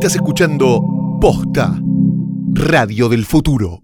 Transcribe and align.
Estás 0.00 0.14
escuchando 0.14 1.18
Posta, 1.20 1.78
Radio 2.54 3.10
del 3.10 3.26
Futuro. 3.26 3.82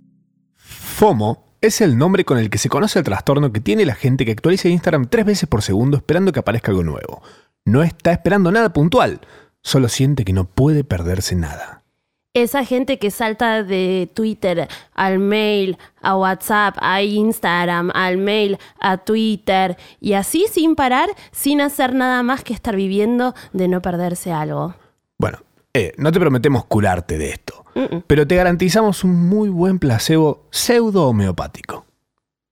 FOMO 0.56 1.58
es 1.60 1.82
el 1.82 1.98
nombre 1.98 2.24
con 2.24 2.38
el 2.38 2.48
que 2.48 2.56
se 2.56 2.70
conoce 2.70 3.00
el 3.00 3.04
trastorno 3.04 3.52
que 3.52 3.60
tiene 3.60 3.84
la 3.84 3.94
gente 3.94 4.24
que 4.24 4.30
actualiza 4.30 4.68
Instagram 4.68 5.08
tres 5.10 5.26
veces 5.26 5.46
por 5.46 5.60
segundo 5.60 5.98
esperando 5.98 6.32
que 6.32 6.40
aparezca 6.40 6.70
algo 6.70 6.84
nuevo. 6.84 7.20
No 7.66 7.82
está 7.82 8.12
esperando 8.12 8.50
nada 8.50 8.72
puntual, 8.72 9.20
solo 9.60 9.90
siente 9.90 10.24
que 10.24 10.32
no 10.32 10.46
puede 10.46 10.84
perderse 10.84 11.34
nada. 11.34 11.82
Esa 12.32 12.64
gente 12.64 12.98
que 12.98 13.10
salta 13.10 13.62
de 13.62 14.10
Twitter 14.14 14.68
al 14.94 15.18
mail, 15.18 15.76
a 16.00 16.16
WhatsApp, 16.16 16.78
a 16.80 17.02
Instagram, 17.02 17.90
al 17.92 18.16
mail, 18.16 18.56
a 18.80 18.96
Twitter 18.96 19.76
y 20.00 20.14
así 20.14 20.46
sin 20.50 20.76
parar, 20.76 21.10
sin 21.30 21.60
hacer 21.60 21.94
nada 21.94 22.22
más 22.22 22.42
que 22.42 22.54
estar 22.54 22.74
viviendo 22.74 23.34
de 23.52 23.68
no 23.68 23.82
perderse 23.82 24.32
algo. 24.32 24.76
Bueno, 25.18 25.40
eh, 25.76 25.92
no 25.98 26.10
te 26.10 26.18
prometemos 26.18 26.64
curarte 26.64 27.18
de 27.18 27.30
esto, 27.30 27.64
pero 28.06 28.26
te 28.26 28.34
garantizamos 28.34 29.04
un 29.04 29.28
muy 29.28 29.50
buen 29.50 29.78
placebo 29.78 30.46
pseudo 30.50 31.06
homeopático. 31.08 31.84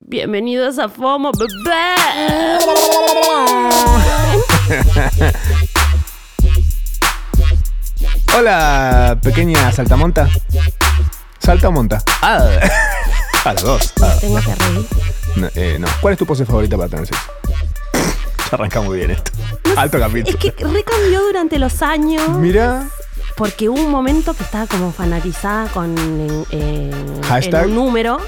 Bienvenidos 0.01 0.79
a 0.79 0.91
FOMO, 0.91 1.33
bebé. 1.33 1.95
Hola, 8.37 9.19
pequeña 9.23 9.73
saltamonta. 9.73 10.29
¿Salta 11.39 11.69
o 11.69 11.73
monta? 11.73 12.03
Ah, 12.23 12.47
a 13.45 13.53
las 13.55 13.63
dos. 13.63 13.93
Ah, 14.03 14.15
Tengo 14.21 14.37
que 14.37 14.55
reír. 14.55 14.87
no, 15.37 15.49
eh, 15.55 15.77
no. 15.79 15.87
¿Cuál 16.01 16.13
es 16.13 16.19
tu 16.19 16.27
pose 16.27 16.45
favorita 16.45 16.77
para 16.77 16.89
tener 16.89 17.07
sexo? 17.07 17.23
Arranca 18.51 18.81
muy 18.81 18.99
bien 18.99 19.13
esto. 19.13 19.31
Alto 19.77 19.99
capítulo. 19.99 20.37
Es 20.37 20.53
que 20.53 20.65
recambió 20.65 21.23
durante 21.23 21.59
los 21.59 21.81
años. 21.83 22.29
Mira, 22.31 22.89
Porque 23.37 23.69
hubo 23.69 23.81
un 23.81 23.91
momento 23.91 24.35
que 24.35 24.43
estaba 24.45 24.67
como 24.67 24.93
fanatizada 24.93 25.67
con 25.69 25.95
eh, 26.51 26.91
Hashtag. 27.29 27.65
el 27.65 27.75
número. 27.75 28.19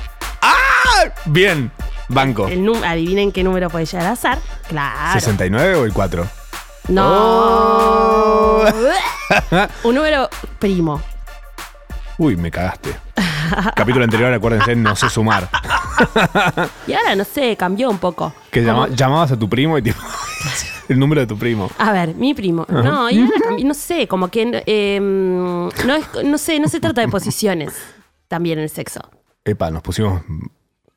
bien. 1.27 1.71
Banco. 2.09 2.47
El 2.49 2.69
adivinen 2.85 3.33
qué 3.33 3.43
número 3.43 3.69
puede 3.69 3.85
llegar 3.87 4.07
a 4.07 4.17
ser. 4.17 4.39
Claro. 4.69 5.19
¿69 5.21 5.77
o 5.77 5.85
el 5.85 5.93
4? 5.93 6.27
No. 6.89 7.05
Oh. 7.05 8.65
un 9.85 9.95
número 9.95 10.29
primo. 10.59 11.03
Uy, 12.19 12.37
me 12.37 12.51
cagaste. 12.51 12.97
Capítulo 13.75 14.05
anterior, 14.05 14.33
acuérdense, 14.33 14.75
no 14.77 14.95
sé 14.97 15.09
sumar. 15.11 15.49
Y 16.87 16.93
ahora 16.93 17.17
no 17.17 17.25
sé, 17.25 17.57
cambió 17.57 17.89
un 17.89 17.97
poco. 17.99 18.35
Que 18.51 18.63
llama- 18.63 18.89
llamabas 18.89 19.33
a 19.33 19.37
tu 19.39 19.49
primo 19.49 19.79
y 19.79 19.83
tipo. 19.83 19.99
El 20.89 20.99
número 20.99 21.21
de 21.21 21.27
tu 21.27 21.37
primo. 21.39 21.71
A 21.79 21.93
ver, 21.93 22.15
mi 22.15 22.35
primo. 22.35 22.67
No, 22.69 23.11
y 23.11 23.21
ahora 23.21 23.57
no 23.65 23.75
sé, 23.75 24.07
como 24.09 24.29
que 24.29 24.63
eh, 24.67 24.99
no, 25.01 25.69
es- 25.95 26.25
no 26.25 26.39
sé, 26.39 26.61
no 26.61 26.69
se 26.69 26.81
trata 26.81 27.01
de 27.01 27.09
posiciones 27.09 27.75
también 28.29 28.59
en 28.59 28.65
el 28.65 28.71
sexo. 28.71 29.01
Epa, 29.45 29.71
nos 29.71 29.83
pusimos 29.83 30.23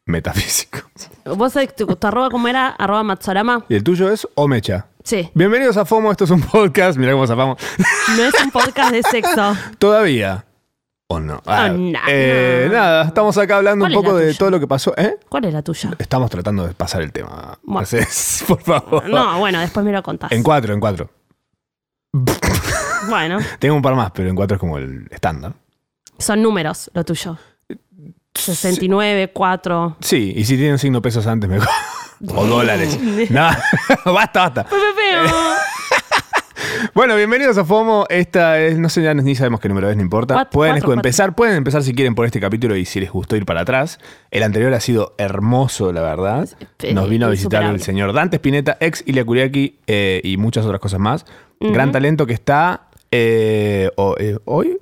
metafísicos. 0.05 0.83
¿Vos 1.25 1.53
sabés 1.53 1.75
tu, 1.75 1.85
tu 1.85 2.07
arroba 2.07 2.29
cómo 2.29 2.47
era? 2.47 2.69
Arroba 2.69 3.03
Matsorama. 3.03 3.65
¿Y 3.69 3.75
el 3.75 3.83
tuyo 3.83 4.11
es 4.11 4.27
Omecha? 4.35 4.87
Sí. 5.03 5.29
Bienvenidos 5.33 5.77
a 5.77 5.85
FOMO, 5.85 6.11
esto 6.11 6.23
es 6.25 6.29
un 6.31 6.41
podcast. 6.41 6.97
Mirá 6.97 7.13
cómo 7.13 7.25
zafamos. 7.27 7.57
No 8.17 8.23
es 8.23 8.33
un 8.43 8.51
podcast 8.51 8.91
de 8.91 9.03
sexo. 9.03 9.55
Todavía. 9.77 10.45
¿O 11.11 11.19
no? 11.19 11.41
Ah, 11.47 11.69
no, 11.69 11.99
eh. 12.07 12.69
Nada, 12.71 13.05
estamos 13.05 13.35
acá 13.39 13.57
hablando 13.57 13.85
un 13.85 13.91
¿Cuál 13.91 13.93
es 13.93 13.97
poco 13.97 14.11
la 14.15 14.19
de 14.19 14.27
tuya? 14.27 14.37
todo 14.37 14.51
lo 14.51 14.59
que 14.59 14.67
pasó. 14.67 14.93
¿Eh? 14.95 15.17
¿Cuál 15.27 15.45
era 15.45 15.63
tuya? 15.63 15.91
Estamos 15.97 16.29
tratando 16.29 16.67
de 16.67 16.73
pasar 16.75 17.01
el 17.01 17.11
tema. 17.11 17.57
Bueno. 17.63 17.87
Por 18.47 18.61
favor. 18.61 19.09
No, 19.09 19.39
bueno, 19.39 19.59
después 19.59 19.83
me 19.83 19.91
lo 19.91 20.03
contás. 20.03 20.31
En 20.31 20.43
cuatro, 20.43 20.71
en 20.71 20.79
cuatro. 20.79 21.09
Bueno, 23.09 23.39
Tengo 23.59 23.75
un 23.75 23.81
par 23.81 23.95
más, 23.95 24.11
pero 24.11 24.29
en 24.29 24.35
cuatro 24.35 24.55
es 24.55 24.59
como 24.59 24.77
el 24.77 25.07
estándar. 25.09 25.53
son 26.19 26.43
números 26.43 26.91
lo 26.93 27.03
tuyo. 27.03 27.37
69, 28.35 29.31
4. 29.33 29.97
Sí, 30.01 30.33
y 30.35 30.45
si 30.45 30.57
tienen 30.57 30.77
signo 30.77 31.01
pesos 31.01 31.25
antes, 31.25 31.49
mejor. 31.49 31.67
o 32.35 32.45
dólares. 32.45 32.99
No, 33.31 33.49
basta, 34.13 34.49
basta. 34.49 34.67
Bueno, 36.93 37.15
bienvenidos 37.15 37.57
a 37.57 37.65
FOMO. 37.65 38.05
Esta 38.09 38.59
es, 38.59 38.77
no 38.77 38.89
sé, 38.89 39.01
ya 39.01 39.13
ni 39.13 39.35
sabemos 39.35 39.59
qué 39.59 39.69
número 39.69 39.89
es, 39.89 39.95
no 39.95 40.01
importa. 40.01 40.33
Cuatro, 40.35 40.51
pueden 40.51 40.73
cuatro, 40.75 40.93
empezar, 40.93 41.35
pueden 41.35 41.55
empezar 41.55 41.83
si 41.83 41.93
quieren 41.93 42.15
por 42.15 42.25
este 42.25 42.39
capítulo 42.39 42.75
y 42.75 42.85
si 42.85 42.99
les 42.99 43.11
gustó 43.11 43.35
ir 43.35 43.45
para 43.45 43.61
atrás. 43.61 43.99
El 44.31 44.43
anterior 44.43 44.73
ha 44.73 44.79
sido 44.79 45.13
hermoso, 45.17 45.91
la 45.91 46.01
verdad. 46.01 46.49
Nos 46.93 47.09
vino 47.09 47.25
a 47.25 47.29
visitar 47.29 47.63
el 47.63 47.81
señor 47.81 48.13
Dante 48.13 48.37
Spinetta, 48.37 48.77
ex 48.79 49.03
Ilia 49.05 49.25
Kuriaki 49.25 49.79
eh, 49.87 50.21
y 50.23 50.37
muchas 50.37 50.65
otras 50.65 50.79
cosas 50.79 50.99
más. 50.99 51.25
Gran 51.59 51.91
talento 51.91 52.25
que 52.25 52.33
está 52.33 52.87
eh, 53.11 53.89
eh, 54.19 54.37
hoy 54.45 54.77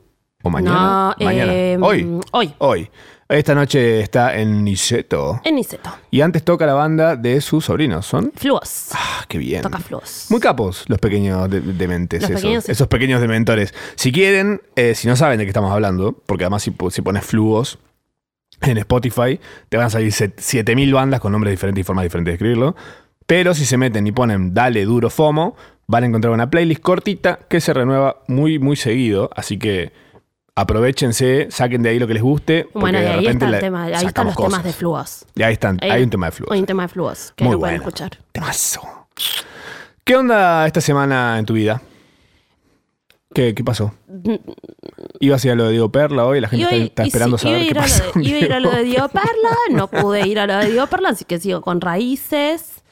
o 0.47 0.49
mañana. 0.49 1.15
No, 1.19 1.25
mañana. 1.25 1.53
eh, 1.53 1.77
hoy. 1.81 2.19
Hoy. 2.31 2.53
Hoy. 2.57 2.89
Esta 3.29 3.53
noche 3.53 3.99
está 3.99 4.37
en 4.37 4.63
Niceto. 4.63 5.41
En 5.43 5.55
Niceto. 5.55 5.89
Y 6.11 6.21
antes 6.21 6.43
toca 6.45 6.65
la 6.65 6.73
banda 6.73 7.17
de 7.17 7.41
sus 7.41 7.65
sobrinos. 7.65 8.05
¿Son? 8.05 8.31
Fluos. 8.35 8.87
Ah, 8.93 9.25
qué 9.27 9.37
bien. 9.37 9.61
Toca 9.61 9.79
fluos. 9.79 10.27
Muy 10.29 10.39
capos 10.39 10.85
los 10.87 10.97
pequeños 10.99 11.49
de- 11.49 11.59
dementes, 11.59 12.21
Los 12.21 12.29
esos, 12.31 12.41
pequeños- 12.41 12.69
esos 12.69 12.87
pequeños 12.87 13.19
dementores. 13.19 13.73
Si 13.95 14.13
quieren, 14.13 14.61
eh, 14.77 14.95
si 14.95 15.09
no 15.09 15.17
saben 15.17 15.37
de 15.39 15.43
qué 15.43 15.49
estamos 15.49 15.71
hablando, 15.73 16.13
porque 16.25 16.45
además 16.45 16.63
si, 16.63 16.73
si 16.91 17.01
pones 17.01 17.25
fluos 17.25 17.79
en 18.61 18.77
Spotify, 18.77 19.39
te 19.67 19.75
van 19.77 19.87
a 19.87 19.89
salir 19.89 20.11
set- 20.13 20.39
7000 20.39 20.93
bandas 20.93 21.19
con 21.19 21.33
nombres 21.33 21.51
diferentes 21.51 21.81
y 21.81 21.83
formas 21.83 22.03
diferentes 22.03 22.31
de 22.31 22.35
escribirlo. 22.35 22.75
Pero 23.25 23.53
si 23.53 23.65
se 23.65 23.75
meten 23.75 24.07
y 24.07 24.13
ponen 24.13 24.53
Dale 24.53 24.85
Duro 24.85 25.09
FOMO, 25.09 25.57
van 25.85 26.03
a 26.05 26.07
encontrar 26.07 26.31
una 26.33 26.49
playlist 26.49 26.81
cortita 26.81 27.39
que 27.49 27.59
se 27.59 27.73
renueva 27.73 28.21
muy, 28.29 28.57
muy 28.57 28.77
seguido. 28.77 29.29
Así 29.35 29.59
que 29.59 29.91
aprovechense, 30.57 31.47
saquen 31.51 31.83
de 31.83 31.89
ahí 31.89 31.99
lo 31.99 32.07
que 32.07 32.15
les 32.15 32.23
guste. 32.23 32.67
Bueno, 32.73 32.99
y 32.99 33.05
ahí 33.05 33.27
está 33.27 33.47
el 33.47 33.59
tema, 33.59 33.83
ahí 33.83 34.05
están 34.05 34.25
los 34.25 34.35
temas 34.35 34.63
de 34.63 34.73
fluos. 34.73 35.25
Y 35.35 35.43
ahí 35.43 35.53
están, 35.53 35.77
Ahí- 35.81 35.91
hay 35.91 36.03
un 36.03 36.09
tema 36.09 36.25
de 36.25 36.31
fluos. 36.31 36.51
Hay 36.51 36.59
un 36.59 36.65
tema 36.65 36.83
de 36.83 36.89
fluos 36.89 37.31
que 37.35 37.43
Muy 37.43 37.53
lo 37.53 37.59
pueden 37.59 37.77
bueno. 37.77 37.89
escuchar. 37.89 38.17
Temazo. 38.31 38.81
¿Qué 40.03 40.15
onda 40.15 40.65
esta 40.65 40.81
semana 40.81 41.37
en 41.37 41.45
tu 41.45 41.53
vida? 41.53 41.81
¿Qué, 43.33 43.53
qué 43.53 43.63
pasó? 43.63 43.93
¿Ibas 45.19 45.43
a 45.43 45.47
ir 45.47 45.51
a 45.51 45.55
lo 45.55 45.65
de 45.65 45.71
Diego 45.71 45.91
Perla 45.91 46.25
hoy? 46.25 46.41
La 46.41 46.47
gente 46.47 46.85
está, 46.85 47.03
esperando 47.03 47.37
saber 47.37 47.61
iba, 47.61 47.67
qué 47.67 47.75
pasó. 47.75 48.03
de, 48.15 48.23
iba 48.23 48.37
a 48.37 48.41
ir 48.41 48.53
a 48.53 48.59
lo 48.59 48.71
de 48.71 48.83
Diego 48.83 49.07
Perla, 49.09 49.55
no 49.71 49.87
pude 49.91 50.27
ir 50.27 50.39
a 50.39 50.47
lo 50.47 50.55
de 50.57 50.71
Diego 50.71 50.87
Perla, 50.87 51.09
así 51.09 51.25
que 51.25 51.39
sigo 51.39 51.61
con 51.61 51.81
raíces. 51.81 52.83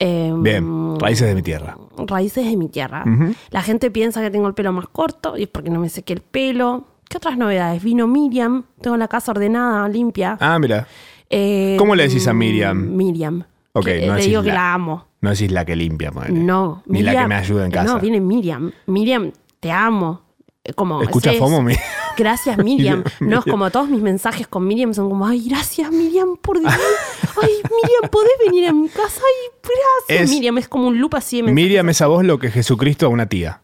Em, 0.00 0.42
Bien, 0.42 0.98
raíces 0.98 1.26
de 1.28 1.34
mi 1.34 1.42
tierra. 1.42 1.78
Raíces 1.96 2.44
de 2.44 2.56
mi 2.56 2.68
tierra. 2.68 3.04
La 3.50 3.62
gente 3.62 3.90
piensa 3.90 4.20
que 4.20 4.30
tengo 4.30 4.48
el 4.48 4.54
pelo 4.54 4.72
más 4.72 4.88
corto 4.88 5.38
y 5.38 5.44
es 5.44 5.48
porque 5.48 5.70
no 5.70 5.78
me 5.80 5.88
sequé 5.88 6.12
el 6.12 6.20
pelo. 6.20 6.84
¿Qué 7.14 7.18
otras 7.18 7.38
novedades? 7.38 7.80
Vino 7.80 8.08
Miriam, 8.08 8.64
tengo 8.80 8.96
la 8.96 9.06
casa 9.06 9.30
ordenada, 9.30 9.88
limpia. 9.88 10.36
Ah, 10.40 10.58
mira. 10.58 10.88
Eh, 11.30 11.76
¿Cómo 11.78 11.94
le 11.94 12.08
decís 12.08 12.26
a 12.26 12.32
Miriam? 12.34 12.76
Miriam. 12.96 13.44
Ok, 13.72 13.84
Que, 13.84 14.04
no 14.08 14.16
le 14.16 14.26
digo 14.26 14.42
que 14.42 14.50
la. 14.50 14.74
amo. 14.74 15.06
No 15.20 15.30
decís 15.30 15.52
la 15.52 15.64
que 15.64 15.76
limpia, 15.76 16.10
ponele. 16.10 16.40
No, 16.40 16.82
Ni 16.86 17.02
la 17.04 17.12
que 17.22 17.28
me 17.28 17.36
ayuda 17.36 17.66
en 17.66 17.70
casa. 17.70 17.84
No, 17.94 18.00
viene 18.00 18.20
Miriam. 18.20 18.72
Miriam, 18.86 19.30
te 19.60 19.70
amo. 19.70 20.22
Eh, 20.64 20.72
Como, 20.72 21.02
¿Escucha 21.02 21.30
es- 21.30 21.38
FOMO? 21.38 21.62
Mi- 21.62 21.76
Gracias, 22.16 22.58
Miriam. 22.64 22.96
Miriam, 22.98 23.04
No, 23.04 23.10
es 23.10 23.20
Miriam. 23.20 23.42
como 23.44 23.70
todos 23.70 23.88
mis 23.88 24.02
mensajes 24.02 24.48
con 24.48 24.66
Miriam 24.66 24.92
son 24.92 25.08
como, 25.08 25.24
ay, 25.24 25.48
gracias, 25.48 25.92
Miriam, 25.92 26.36
por 26.36 26.58
Dios. 26.58 26.72
Ay, 27.40 27.50
Miriam, 27.62 28.10
¿podés 28.10 28.32
venir 28.44 28.66
a 28.68 28.72
mi 28.72 28.88
casa? 28.88 29.20
Ay, 29.20 29.60
gracias, 30.08 30.24
Es- 30.24 30.30
Miriam. 30.36 30.58
Es 30.58 30.66
como 30.66 30.88
un 30.88 30.98
loop 31.00 31.14
así 31.14 31.36
de 31.36 31.42
mensajes. 31.44 31.64
Miriam 31.64 31.88
es 31.90 32.00
a 32.02 32.08
vos 32.08 32.24
lo 32.24 32.40
que 32.40 32.50
Jesucristo 32.50 33.06
a 33.06 33.08
una 33.08 33.26
tía, 33.28 33.60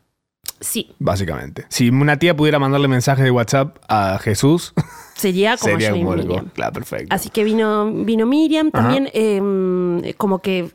Sí, 0.60 0.94
básicamente. 0.98 1.64
Si 1.70 1.88
una 1.88 2.18
tía 2.18 2.36
pudiera 2.36 2.58
mandarle 2.58 2.86
mensajes 2.88 3.24
de 3.24 3.30
WhatsApp 3.30 3.78
a 3.88 4.18
Jesús, 4.18 4.74
sería 5.16 5.56
como 5.56 5.72
sería 5.72 5.90
yo 5.90 5.96
y. 5.96 6.04
Miriam. 6.04 6.50
Claro, 6.52 6.72
perfecto. 6.74 7.14
Así 7.14 7.30
que 7.30 7.44
vino, 7.44 7.90
vino 7.90 8.26
Miriam. 8.26 8.70
También 8.70 9.08
eh, 9.14 10.14
como 10.18 10.40
que 10.40 10.70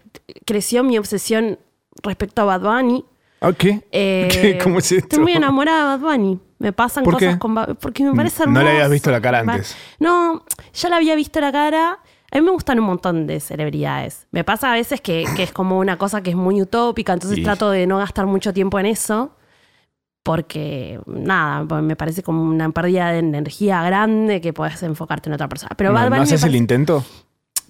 creció 0.46 0.84
mi 0.84 0.98
obsesión 0.98 1.60
respecto 2.02 2.42
a 2.42 2.46
Bad 2.58 2.62
Bunny. 2.62 3.06
Ok. 3.42 3.64
Eh, 3.92 4.28
¿Qué? 4.32 4.58
¿Cómo 4.62 4.80
es 4.80 4.92
esto? 4.92 5.06
Estoy 5.06 5.20
muy 5.20 5.34
enamorada 5.34 5.98
de 5.98 6.04
Bad 6.04 6.12
Bunny. 6.18 6.40
Me 6.58 6.72
pasan 6.74 7.04
¿Por 7.04 7.16
cosas 7.16 7.34
qué? 7.36 7.40
con 7.40 7.54
Bad 7.54 7.76
porque 7.76 8.04
me 8.04 8.16
parece 8.16 8.40
No 8.40 8.44
hermoso. 8.52 8.64
le 8.64 8.72
habías 8.72 8.90
visto 8.90 9.12
la 9.12 9.22
cara 9.22 9.40
antes. 9.40 9.76
No, 10.00 10.44
ya 10.74 10.90
la 10.90 10.96
había 10.96 11.14
visto 11.16 11.40
la 11.42 11.52
cara. 11.52 12.00
A 12.32 12.36
mí 12.38 12.42
me 12.42 12.52
gustan 12.52 12.80
un 12.80 12.86
montón 12.86 13.28
de 13.28 13.40
celebridades. 13.40 14.26
Me 14.32 14.44
pasa 14.44 14.72
a 14.72 14.74
veces 14.74 15.00
que, 15.00 15.26
que 15.36 15.44
es 15.44 15.52
como 15.52 15.78
una 15.78 15.98
cosa 15.98 16.24
que 16.24 16.32
es 16.32 16.36
muy 16.36 16.60
utópica, 16.62 17.14
entonces 17.14 17.38
Y- 17.38 17.44
trato 17.44 17.70
de 17.70 17.86
no 17.86 18.00
gastar 18.00 18.26
mucho 18.26 18.52
tiempo 18.52 18.80
en 18.80 18.88
eso. 18.88 19.36
Porque, 20.26 21.00
nada, 21.06 21.66
pues 21.68 21.84
me 21.84 21.96
parece 21.96 22.24
como 22.24 22.42
una 22.42 22.72
pérdida 22.72 23.12
de 23.12 23.20
energía 23.20 23.84
grande 23.84 24.42
que 24.42 24.54
puedes 24.54 24.82
enfocarte 24.82 25.30
en 25.30 25.34
otra 25.34 25.48
persona. 25.48 25.70
Pero 25.78 25.92
¿No, 25.92 25.94
Bad 25.94 26.06
¿no 26.06 26.10
Bunny 26.10 26.20
me 26.22 26.24
haces 26.24 26.44
el 26.44 26.56
intento? 26.56 27.06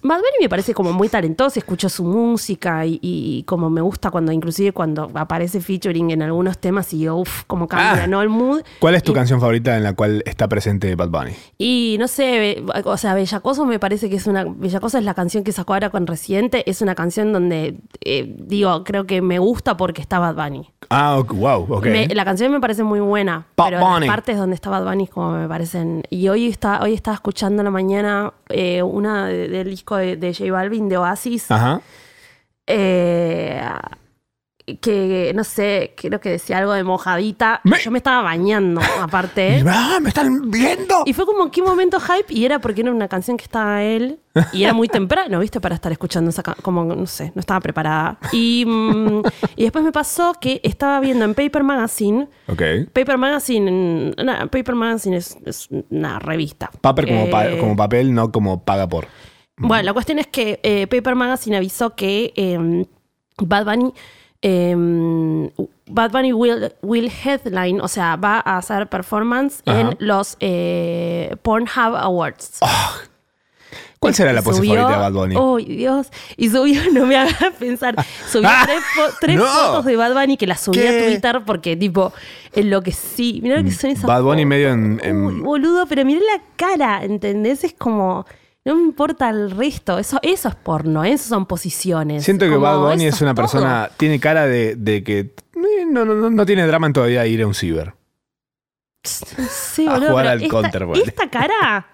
Bad 0.02 0.18
Bunny 0.18 0.36
me 0.40 0.48
parece 0.48 0.74
como 0.74 0.92
muy 0.92 1.08
talentoso, 1.08 1.58
escucho 1.58 1.88
su 1.88 2.04
música 2.04 2.84
y, 2.86 2.98
y 3.02 3.42
como 3.44 3.70
me 3.70 3.80
gusta 3.80 4.10
cuando, 4.10 4.32
inclusive 4.32 4.72
cuando 4.72 5.10
aparece 5.14 5.60
featuring 5.60 6.10
en 6.10 6.22
algunos 6.22 6.58
temas 6.58 6.92
y 6.94 7.00
yo, 7.00 7.16
uff, 7.16 7.44
como 7.46 7.66
cambia, 7.66 8.04
Ah. 8.04 8.06
¿no? 8.06 8.22
El 8.22 8.28
mood. 8.28 8.62
¿Cuál 8.78 8.94
es 8.94 9.02
tu 9.02 9.12
Y- 9.12 9.14
canción 9.14 9.40
favorita 9.40 9.76
en 9.76 9.82
la 9.82 9.94
cual 9.94 10.22
está 10.26 10.48
presente 10.48 10.94
Bad 10.94 11.08
Bunny? 11.10 11.32
Y 11.58 11.96
no 11.98 12.08
sé, 12.08 12.62
o 12.84 12.96
sea, 12.96 13.14
Bellacoso 13.14 13.64
me 13.66 13.78
parece 13.78 14.08
que 14.10 14.16
es 14.16 14.26
una. 14.26 14.44
Bellacoso 14.44 14.98
es 14.98 15.04
la 15.04 15.14
canción 15.14 15.44
que 15.44 15.52
sacó 15.52 15.74
ahora 15.74 15.90
con 15.90 16.06
Residente. 16.06 16.68
Es 16.68 16.82
una 16.82 16.94
canción 16.94 17.32
donde, 17.32 17.76
eh, 18.04 18.34
digo, 18.38 18.84
creo 18.84 19.06
que 19.06 19.22
me 19.22 19.38
gusta 19.38 19.76
porque 19.76 20.00
está 20.02 20.18
Bad 20.18 20.34
Bunny. 20.34 20.70
Ah, 20.90 21.20
wow, 21.26 21.66
ok. 21.68 21.84
Me- 21.86 22.06
la 22.08 22.24
canción 22.24 22.52
me 22.52 22.60
parece 22.60 22.82
muy 22.84 23.00
buena, 23.00 23.46
Bad 23.56 23.66
pero 23.66 23.80
Bunny. 23.80 24.06
las 24.06 24.14
partes 24.14 24.36
donde 24.36 24.54
está 24.54 24.70
Bad 24.70 24.84
Bunny 24.84 25.06
como 25.08 25.32
me 25.32 25.48
parecen. 25.48 26.02
Y 26.10 26.28
hoy 26.28 26.46
está, 26.48 26.80
hoy 26.82 26.92
estaba 26.94 27.14
escuchando 27.14 27.62
en 27.62 27.64
la 27.64 27.70
mañana 27.70 28.32
eh, 28.48 28.82
una 28.82 29.26
de- 29.26 29.48
del 29.48 29.68
disco 29.70 29.85
de, 29.94 30.16
de 30.16 30.34
J 30.34 30.50
Balvin 30.50 30.88
de 30.88 30.96
Oasis. 30.96 31.48
Ajá. 31.52 31.80
eh, 32.66 33.60
que 34.80 35.30
no 35.32 35.44
sé, 35.44 35.94
creo 35.96 36.20
que 36.20 36.28
decía 36.28 36.58
algo 36.58 36.72
de 36.72 36.82
mojadita. 36.82 37.60
Me- 37.62 37.78
Yo 37.78 37.92
me 37.92 37.98
estaba 37.98 38.22
bañando, 38.22 38.80
aparte. 39.00 39.62
¡Ah, 39.64 39.98
me 40.02 40.08
están 40.08 40.50
viendo! 40.50 41.04
Y 41.06 41.12
fue 41.12 41.24
como 41.24 41.52
qué 41.52 41.62
momento 41.62 42.00
hype 42.00 42.34
y 42.34 42.44
era 42.44 42.58
porque 42.58 42.80
era 42.80 42.90
una 42.90 43.06
canción 43.06 43.36
que 43.36 43.44
estaba 43.44 43.84
él 43.84 44.18
y 44.52 44.64
era 44.64 44.72
muy 44.74 44.88
temprano, 44.88 45.38
¿viste? 45.38 45.60
Para 45.60 45.76
estar 45.76 45.92
escuchando 45.92 46.30
esa 46.30 46.42
ca- 46.42 46.56
como 46.62 46.84
no 46.84 47.06
sé, 47.06 47.30
no 47.36 47.40
estaba 47.40 47.60
preparada. 47.60 48.18
Y, 48.32 48.64
mm, 48.66 49.22
y 49.54 49.62
después 49.62 49.84
me 49.84 49.92
pasó 49.92 50.34
que 50.40 50.60
estaba 50.64 50.98
viendo 50.98 51.24
en 51.24 51.34
Paper 51.34 51.62
Magazine. 51.62 52.26
Ok. 52.48 52.62
Paper 52.92 53.18
Magazine, 53.18 54.14
Paper 54.50 54.74
Magazine 54.74 55.16
es, 55.18 55.36
es 55.46 55.68
una 55.90 56.18
revista. 56.18 56.70
Paper 56.80 57.06
como, 57.06 57.30
pa- 57.30 57.46
Eh, 57.46 57.58
como 57.58 57.76
papel, 57.76 58.12
no 58.12 58.32
como 58.32 58.64
paga 58.64 58.88
por. 58.88 59.06
Bueno, 59.58 59.82
la 59.84 59.92
cuestión 59.92 60.18
es 60.18 60.26
que 60.26 60.60
eh, 60.62 60.86
Paper 60.86 61.14
Magazine 61.14 61.56
avisó 61.56 61.94
que 61.94 62.32
eh, 62.36 62.84
Bad 63.38 63.64
Bunny. 63.64 63.92
eh, 64.42 65.50
Bad 65.88 66.10
Bunny 66.10 66.32
will, 66.32 66.72
will 66.82 67.10
headline, 67.24 67.80
o 67.80 67.88
sea, 67.88 68.16
va 68.16 68.42
a 68.44 68.58
hacer 68.58 68.88
performance 68.88 69.62
Ajá. 69.66 69.80
en 69.80 69.96
los 70.00 70.36
eh, 70.40 71.36
Pornhub 71.42 71.94
Awards. 71.96 72.58
¿Cuál 73.98 74.14
será 74.14 74.32
la 74.32 74.42
pose 74.42 74.60
favorita 74.62 74.88
de 74.90 74.96
Bad 74.96 75.12
Bunny? 75.12 75.34
Oh, 75.38 75.56
Dios. 75.56 76.08
Y 76.36 76.50
subió, 76.50 76.80
no 76.92 77.06
me 77.06 77.16
hagas 77.16 77.36
pensar, 77.58 77.94
subió 78.30 78.48
Ah, 78.50 78.62
tres, 78.66 78.80
fo- 78.94 79.14
tres 79.20 79.36
no. 79.36 79.46
fotos 79.46 79.84
de 79.86 79.96
Bad 79.96 80.12
Bunny 80.14 80.36
que 80.36 80.46
las 80.46 80.60
subí 80.60 80.78
¿Qué? 80.78 80.88
a 80.88 81.06
Twitter 81.06 81.42
porque, 81.46 81.76
tipo, 81.76 82.12
en 82.52 82.68
lo 82.70 82.82
que 82.82 82.92
sí. 82.92 83.40
Mirá 83.42 83.56
lo 83.58 83.64
que 83.64 83.70
son 83.72 83.90
esas 83.90 84.04
Bad 84.04 84.22
Bunny 84.22 84.42
fotos. 84.42 84.48
medio 84.48 84.68
en- 84.70 85.00
en- 85.02 85.24
Uy, 85.24 85.40
boludo, 85.40 85.86
pero 85.86 86.04
mirá 86.04 86.20
la 86.20 86.42
cara, 86.56 87.04
¿entendés? 87.04 87.64
Es 87.64 87.72
como. 87.72 88.26
No 88.66 88.74
me 88.74 88.82
importa 88.82 89.30
el 89.30 89.50
resto. 89.52 89.98
Eso, 89.98 90.18
eso 90.22 90.48
es 90.48 90.54
porno, 90.56 91.04
¿eh? 91.04 91.12
eso 91.12 91.28
son 91.28 91.46
posiciones. 91.46 92.24
Siento 92.24 92.46
que 92.46 92.56
Bad 92.56 92.78
Bunny 92.80 93.06
es 93.06 93.20
una 93.22 93.32
todo. 93.34 93.44
persona, 93.44 93.88
tiene 93.96 94.20
cara 94.20 94.46
de, 94.46 94.74
de 94.76 95.02
que 95.04 95.18
eh, 95.20 95.34
no, 95.88 96.04
no, 96.04 96.14
no, 96.14 96.28
no 96.30 96.44
tiene 96.46 96.66
drama 96.66 96.88
en 96.88 96.92
todavía 96.92 97.24
ir 97.26 97.42
a 97.42 97.46
un 97.46 97.54
ciber. 97.54 97.94
Sí, 99.04 99.86
a 99.88 99.92
boludo. 99.92 100.10
jugar 100.10 100.24
pero 100.24 100.30
al 100.32 100.42
esta, 100.42 100.50
counter, 100.50 100.84
ponele. 100.86 101.04
esta 101.06 101.30
cara. 101.30 101.86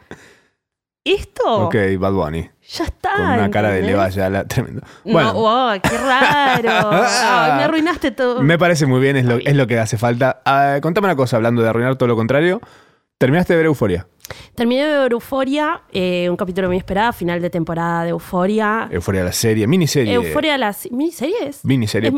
Esto. 1.05 1.67
Ok, 1.67 1.75
Bad 1.99 2.13
Bunny. 2.13 2.49
Ya 2.75 2.85
está. 2.85 3.11
Con 3.17 3.23
una 3.27 3.51
cara 3.51 3.69
de 3.71 3.81
¿entendés? 3.81 3.97
levaya 3.97 4.31
la- 4.31 4.45
tremendo. 4.47 4.83
No, 5.05 5.13
Bueno, 5.13 5.33
wow, 5.35 5.73
qué 5.83 5.99
raro. 5.99 6.91
Ay, 6.93 7.53
me 7.59 7.65
arruinaste 7.65 8.13
todo. 8.13 8.41
me 8.41 8.57
parece 8.57 8.87
muy 8.87 9.01
bien, 9.01 9.17
es 9.17 9.25
lo, 9.27 9.37
es 9.39 9.57
lo 9.57 9.67
que 9.67 9.79
hace 9.79 9.99
falta. 9.99 10.41
Ah, 10.47 10.79
contame 10.81 11.07
una 11.09 11.17
cosa, 11.17 11.37
hablando 11.37 11.61
de 11.61 11.69
arruinar 11.69 11.97
todo 11.97 12.07
lo 12.07 12.17
contrario. 12.17 12.61
¿Terminaste 13.23 13.53
de 13.53 13.57
ver 13.59 13.67
Euforia? 13.67 14.09
Terminé 14.57 14.85
de 14.85 14.99
ver 14.99 15.13
Euforia, 15.13 15.83
eh, 15.93 16.29
un 16.29 16.37
capítulo 16.37 16.67
muy 16.67 16.77
esperado, 16.77 17.13
final 17.13 17.41
de 17.41 17.51
temporada 17.51 18.03
de 18.03 18.11
Euforia. 18.11 18.89
Euforia 18.91 19.23
la 19.23 19.31
serie, 19.31 19.69
miniserie. 19.69 20.13
Euforia, 20.13 20.59
la. 20.59 20.75
Miniserie 20.91 21.37
Es 21.47 21.65
miniserie. 21.65 22.11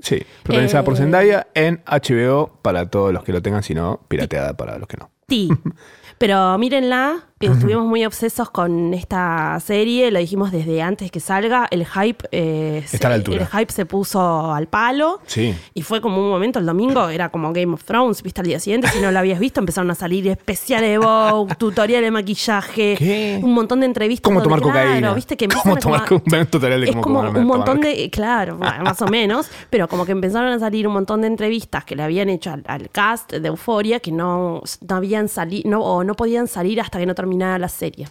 Sí, 0.00 0.22
protagonizada 0.44 0.84
por 0.84 0.94
Eh, 0.94 0.98
Zendaya 0.98 1.48
en 1.54 1.82
HBO 1.84 2.60
para 2.62 2.88
todos 2.88 3.12
los 3.12 3.24
que 3.24 3.32
lo 3.32 3.42
tengan, 3.42 3.64
si 3.64 3.74
no, 3.74 4.02
pirateada 4.06 4.56
para 4.56 4.78
los 4.78 4.86
que 4.86 4.96
no. 4.96 5.10
Sí. 5.28 5.48
Pero 6.18 6.56
mírenla, 6.56 7.30
estuvimos 7.40 7.84
muy 7.84 8.04
obsesos 8.06 8.48
con 8.50 8.94
esta 8.94 9.58
serie, 9.60 10.10
lo 10.10 10.18
dijimos 10.18 10.50
desde 10.52 10.80
antes 10.82 11.10
que 11.10 11.20
salga, 11.20 11.66
el 11.70 11.84
hype, 11.84 12.26
eh, 12.32 12.80
Está 12.84 12.98
se, 12.98 13.06
a 13.06 13.08
la 13.10 13.14
altura. 13.16 13.42
el 13.42 13.46
hype 13.60 13.72
se 13.72 13.84
puso 13.86 14.52
al 14.52 14.66
palo. 14.68 15.20
Sí. 15.26 15.54
Y 15.74 15.82
fue 15.82 16.00
como 16.00 16.18
un 16.22 16.30
momento, 16.30 16.58
el 16.58 16.66
domingo 16.66 17.08
era 17.08 17.28
como 17.28 17.52
Game 17.52 17.74
of 17.74 17.84
Thrones, 17.84 18.22
viste 18.22 18.40
al 18.40 18.46
día 18.46 18.60
siguiente, 18.60 18.88
si 18.88 19.00
no 19.00 19.10
lo 19.10 19.18
habías 19.18 19.38
visto, 19.40 19.60
empezaron 19.60 19.90
a 19.90 19.94
salir 19.94 20.26
especiales 20.28 20.88
de 20.90 20.98
Vogue, 20.98 21.54
tutorial 21.58 22.02
de 22.02 22.10
maquillaje, 22.10 22.94
¿Qué? 22.98 23.40
un 23.42 23.52
montón 23.52 23.80
de 23.80 23.86
entrevistas. 23.86 24.22
¿Cómo 24.24 24.40
donde, 24.40 24.48
tomar 24.56 24.72
claro, 24.72 24.88
cocaína? 24.88 25.14
viste 25.14 25.36
que 25.36 25.48
¿Cómo 25.48 25.60
empiezan 25.74 25.76
a 25.76 26.04
tomar 26.06 26.22
a- 26.34 26.40
un 26.40 26.46
tutorial 26.46 26.80
de 26.80 26.86
es 26.86 26.92
cómo 26.92 27.02
como 27.02 27.18
comer- 27.24 27.36
un 27.42 27.46
montón 27.46 27.80
tomar- 27.80 27.96
de, 27.96 28.10
claro, 28.10 28.56
bueno, 28.58 28.84
más 28.84 29.02
o 29.02 29.06
menos, 29.08 29.50
pero 29.70 29.88
como 29.88 30.06
que 30.06 30.12
empezaron 30.12 30.50
a 30.52 30.58
salir 30.58 30.86
un 30.86 30.94
montón 30.94 31.20
de 31.20 31.26
entrevistas 31.26 31.84
que 31.84 31.94
le 31.96 32.02
habían 32.04 32.28
hecho 32.30 32.52
al, 32.52 32.62
al 32.66 32.88
cast 32.90 33.32
de 33.32 33.48
Euforia 33.48 34.00
que 34.00 34.12
no, 34.12 34.62
no 34.88 34.96
habían 34.96 35.28
salido, 35.28 35.68
no, 35.68 35.80
o 35.82 36.04
no 36.04 36.14
podían 36.14 36.46
salir 36.48 36.80
hasta 36.80 36.98
que 36.98 37.06
no 37.06 37.14
terminara 37.24 37.58
la 37.58 37.68
serie. 37.68 38.08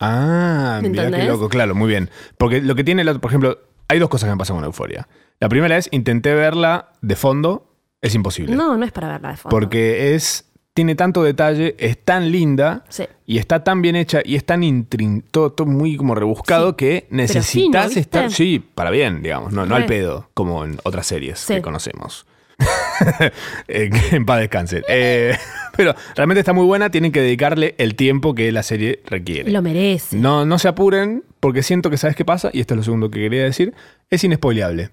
Ah, 0.00 0.80
mira 0.82 1.10
qué 1.10 1.24
loco, 1.24 1.48
claro, 1.48 1.74
muy 1.74 1.88
bien. 1.88 2.10
Porque 2.36 2.60
lo 2.60 2.74
que 2.74 2.84
tiene, 2.84 3.04
la- 3.04 3.14
por 3.18 3.30
ejemplo, 3.30 3.58
hay 3.88 3.98
dos 3.98 4.08
cosas 4.08 4.28
que 4.28 4.32
me 4.34 4.38
pasan 4.38 4.56
con 4.56 4.64
Euforia. 4.64 5.08
La 5.40 5.48
primera 5.48 5.76
es, 5.76 5.88
intenté 5.92 6.34
verla 6.34 6.92
de 7.00 7.16
fondo, 7.16 7.66
es 8.00 8.14
imposible. 8.14 8.54
No, 8.54 8.76
no 8.76 8.84
es 8.84 8.92
para 8.92 9.08
verla 9.08 9.30
de 9.30 9.36
fondo. 9.36 9.50
Porque 9.50 10.14
es, 10.14 10.44
tiene 10.72 10.94
tanto 10.94 11.22
detalle, 11.24 11.74
es 11.78 12.04
tan 12.04 12.30
linda 12.30 12.84
Sí. 12.88 13.04
y 13.26 13.38
está 13.38 13.64
tan 13.64 13.82
bien 13.82 13.96
hecha 13.96 14.20
y 14.24 14.36
es 14.36 14.44
tan 14.44 14.62
intrin- 14.62 15.24
todo, 15.30 15.50
todo 15.50 15.66
muy 15.66 15.96
como 15.96 16.14
rebuscado 16.14 16.70
Sí, 16.70 16.76
que 16.76 17.06
necesitas 17.10 17.96
estar, 17.96 18.30
sí, 18.30 18.60
para 18.60 18.90
bien, 18.90 19.22
digamos, 19.22 19.52
no, 19.52 19.66
no 19.66 19.74
al 19.74 19.86
pedo, 19.86 20.28
como 20.34 20.64
en 20.64 20.78
otras 20.84 21.06
series 21.06 21.40
Sí. 21.40 21.54
que 21.54 21.62
conocemos. 21.62 22.24
Eh, 23.68 23.90
en 24.10 24.26
paz 24.26 24.40
descansen. 24.40 24.82
Eh, 24.88 25.36
pero 25.76 25.94
realmente 26.16 26.40
está 26.40 26.52
muy 26.52 26.64
buena, 26.64 26.90
tienen 26.90 27.12
que 27.12 27.20
dedicarle 27.20 27.74
el 27.78 27.94
tiempo 27.94 28.34
que 28.34 28.50
la 28.50 28.62
serie 28.62 29.00
requiere. 29.06 29.50
Lo 29.52 29.62
merece. 29.62 30.16
No, 30.16 30.44
no 30.44 30.58
se 30.58 30.68
apuren, 30.68 31.22
porque 31.40 31.62
siento 31.62 31.90
que 31.90 31.96
sabes 31.96 32.16
qué 32.16 32.24
pasa, 32.24 32.50
y 32.52 32.60
esto 32.60 32.74
es 32.74 32.78
lo 32.78 32.82
segundo 32.84 33.10
que 33.10 33.20
quería 33.20 33.44
decir, 33.44 33.72
es 34.10 34.24
inespoileable. 34.24 34.90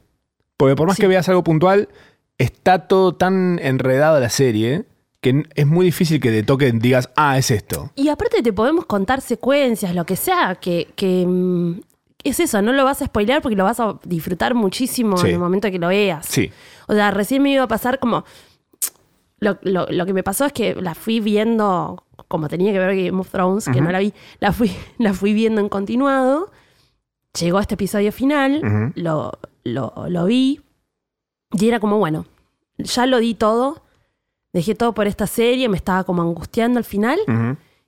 Porque 0.57 0.75
por 0.75 0.87
más 0.87 0.97
Sí. 0.97 1.01
que 1.01 1.07
veas 1.07 1.27
algo 1.29 1.43
puntual, 1.43 1.89
está 2.37 2.87
todo 2.87 3.15
tan 3.15 3.59
enredado 3.61 4.19
la 4.19 4.29
serie 4.29 4.83
que 5.21 5.43
es 5.55 5.65
muy 5.65 5.85
difícil 5.87 6.19
que 6.19 6.29
te 6.29 6.43
toque 6.43 6.71
digas, 6.71 7.09
ah, 7.15 7.37
es 7.39 7.49
esto. 7.49 7.91
Y 7.95 8.09
aparte 8.09 8.43
te 8.43 8.53
podemos 8.53 8.85
contar 8.85 9.21
secuencias, 9.21 9.95
lo 9.95 10.05
que 10.05 10.15
sea, 10.15 10.55
que, 10.61 10.89
que, 10.95 11.25
mm, 11.25 11.79
es 12.29 12.39
eso, 12.39 12.61
no 12.61 12.71
lo 12.73 12.83
vas 12.83 13.01
a 13.01 13.05
spoilear 13.05 13.41
porque 13.41 13.55
lo 13.55 13.63
vas 13.63 13.79
a 13.79 13.97
disfrutar 14.03 14.53
muchísimo 14.55 15.17
Sí. 15.17 15.27
en 15.27 15.33
el 15.33 15.39
momento 15.39 15.69
que 15.71 15.79
lo 15.79 15.87
veas. 15.89 16.25
Sí. 16.25 16.51
O 16.87 16.93
sea, 16.93 17.11
recién 17.11 17.41
me 17.43 17.51
iba 17.51 17.63
a 17.63 17.67
pasar 17.67 17.99
como... 17.99 18.23
Lo, 19.39 19.57
lo- 19.63 19.87
lo 19.89 20.05
que 20.05 20.13
me 20.13 20.23
pasó 20.23 20.45
es 20.45 20.53
que 20.53 20.75
la 20.75 20.95
fui 20.95 21.19
viendo, 21.19 22.03
como 22.27 22.47
tenía 22.47 22.71
que 22.71 22.79
ver 22.79 22.95
Game 22.95 23.19
of 23.19 23.29
Thrones, 23.29 23.65
que 23.67 23.81
no 23.81 23.91
la 23.91 23.99
vi, 23.99 24.13
la 24.39 24.51
fui, 24.53 24.71
la 24.97 25.13
fui 25.13 25.33
viendo 25.33 25.59
en 25.61 25.69
continuado. 25.69 26.51
Llegó 27.39 27.59
este 27.59 27.73
episodio 27.75 28.11
final, 28.13 28.93
lo, 28.95 29.33
lo, 29.65 29.93
lo 30.07 30.25
vi, 30.25 30.61
y 31.51 31.67
era 31.67 31.81
como, 31.81 31.97
bueno, 31.97 32.25
ya 32.77 33.05
lo 33.05 33.19
di 33.19 33.33
todo, 33.35 33.83
dejé 34.53 34.73
todo 34.73 34.93
por 34.93 35.05
esta 35.05 35.27
serie, 35.27 35.67
me 35.67 35.75
estaba 35.75 36.05
como 36.05 36.21
angustiando 36.21 36.77
al 36.79 36.85
final. 36.85 37.19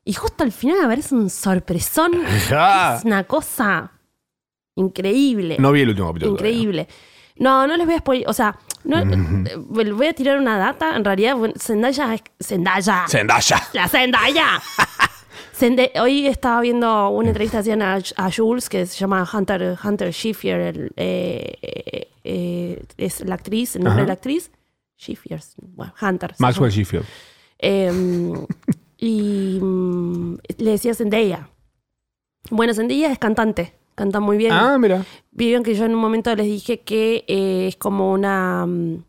Y 0.03 0.13
justo 0.13 0.43
al 0.43 0.51
final 0.51 0.83
aparece 0.83 1.15
un 1.15 1.29
sorpresón. 1.29 2.11
Es 2.97 3.05
una 3.05 3.23
cosa 3.23 3.91
increíble. 4.77 5.57
No 5.59 5.71
vi 5.71 5.81
el 5.81 5.89
último 5.89 6.07
capítulo. 6.07 6.31
increíble. 6.31 6.87
No, 7.39 7.67
no 7.67 7.77
les 7.77 7.85
voy 7.85 7.95
a 7.95 7.99
spoiler. 7.99 8.27
O 8.29 8.33
sea, 8.33 8.57
no, 8.83 8.97
eh, 8.99 9.55
voy 9.57 10.07
a 10.07 10.13
tirar 10.13 10.39
una 10.39 10.57
data. 10.57 10.95
En 10.95 11.03
realidad, 11.05 11.35
Zendaya 11.59 12.13
es. 12.15 12.21
Zendaya. 12.41 13.05
Zendaya. 13.07 13.61
¡La 13.73 13.87
Zendaya! 13.87 14.61
Zende- 15.59 15.91
Hoy 16.01 16.25
estaba 16.27 16.61
viendo 16.61 17.09
una 17.09 17.29
entrevista 17.29 17.57
que 17.57 17.61
hacían 17.61 17.81
a, 17.81 17.99
a 18.15 18.31
Jules 18.31 18.69
que 18.69 18.85
se 18.85 18.97
llama 18.97 19.27
Hunter, 19.31 19.77
Hunter 19.83 20.11
Schiffer. 20.13 20.59
el, 20.61 20.91
eh, 20.95 22.07
eh, 22.23 22.83
es 22.97 23.21
la 23.21 23.35
actriz, 23.35 23.75
el 23.75 23.83
nombre 23.83 24.01
Ajá. 24.01 24.01
de 24.03 24.07
la 24.07 24.13
actriz. 24.13 24.51
Schiffer. 24.99 25.39
Bueno, 25.57 25.93
Hunter. 26.01 26.33
Maxwell. 26.39 26.71
Sheffield. 26.71 27.05
Eh, 27.59 27.91
y 28.97 29.59
mm, 29.61 30.37
le 30.57 30.71
decía 30.71 30.93
Zendaya. 30.95 31.49
Bueno, 32.49 32.73
Zendaya 32.73 33.11
es 33.11 33.19
cantante, 33.19 33.73
canta 33.97 34.21
muy 34.21 34.37
bien. 34.37 34.53
Ah, 34.53 34.77
mira. 34.77 35.03
Vieron 35.31 35.63
que 35.63 35.75
yo 35.75 35.83
en 35.83 35.93
un 35.95 35.99
momento 35.99 36.33
les 36.35 36.45
dije 36.45 36.79
que 36.81 37.25
eh, 37.27 37.67
es 37.67 37.75
como 37.75 38.13
una. 38.13 38.65
mm, 38.65 39.03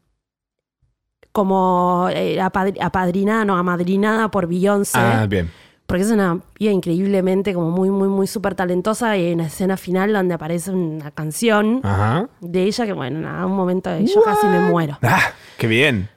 como 1.33 2.09
eh, 2.13 2.39
apadri- 2.41 2.79
apadrinada, 2.81 3.45
no, 3.45 3.57
amadrinada 3.57 4.31
por 4.31 4.47
Beyoncé. 4.49 4.99
Ah, 4.99 5.27
bien. 5.29 5.51
Porque 5.87 6.03
es 6.03 6.11
una 6.11 6.41
piba 6.55 6.73
increíblemente, 6.73 7.55
como 7.55 7.71
muy, 7.71 7.91
muy, 7.91 8.09
muy 8.09 8.27
súper 8.27 8.55
talentosa. 8.55 9.17
Y 9.17 9.27
hay 9.27 9.33
una 9.35 9.47
escena 9.47 9.77
final 9.77 10.13
donde 10.13 10.35
aparece 10.35 10.71
una 10.71 11.11
canción 11.13 11.81
Ajá. 11.83 12.29
de 12.41 12.65
ella 12.65 12.85
que, 12.87 12.93
bueno, 12.93 13.21
nada, 13.21 13.47
un 13.47 13.57
momento 13.57 13.91
yo 14.01 14.21
casi 14.23 14.47
me 14.49 14.61
muero. 14.61 14.99
Ah, 15.03 15.21
qué 15.57 15.67
bien. 15.67 16.09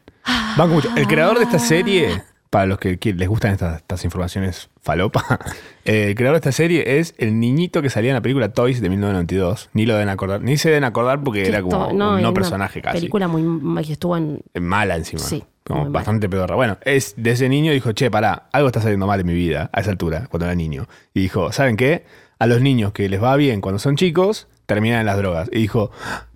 Banco 0.58 0.74
mucho. 0.76 0.90
El 0.96 1.08
creador 1.08 1.38
de 1.38 1.44
esta 1.46 1.60
serie 1.60 2.22
para 2.52 2.66
los 2.66 2.80
que 2.80 3.00
les 3.16 3.30
gustan 3.30 3.54
estas, 3.54 3.78
estas 3.78 4.04
informaciones 4.04 4.70
falopa, 4.82 5.40
eh, 5.86 6.10
el 6.10 6.16
creador 6.16 6.36
de 6.36 6.50
esta 6.50 6.52
serie 6.52 7.00
es 7.00 7.16
el 7.18 7.40
niñito 7.40 7.82
que 7.82 7.90
salía 7.90 8.12
en 8.12 8.16
la 8.16 8.22
película 8.22 8.50
Toys 8.50 8.82
de 8.82 8.90
1992. 8.90 9.70
Ni 9.72 9.86
lo 9.86 9.94
deben 9.94 10.10
acordar, 10.10 10.42
ni 10.42 10.58
se 10.58 10.68
deben 10.68 10.84
acordar 10.84 11.24
porque 11.24 11.44
Que 11.44 11.50
era 11.50 11.62
como 11.62 11.88
un 11.88 11.98
no 11.98 12.34
personaje 12.34 12.82
casi. 12.82 12.98
Película 12.98 13.30
muy 13.30 13.86
que 13.86 13.94
estuvo 13.94 14.18
en. 14.18 14.42
Mala 14.60 14.98
encima. 14.98 15.22
Sí, 15.22 15.46
Como 15.64 15.90
bastante 15.92 16.28
pedorra. 16.28 16.56
Bueno, 16.56 16.78
es 16.82 17.14
de 17.16 17.32
ese 17.32 17.48
niño 17.48 17.72
dijo, 17.72 17.94
che, 17.94 18.12
pará, 18.12 18.50
algo 18.52 18.68
está 18.68 18.82
saliendo 18.82 19.08
mal 19.08 19.22
en 19.22 19.28
mi 19.28 19.34
vida 19.34 19.70
a 19.72 19.80
esa 19.80 19.92
altura, 19.92 20.28
cuando 20.30 20.46
era 20.46 20.54
niño. 20.54 20.88
Y 21.14 21.22
dijo, 21.22 21.54
¿saben 21.54 21.78
qué? 21.78 22.04
A 22.38 22.48
los 22.48 22.60
niños 22.60 22.92
que 22.92 23.08
les 23.08 23.24
va 23.24 23.34
bien 23.38 23.62
cuando 23.62 23.80
son 23.80 23.96
chicos, 23.96 24.50
terminan 24.66 25.00
en 25.00 25.06
las 25.06 25.16
drogas. 25.16 25.50
Y 25.54 25.60
dijo, 25.60 25.92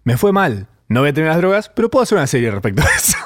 me 0.05 0.15
fue 0.15 0.31
mal. 0.31 0.67
No 0.87 0.99
voy 0.99 1.09
a 1.09 1.13
tener 1.13 1.29
las 1.29 1.37
drogas, 1.37 1.69
pero 1.69 1.89
puedo 1.89 2.03
hacer 2.03 2.17
una 2.17 2.27
serie 2.27 2.51
respecto 2.51 2.83
a 2.83 2.95
eso. 2.95 3.17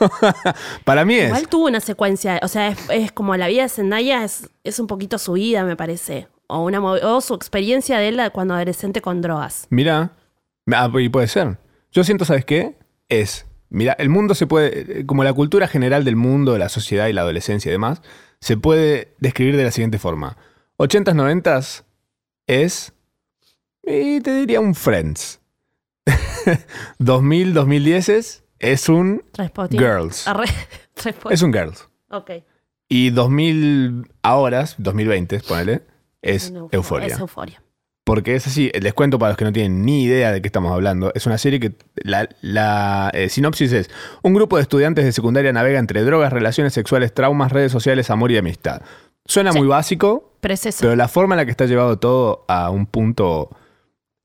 Para 0.85 1.03
mí 1.03 1.15
es. 1.15 1.27
Igual 1.27 1.49
tuvo 1.49 1.67
una 1.67 1.81
secuencia. 1.81 2.39
O 2.41 2.47
sea, 2.47 2.69
es, 2.69 2.77
es 2.89 3.11
como 3.11 3.35
la 3.35 3.47
vida 3.47 3.63
de 3.63 3.69
Zendaya 3.69 4.23
es, 4.23 4.49
es 4.63 4.79
un 4.79 4.87
poquito 4.87 5.17
su 5.17 5.33
vida, 5.33 5.63
me 5.63 5.75
parece. 5.75 6.27
O, 6.47 6.63
una, 6.63 6.81
o 6.81 7.21
su 7.21 7.33
experiencia 7.35 7.99
de 7.99 8.07
él 8.07 8.21
cuando 8.31 8.53
adolescente 8.53 9.01
con 9.01 9.21
drogas. 9.21 9.67
Mira, 9.69 10.13
ah, 10.73 10.89
y 10.99 11.09
puede 11.09 11.27
ser. 11.27 11.57
Yo 11.91 12.03
siento, 12.03 12.25
¿sabes 12.25 12.45
qué? 12.45 12.75
Es, 13.07 13.45
mira, 13.69 13.93
el 13.93 14.09
mundo 14.09 14.35
se 14.35 14.47
puede, 14.47 15.05
como 15.05 15.23
la 15.23 15.33
cultura 15.33 15.67
general 15.67 16.05
del 16.05 16.15
mundo, 16.15 16.53
de 16.53 16.59
la 16.59 16.69
sociedad 16.69 17.07
y 17.07 17.13
la 17.13 17.21
adolescencia 17.21 17.69
y 17.69 17.73
demás, 17.73 18.01
se 18.39 18.57
puede 18.57 19.15
describir 19.19 19.57
de 19.57 19.63
la 19.63 19.71
siguiente 19.71 19.99
forma. 19.99 20.37
80s, 20.77 21.13
90s 21.13 21.83
es, 22.47 22.93
y 23.83 24.21
te 24.21 24.33
diría 24.33 24.59
un 24.59 24.75
Friends. 24.75 25.38
2000, 26.99 27.53
2010 27.53 28.09
es, 28.09 28.43
es 28.59 28.89
un. 28.89 29.23
Girls. 29.71 30.27
Arre-. 30.27 30.45
Es 31.29 31.41
un 31.41 31.53
Girls. 31.53 31.87
Ok. 32.09 32.31
Y 32.89 33.11
2000 33.11 34.11
ahora, 34.21 34.65
2020, 34.77 35.39
ponele, 35.47 35.83
es 36.21 36.51
Euforia. 36.71 37.07
Es 37.07 37.19
euforia. 37.19 37.61
Porque 38.03 38.35
es 38.35 38.47
así, 38.47 38.71
les 38.81 38.93
cuento 38.95 39.19
para 39.19 39.29
los 39.29 39.37
que 39.37 39.45
no 39.45 39.53
tienen 39.53 39.85
ni 39.85 40.03
idea 40.03 40.31
de 40.31 40.41
qué 40.41 40.47
estamos 40.47 40.71
hablando. 40.73 41.11
Es 41.13 41.25
una 41.27 41.37
serie 41.37 41.59
que 41.59 41.75
la, 41.95 42.27
la, 42.41 43.11
eh, 43.13 43.29
sinopsis 43.29 43.71
es: 43.71 43.89
un 44.23 44.33
grupo 44.33 44.57
de 44.57 44.63
estudiantes 44.63 45.05
de 45.05 45.11
secundaria 45.13 45.53
navega 45.53 45.77
entre 45.79 46.03
drogas, 46.03 46.33
relaciones 46.33 46.73
sexuales, 46.73 47.13
traumas, 47.13 47.51
redes 47.51 47.71
sociales, 47.71 48.09
amor 48.09 48.31
y 48.31 48.37
amistad. 48.37 48.81
Suena 49.25 49.51
Sí. 49.53 49.59
muy 49.59 49.67
básico, 49.67 50.33
Pero 50.41 50.55
es 50.55 50.65
eso. 50.65 50.79
pero 50.81 50.95
la 50.95 51.07
forma 51.07 51.35
en 51.35 51.37
la 51.37 51.45
que 51.45 51.51
está 51.51 51.65
llevado 51.67 51.99
todo 51.99 52.43
a 52.47 52.71
un 52.71 52.87
punto 52.87 53.55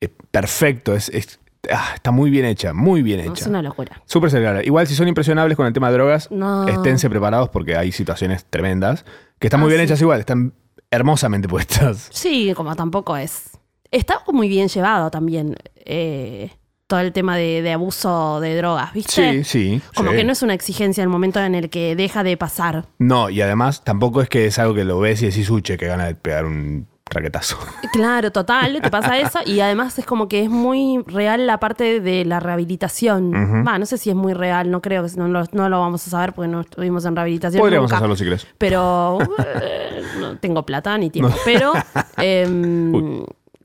eh, 0.01 0.09
perfecto 0.31 0.95
es, 0.95 1.11
es- 1.11 1.39
ah, 1.73 1.93
está 1.95 2.11
muy 2.11 2.31
bien 2.31 2.45
hecha, 2.45 2.73
muy 2.73 3.03
bien 3.03 3.21
es 3.21 3.27
hecha. 3.29 3.49
una 3.49 3.63
locura. 3.63 4.03
Súper 4.07 4.31
cerebral. 4.31 4.65
Igual 4.67 4.87
si 4.87 4.95
son 4.95 5.09
impresionables 5.09 5.57
con 5.57 5.67
el 5.67 5.73
tema 5.73 5.89
de 5.89 5.95
drogas, 5.95 6.31
No. 6.31 6.67
esténse 6.69 7.09
preparados 7.11 7.49
porque 7.49 7.77
hay 7.77 7.93
situaciones 7.93 8.45
tremendas 8.49 9.05
que 9.39 9.47
están 9.49 9.61
Ah, 9.61 9.65
muy 9.65 9.71
bien 9.73 9.81
sí. 9.81 9.85
hechas 9.87 10.01
igual, 10.01 10.21
están 10.21 10.55
hermosamente 10.91 11.49
puestas. 11.49 12.09
Sí, 12.13 12.53
como 12.57 12.75
tampoco 12.77 13.17
es. 13.17 13.51
Está 13.91 14.21
muy 14.33 14.49
bien 14.49 14.69
llevado 14.69 15.11
también 15.11 15.57
eh, 15.77 16.51
todo 16.87 17.01
el 17.01 17.13
tema 17.13 17.37
de, 17.37 17.63
de 17.63 17.73
abuso 17.73 18.41
de 18.41 18.57
drogas, 18.57 18.93
¿viste? 18.93 19.45
sí. 19.45 19.81
Como 19.95 20.11
sí. 20.11 20.17
que 20.17 20.25
no 20.25 20.33
es 20.33 20.43
una 20.43 20.55
exigencia 20.55 21.03
en 21.03 21.09
el 21.09 21.13
momento 21.13 21.41
en 21.41 21.55
el 21.55 21.71
que 21.71 21.95
deja 21.97 22.23
de 22.25 22.37
pasar. 22.37 22.87
No, 22.99 23.31
y 23.31 23.41
además 23.41 23.85
tampoco 23.85 24.21
es 24.21 24.29
que 24.29 24.47
es 24.47 24.59
algo 24.59 24.75
que 24.75 24.85
lo 24.85 24.99
ves 24.99 25.23
y 25.23 25.27
decís, 25.27 25.49
uche, 25.51 25.77
que 25.79 25.87
gana 25.87 26.07
de 26.07 26.15
pegar 26.15 26.45
un 26.45 26.89
raquetazo. 27.11 27.59
Claro, 27.93 28.33
total, 28.33 28.81
te 28.83 28.91
pasa 28.91 29.19
eso. 29.21 29.41
Y 29.45 29.61
además 29.61 29.99
es 29.99 30.07
como 30.07 30.29
que 30.29 30.43
es 30.43 30.51
muy 30.51 31.03
real 31.07 31.47
la 31.47 31.59
parte 31.59 32.01
de 32.01 32.25
la 32.25 32.41
rehabilitación. 32.41 33.31
No 33.65 33.87
sé 33.87 33.99
si 33.99 34.11
es 34.11 34.17
muy 34.17 34.33
real, 34.35 34.71
no 34.71 34.81
creo 34.81 35.05
que 35.05 35.11
no 35.17 35.29
lo, 35.29 35.45
no 35.53 35.69
lo 35.69 35.81
vamos 35.81 36.07
a 36.07 36.11
saber 36.11 36.33
porque 36.33 36.49
no 36.49 36.63
estuvimos 36.63 37.05
en 37.05 37.17
rehabilitación. 37.17 37.61
Podríamos 37.61 37.91
nunca. 37.91 37.97
hacerlo 37.97 38.17
si 38.17 38.25
querés. 38.25 38.47
Pero 38.59 39.19
eh, 39.39 40.03
no 40.19 40.39
tengo 40.39 40.65
plata 40.65 40.97
ni 40.99 41.11
tiempo. 41.11 41.35
Pero 41.45 41.73
em, 42.19 43.25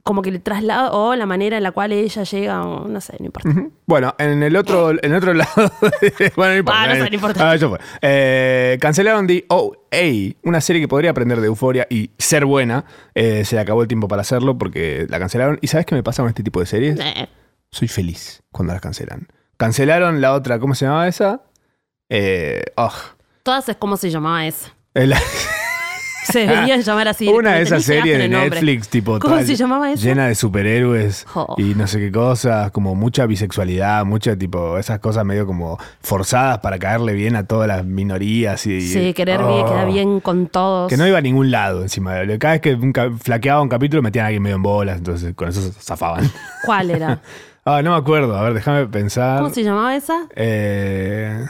como 0.09 0.23
que 0.23 0.31
el 0.31 0.41
traslado 0.41 0.91
o 0.91 1.15
la 1.15 1.27
manera 1.27 1.57
en 1.57 1.61
la 1.61 1.71
cual 1.71 1.91
ella 1.91 2.23
llega, 2.23 2.63
o 2.63 2.87
no 2.87 2.99
sé, 2.99 3.15
no 3.19 3.27
importa. 3.27 3.49
Bueno, 3.85 4.15
en 4.17 4.41
el 4.41 4.55
otro, 4.55 4.89
en 4.89 4.97
el 5.03 5.13
otro 5.13 5.33
lado. 5.35 5.71
bueno, 6.35 6.53
no 6.53 6.57
importa. 6.57 6.81
Ah, 6.81 6.87
no 6.87 6.93
sé, 6.95 7.09
no 7.11 7.13
importa. 7.15 7.49
Ah, 7.51 7.53
eso 7.53 7.69
fue. 7.69 7.77
Eh, 8.01 8.79
cancelaron 8.81 9.27
The 9.27 9.45
OA, 9.49 10.33
una 10.43 10.61
serie 10.61 10.81
que 10.81 10.87
podría 10.87 11.11
aprender 11.11 11.39
de 11.41 11.45
euforia 11.45 11.85
y 11.91 12.09
ser 12.17 12.45
buena. 12.45 12.85
Eh, 13.13 13.45
se 13.45 13.53
le 13.55 13.61
acabó 13.61 13.83
el 13.83 13.87
tiempo 13.87 14.07
para 14.07 14.23
hacerlo 14.23 14.57
porque 14.57 15.05
la 15.09 15.19
cancelaron. 15.19 15.59
¿Y 15.61 15.67
sabes 15.67 15.85
qué 15.85 15.93
me 15.93 16.01
pasa 16.01 16.23
con 16.23 16.29
este 16.29 16.41
tipo 16.41 16.59
de 16.59 16.65
series? 16.65 16.99
Eh, 16.99 17.29
Soy 17.69 17.87
feliz 17.87 18.41
cuando 18.51 18.73
las 18.73 18.81
cancelan. 18.81 19.27
Cancelaron 19.57 20.21
la 20.21 20.33
otra, 20.33 20.57
¿cómo 20.57 20.73
se 20.73 20.85
llamaba 20.85 21.07
esa? 21.07 21.43
Eh, 22.09 22.63
oh, 22.77 22.91
todas 23.43 23.69
es 23.69 23.75
como 23.75 23.95
se 23.95 24.09
llamaba 24.09 24.43
esa. 24.47 24.73
el- 24.95 25.13
Se 26.23 26.39
deberían 26.39 26.81
llamar 26.81 27.07
así. 27.07 27.27
una 27.27 27.53
de 27.55 27.61
esas 27.63 27.83
series 27.83 28.17
de. 28.17 28.27
Netflix, 28.29 28.89
tipo. 28.89 29.19
¿Cómo 29.19 29.35
toda 29.35 29.45
se 29.45 29.55
llamaba 29.55 29.91
esa? 29.91 30.01
Llena 30.03 30.27
de 30.27 30.35
superhéroes 30.35 31.25
y 31.57 31.75
no 31.75 31.87
sé 31.87 31.99
qué 31.99 32.11
cosas, 32.11 32.71
como 32.71 32.95
mucha 32.95 33.25
bisexualidad, 33.25 34.05
mucha 34.05 34.35
tipo, 34.35 34.77
esas 34.77 34.99
cosas 34.99 35.25
medio 35.25 35.45
como 35.45 35.77
forzadas 36.01 36.59
para 36.59 36.77
caerle 36.77 37.13
bien 37.13 37.35
a 37.35 37.43
todas 37.45 37.67
las 37.67 37.85
minorías 37.85 38.65
y. 38.67 38.81
Sí, 38.81 39.13
querer 39.13 39.39
bien, 39.39 39.49
Oh. 39.49 39.65
quedar 39.65 39.87
bien 39.87 40.19
con 40.19 40.47
todos. 40.47 40.89
Que 40.89 40.97
no 40.97 41.07
iba 41.07 41.17
a 41.17 41.21
ningún 41.21 41.51
lado 41.51 41.81
encima. 41.81 42.15
Cada 42.37 42.53
vez 42.53 42.61
que 42.61 42.77
flaqueaba 43.21 43.61
un 43.61 43.69
capítulo 43.69 44.01
metían 44.01 44.25
a 44.25 44.27
alguien 44.27 44.43
medio 44.43 44.57
en 44.57 44.63
bolas, 44.63 44.97
entonces 44.97 45.33
con 45.35 45.49
eso 45.49 45.71
zafaban. 45.81 46.29
¿Cuál 46.65 46.91
era? 46.91 47.19
ah, 47.77 47.81
no 47.81 47.91
me 47.91 47.97
acuerdo, 47.97 48.35
a 48.35 48.43
ver, 48.43 48.53
déjame 48.53 48.85
pensar. 48.87 49.39
¿Cómo 49.39 49.53
se 49.53 49.63
llamaba 49.63 49.95
esa? 49.95 50.27
Eh, 50.35 51.45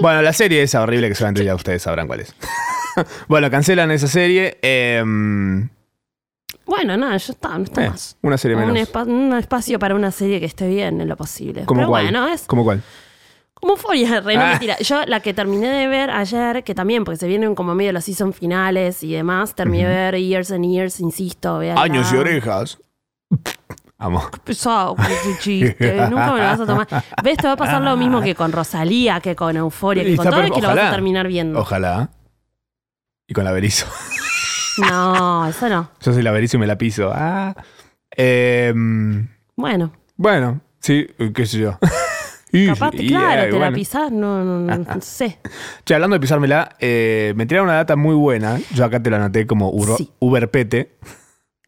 bueno, 0.00 0.22
la 0.22 0.32
serie 0.32 0.62
esa 0.62 0.82
horrible 0.82 1.08
que 1.08 1.14
solamente 1.14 1.44
ya 1.44 1.54
ustedes 1.54 1.82
sabrán 1.82 2.06
cuál 2.06 2.20
es. 2.20 2.34
bueno, 3.28 3.50
cancelan 3.50 3.90
esa 3.90 4.06
serie. 4.08 4.58
eh, 4.62 5.02
Bueno, 6.66 6.96
no, 6.96 7.10
ya 7.10 7.16
está, 7.16 7.58
no 7.58 7.64
está 7.64 7.84
eh, 7.84 7.90
más. 7.90 8.16
una 8.22 8.38
serie 8.38 8.56
Un, 8.56 8.72
menos. 8.72 8.88
espa- 8.88 9.06
un 9.06 9.34
espacio 9.36 9.78
para 9.78 9.94
una 9.94 10.10
serie 10.10 10.40
que 10.40 10.46
esté 10.46 10.68
bien 10.68 11.00
en 11.00 11.08
lo 11.08 11.16
posible. 11.16 11.64
¿Cómo 11.64 11.80
Pero 11.80 11.88
cuál? 11.88 12.04
bueno, 12.04 12.28
es 12.28 12.42
¿Cómo 12.46 12.64
cuál? 12.64 12.82
como 13.54 13.74
Euphoria, 13.74 14.20
re, 14.20 14.34
no 14.36 14.42
Ah. 14.42 14.48
mentira. 14.50 14.76
Yo 14.78 15.04
la 15.06 15.20
que 15.20 15.32
terminé 15.34 15.68
de 15.68 15.86
ver 15.86 16.10
ayer, 16.10 16.64
que 16.64 16.74
también, 16.74 17.04
porque 17.04 17.18
se 17.18 17.28
vienen 17.28 17.54
como 17.54 17.74
medio 17.76 17.92
los 17.92 18.02
season 18.04 18.32
finales 18.32 19.04
y 19.04 19.12
demás, 19.12 19.54
terminé 19.54 19.86
de 19.86 19.94
ver 19.94 20.16
Years 20.18 20.50
and 20.50 20.64
Years, 20.64 20.98
insisto. 20.98 21.58
Años 21.76 22.12
y 22.12 22.16
orejas. 22.16 22.78
Amo. 24.04 24.20
Pesado 24.42 24.96
chiste, 25.38 25.94
nunca 26.10 26.32
me 26.32 26.38
lo 26.40 26.44
vas 26.44 26.60
a 26.60 26.66
tomar. 26.66 26.88
¿Ves? 27.22 27.36
Te 27.38 27.46
va 27.46 27.52
a 27.52 27.56
pasar 27.56 27.80
lo 27.82 27.96
mismo 27.96 28.20
que 28.20 28.34
con 28.34 28.50
Rosalía, 28.50 29.20
que 29.20 29.36
con 29.36 29.56
Euforia, 29.56 30.02
que 30.02 30.16
con 30.16 30.28
todo, 30.28 30.44
y 30.46 30.50
que 30.50 30.60
lo 30.60 30.68
vas 30.68 30.78
a 30.78 30.90
terminar 30.90 31.28
viendo. 31.28 31.60
Ojalá. 31.60 32.10
Y 33.28 33.34
con 33.34 33.44
la 33.44 33.52
Berizo. 33.52 33.86
No, 34.78 35.46
eso 35.46 35.68
no. 35.68 35.90
Yo 36.00 36.12
soy 36.12 36.22
la 36.22 36.32
Berizo 36.32 36.56
y 36.56 36.60
me 36.60 36.66
la 36.66 36.76
piso. 36.76 37.12
Ah. 37.14 37.54
Eh, 38.16 38.72
Bueno, 39.54 39.92
bueno, 40.16 40.60
sí, 40.80 41.06
qué 41.34 41.46
sé 41.46 41.58
yo. 41.58 41.78
Capaz, 42.66 42.90
y, 42.94 43.06
claro, 43.08 43.42
eh, 43.44 43.50
te 43.50 43.58
la 43.58 43.72
pisás, 43.72 44.10
no, 44.12 44.44
no, 44.44 44.58
no, 44.60 44.76
no 44.76 44.84
sé. 45.00 45.38
Che, 45.86 45.94
hablando 45.94 46.14
de 46.14 46.20
pisármela, 46.20 46.76
eh, 46.80 47.32
me 47.36 47.46
tiraron 47.46 47.68
una 47.68 47.76
data 47.76 47.96
muy 47.96 48.14
buena. 48.14 48.58
Yo 48.74 48.84
acá 48.84 49.00
te 49.02 49.08
la 49.10 49.16
anoté 49.18 49.46
como 49.46 49.72
Uro- 49.72 49.96
Sí. 49.96 50.10
Uberpete. 50.18 50.98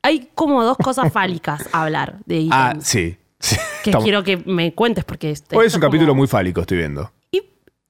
Hay 0.04 0.28
como 0.34 0.62
dos 0.62 0.76
cosas 0.76 1.10
fálicas 1.10 1.66
a 1.72 1.84
hablar 1.84 2.18
de 2.26 2.46
Ah, 2.50 2.68
ítems 2.72 2.86
sí. 2.86 3.16
sí. 3.40 3.56
que 3.82 3.90
Estamos- 3.90 4.04
quiero 4.04 4.22
que 4.22 4.36
me 4.36 4.74
cuentes 4.74 5.02
porque 5.04 5.30
este- 5.30 5.56
Hoy 5.56 5.66
es 5.66 5.74
un 5.74 5.80
capítulo 5.80 6.14
muy 6.14 6.26
fálico, 6.28 6.60
estoy 6.60 6.76
viendo. 6.78 7.10
y 7.32 7.40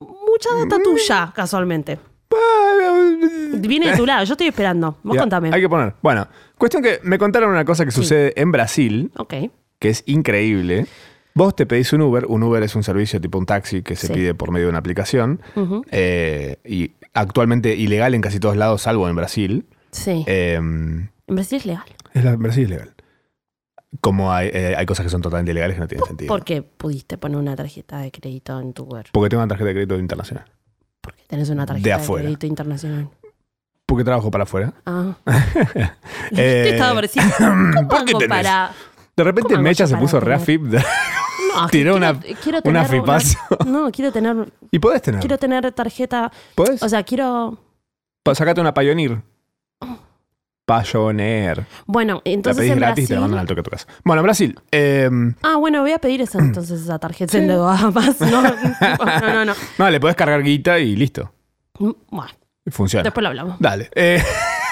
mucha 0.00 0.48
data 0.54 0.82
tuya 0.82 1.32
casualmente 1.34 1.98
viene 3.58 3.90
de 3.90 3.96
tu 3.96 4.06
lado 4.06 4.24
yo 4.24 4.34
estoy 4.34 4.48
esperando 4.48 4.96
vos 5.02 5.14
Ya, 5.14 5.20
contame 5.22 5.50
Hay 5.52 5.60
que 5.60 5.68
poner. 5.68 5.94
Bueno, 6.02 6.26
cuestión 6.58 6.82
que 6.82 7.00
me 7.02 7.18
contaron 7.18 7.50
una 7.50 7.64
cosa 7.64 7.84
que 7.84 7.90
Sí. 7.90 8.00
sucede 8.02 8.32
en 8.40 8.52
Brasil, 8.52 9.10
ok 9.16 9.34
que 9.80 9.88
es 9.90 10.02
increíble. 10.06 10.86
Vos 11.34 11.54
te 11.56 11.66
pedís 11.66 11.92
un 11.92 12.00
Uber, 12.02 12.24
un 12.26 12.42
Uber 12.44 12.62
es 12.62 12.74
un 12.76 12.82
servicio 12.84 13.20
tipo 13.20 13.38
un 13.38 13.44
taxi 13.44 13.82
que 13.82 13.96
se 13.96 14.06
Sí. 14.06 14.12
pide 14.12 14.34
por 14.34 14.50
medio 14.52 14.66
de 14.66 14.70
una 14.70 14.78
aplicación 14.78 15.40
eh, 15.90 16.56
y 16.64 16.92
actualmente 17.12 17.74
ilegal 17.74 18.14
en 18.14 18.20
casi 18.22 18.38
todos 18.40 18.56
lados, 18.56 18.82
salvo 18.82 19.08
en 19.08 19.16
Brasil. 19.16 19.66
sí 19.90 20.24
Eh, 20.26 20.54
en 20.54 21.10
Brasil 21.26 21.58
es 21.58 21.66
legal 21.66 21.84
es 22.14 22.24
la, 22.24 22.36
Brasil 22.36 22.64
es 22.64 22.70
legal. 22.70 22.94
Como 24.00 24.32
hay, 24.32 24.48
eh, 24.52 24.74
hay 24.76 24.86
cosas 24.86 25.04
que 25.04 25.10
son 25.10 25.20
totalmente 25.22 25.52
ilegales 25.52 25.76
que 25.76 25.80
no 25.80 25.86
tienen 25.88 26.06
sentido. 26.06 26.28
porque 26.28 26.62
pudiste 26.62 27.16
poner 27.18 27.36
una 27.38 27.54
tarjeta 27.54 27.98
de 27.98 28.10
crédito 28.10 28.58
en 28.60 28.72
tu 28.72 28.84
Uber 28.84 29.06
Porque 29.12 29.28
tengo 29.28 29.42
una 29.42 29.48
tarjeta 29.48 29.68
de 29.68 29.74
crédito 29.74 29.98
internacional. 29.98 30.44
porque 31.00 31.22
tenés 31.28 31.48
una 31.50 31.64
tarjeta 31.66 31.98
De 31.98 32.06
crédito 32.22 32.46
internacional 32.46 33.08
Porque 33.86 34.02
trabajo 34.02 34.30
para 34.32 34.44
afuera. 34.44 34.72
ah 34.86 35.14
Eh, 36.32 36.62
te 36.64 36.70
estaba 36.70 36.94
pareciendo 36.94 37.34
¿cómo 37.38 37.88
¿por 37.88 38.04
qué 38.04 38.12
tenés? 38.14 38.28
para 38.28 38.72
De 39.16 39.22
repente 39.24 39.42
¿Cómo 39.42 39.54
hago 39.56 39.62
Mecha 39.62 39.86
se 39.86 39.96
puso 39.96 40.18
tener? 40.18 40.38
reafip 40.38 40.62
no, 40.62 41.68
Tiró 41.68 41.92
quiero- 41.92 41.96
una- 41.96 42.18
quiero 42.20 42.58
una 42.64 42.84
tener 42.84 42.86
fipazo. 43.00 43.38
no 43.66 43.92
quiero 43.92 44.10
tener 44.10 44.52
y 44.72 44.78
podés 44.80 45.02
tener. 45.02 45.20
quiero 45.20 45.38
tener 45.38 45.70
tarjeta 45.70 46.32
¿Podés? 46.56 46.82
o 46.82 46.88
sea 46.88 47.04
quiero 47.04 47.58
Sacate 48.32 48.60
una 48.60 48.72
Pioneer. 48.74 49.22
Pioneer. 50.66 51.66
bueno 51.86 52.22
La 52.24 52.32
entonces 52.32 52.60
pedís 52.60 52.72
en 52.72 52.78
gratis 52.78 53.04
y 53.04 53.08
te 53.08 53.14
la 53.14 53.20
Brasil 53.20 53.30
mandan 53.30 53.40
al 53.40 53.46
toque 53.46 53.60
a 53.60 53.62
tu 53.62 53.70
casa. 53.70 53.86
Bueno, 54.04 54.22
Brasil. 54.22 54.58
eh, 54.72 55.10
Ah, 55.42 55.56
bueno, 55.56 55.80
voy 55.82 55.92
a 55.92 55.98
pedir 55.98 56.20
esa 56.22 56.38
entonces 56.40 56.80
esa 56.82 56.98
tarjeta 56.98 57.36
en 57.36 57.48
dedo 57.48 57.66
más. 57.92 58.20
No, 58.20 58.42
no, 58.42 59.32
no, 59.32 59.44
no. 59.44 59.54
no, 59.78 59.90
le 59.90 60.00
podés 60.00 60.16
cargar 60.16 60.42
guita 60.42 60.78
y 60.78 60.96
listo. 60.96 61.32
Mm, 61.78 61.90
Bueno, 62.10 62.32
Funciona. 62.70 63.02
Después 63.02 63.22
lo 63.22 63.28
hablamos. 63.28 63.56
Dale. 63.60 63.90
Eh, 63.94 64.22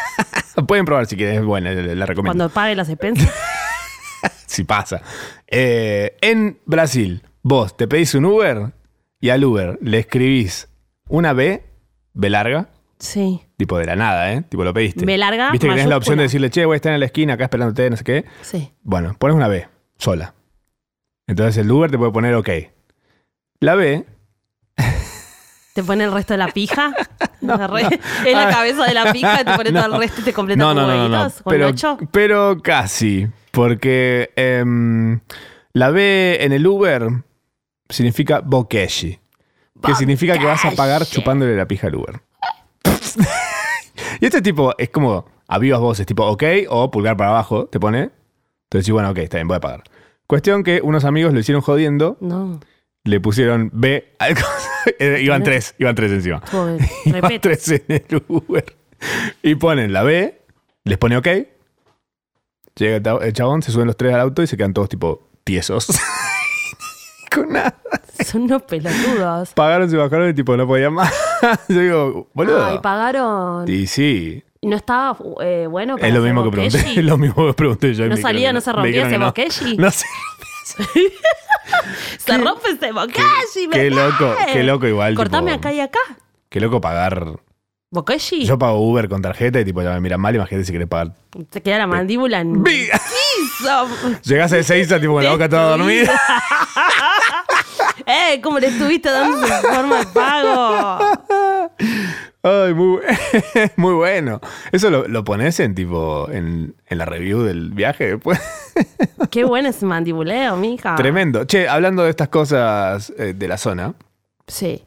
pueden 0.67 0.85
probar 0.87 1.05
si 1.07 1.15
quieren, 1.17 1.47
la, 1.47 1.73
la 1.95 2.07
recomiendo. 2.07 2.39
Cuando 2.39 2.49
pague 2.49 2.75
las 2.75 2.89
expensas. 2.89 3.31
Si 4.47 4.65
pasa. 4.65 5.01
Eh, 5.47 6.17
en 6.21 6.59
Brasil, 6.67 7.23
vos 7.43 7.75
te 7.77 7.89
pedís 7.89 8.15
un 8.15 8.27
Uber 8.27 8.73
y 9.19 9.31
al 9.31 9.43
Uber 9.45 9.79
le 9.81 9.99
escribís 10.01 10.69
una 11.09 11.33
B, 11.33 11.65
B 12.13 12.29
larga, 12.31 12.69
sí. 13.03 13.43
tipo 13.57 13.77
de 13.79 13.85
la 13.87 13.97
nada, 13.97 14.33
¿eh? 14.33 14.43
Tipo 14.49 14.63
lo 14.65 14.73
pediste. 14.73 15.05
B 15.05 15.19
larga, 15.19 15.51
Viste 15.51 15.67
que 15.67 15.73
tenés 15.75 15.89
la 15.89 15.97
opción 15.97 16.17
de 16.19 16.23
decirle, 16.25 16.51
che, 16.51 16.65
voy 16.65 16.75
a 16.75 16.77
estar 16.77 16.93
en 16.93 17.01
la 17.01 17.07
esquina 17.07 17.35
acá 17.35 17.45
esperándote, 17.45 17.91
no 17.91 17.97
sé 17.97 18.05
qué. 18.05 18.25
Sí. 18.43 18.73
Bueno, 18.83 19.15
pones 19.19 19.37
una 19.37 19.49
B, 19.49 19.67
sola. 19.99 20.35
Entonces 21.27 21.57
el 21.59 21.71
Uber 21.71 21.91
te 21.91 21.99
puede 21.99 22.13
poner 22.13 22.35
OK. 22.35 22.49
La 23.61 23.75
B, 23.75 24.05
Te 25.75 25.83
pone 25.83 26.05
el 26.05 26.13
resto 26.13 26.35
de 26.35 26.39
la 26.39 26.49
pija. 26.49 26.93
Re- 27.41 27.99
Es 28.27 28.35
la 28.35 28.51
cabeza 28.51 28.85
de 28.85 28.95
la 28.95 29.11
pija 29.13 29.41
y 29.41 29.45
te 29.45 29.55
pone 29.57 29.71
todo 29.73 29.89
No. 29.89 29.95
el 29.95 30.01
resto 30.03 30.21
y 30.21 30.25
te 30.25 30.33
completa 30.33 30.59
no, 30.59 30.75
no, 30.75 30.87
no, 30.87 31.09
no, 31.09 31.29
no. 31.29 31.99
Pero, 32.13 32.61
casi. 32.63 33.27
Porque 33.53 34.31
em, 34.37 35.21
la 35.73 35.91
B 35.91 36.39
en 36.45 36.53
el 36.53 36.67
Uber 36.67 37.09
significa 37.89 38.41
bokeshi. 38.41 39.19
Que 39.85 39.95
significa 39.95 40.39
que 40.39 40.45
vas 40.45 40.65
a 40.65 40.71
pagar 40.73 41.05
chupándole 41.07 41.57
la 41.57 41.67
pija 41.67 41.89
al 41.89 41.97
Uber. 41.97 42.21
Y 44.23 44.27
este 44.27 44.41
tipo 44.41 44.73
es 44.79 44.89
como 44.91 45.27
a 45.49 45.59
vivas 45.59 45.81
voces, 45.81 46.07
tipo 46.07 46.25
OK 46.25 46.45
o 46.69 46.91
pulgar 46.93 47.17
para 47.17 47.31
abajo, 47.31 47.67
te 47.67 47.81
pone. 47.81 48.11
Entonces 48.71 48.87
sí, 48.87 48.93
bueno, 48.93 49.11
ok, 49.11 49.19
está 49.19 49.39
bien, 49.39 49.49
voy 49.49 49.57
a 49.57 49.61
pagar. 49.61 49.83
Cuestión 50.29 50.63
que 50.63 50.81
unos 50.81 51.05
amigos 51.05 51.33
lo 51.35 51.41
hicieron 51.41 51.61
jodiendo, 51.61 52.17
No. 52.21 52.61
le 53.05 53.21
pusieron 53.21 53.71
B 53.73 54.15
al. 54.19 54.37
Eh, 54.99 55.21
iban 55.23 55.43
tres, 55.45 55.75
iban 55.79 55.95
tres 55.95 56.11
encima. 56.13 56.41
Tipo, 56.41 56.69
Iban 57.05 57.41
tres 57.41 57.69
en 57.69 57.83
el 57.89 58.23
Uber. 58.29 58.65
Y 59.43 59.55
ponen 59.57 59.93
la 59.93 60.03
B, 60.03 60.41
les 60.85 60.99
pone 60.99 61.17
OK. 61.17 61.29
Llega 62.77 63.19
el 63.23 63.33
chabón, 63.33 63.63
se 63.63 63.71
suben 63.73 63.87
los 63.87 63.97
tres 63.97 64.15
al 64.15 64.21
auto 64.21 64.43
y 64.43 64.47
se 64.47 64.57
quedan 64.57 64.73
todos 64.73 64.89
tipo 64.89 65.29
tiesos. 65.45 65.87
Con 67.35 67.53
nada. 67.53 67.77
Son 68.25 68.43
unos 68.43 68.63
pelotudos. 68.63 69.51
Pagaron, 69.55 69.91
se 69.91 69.97
bajaron 69.97 70.31
y 70.31 70.35
tipo 70.35 70.57
no 70.57 70.67
podían 70.67 70.95
más. 70.95 71.13
Yo 71.69 71.81
digo, 71.81 72.29
boludo. 72.35 72.65
Ay, 72.65 72.79
pagaron. 72.83 73.69
y 73.69 73.87
sí, 73.87 74.43
¿Y 74.61 74.69
no 74.69 74.77
estaba 74.77 75.19
eh, 75.41 75.67
bueno 75.69 75.97
para 75.97 76.07
es 76.07 76.15
lo 76.15 76.21
mismo 76.21 76.45
que 76.45 76.51
pregunté. 76.51 76.79
Es 76.79 76.97
lo 77.05 77.19
mismo 77.19 77.47
que 77.49 77.53
pregunté 77.53 77.95
yo. 77.95 78.07
¿No 78.07 78.17
salía, 78.17 78.51
que 78.51 78.53
no 78.55 78.61
se 78.61 78.73
rompía 78.73 79.09
ese 79.09 79.19
no. 79.19 79.27
bokeshi? 79.27 79.77
No 79.79 79.91
sé. 79.91 80.07
Se 82.19 82.39
rompe 82.39 82.71
este 82.71 82.93
bokeshi, 82.93 83.67
me 83.69 83.75
Qué 83.75 83.91
loco, 83.91 84.37
qué 84.53 84.63
loco 84.63 84.87
igual. 84.87 85.17
Cortame 85.17 85.51
tipo, 85.51 85.59
acá 85.59 85.73
y 85.73 85.81
acá. 85.81 85.99
Qué 86.49 86.61
loco 86.61 86.81
pagar. 86.81 87.41
¿Bokeshi? 87.91 88.47
Yo 88.47 88.57
pago 88.57 88.79
Uber 88.79 89.09
con 89.09 89.21
tarjeta 89.21 89.59
y 89.59 89.65
tipo 89.65 89.83
ya 89.83 89.91
me 89.95 90.01
miran 90.01 90.21
mal. 90.21 90.35
Imagínate 90.35 90.65
si 90.65 90.73
querés 90.73 90.87
pagar. 90.87 91.13
Te 91.51 91.61
queda 91.61 91.79
la 91.79 91.87
mandíbula 91.89 92.41
en 92.41 92.63
¡Viga! 92.63 93.01
Llegás 94.23 94.53
a 94.53 94.59
Ezeiza 94.59 95.01
tipo 95.01 95.15
con 95.15 95.25
la 95.25 95.33
boca 95.33 95.49
toda 95.49 95.77
dormida. 95.77 96.13
¡Eh! 98.13 98.41
¿Cómo 98.43 98.59
le 98.59 98.67
estuviste 98.69 99.11
dando 99.11 99.39
su 99.47 99.53
forma 99.75 99.99
de 100.01 100.07
pago? 100.07 100.99
Ay, 102.43 102.75
muy, 102.75 103.01
muy 103.77 103.95
bueno. 103.95 104.41
Eso 104.73 104.91
lo, 104.91 105.07
lo 105.09 105.25
pones 105.25 105.59
en 105.61 105.75
tipo 105.75 106.29
en, 106.31 106.75
en 106.87 106.99
la 106.99 107.05
review 107.05 107.43
del 107.43 107.71
viaje 107.71 108.09
después. 108.17 108.41
Qué 109.31 109.45
bueno 109.45 109.69
ese 109.69 109.87
mandibuleo, 109.87 110.57
mija. 110.57 110.97
Tremendo. 110.97 111.45
Che, 111.45 111.69
hablando 111.69 112.03
de 112.03 112.11
estas 112.11 112.29
cosas 112.29 113.13
eh, 113.17 113.33
de 113.35 113.49
la 113.49 113.57
zona, 113.59 113.95
Sí. 114.47 114.83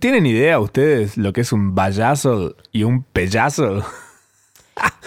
¿tienen 0.00 0.26
idea 0.26 0.60
ustedes 0.60 1.16
lo 1.16 1.32
que 1.32 1.40
es 1.40 1.52
un 1.52 1.74
vallazo 1.74 2.54
y 2.72 2.82
un 2.84 3.02
pellazo? 3.02 3.78
Yo 3.78 3.82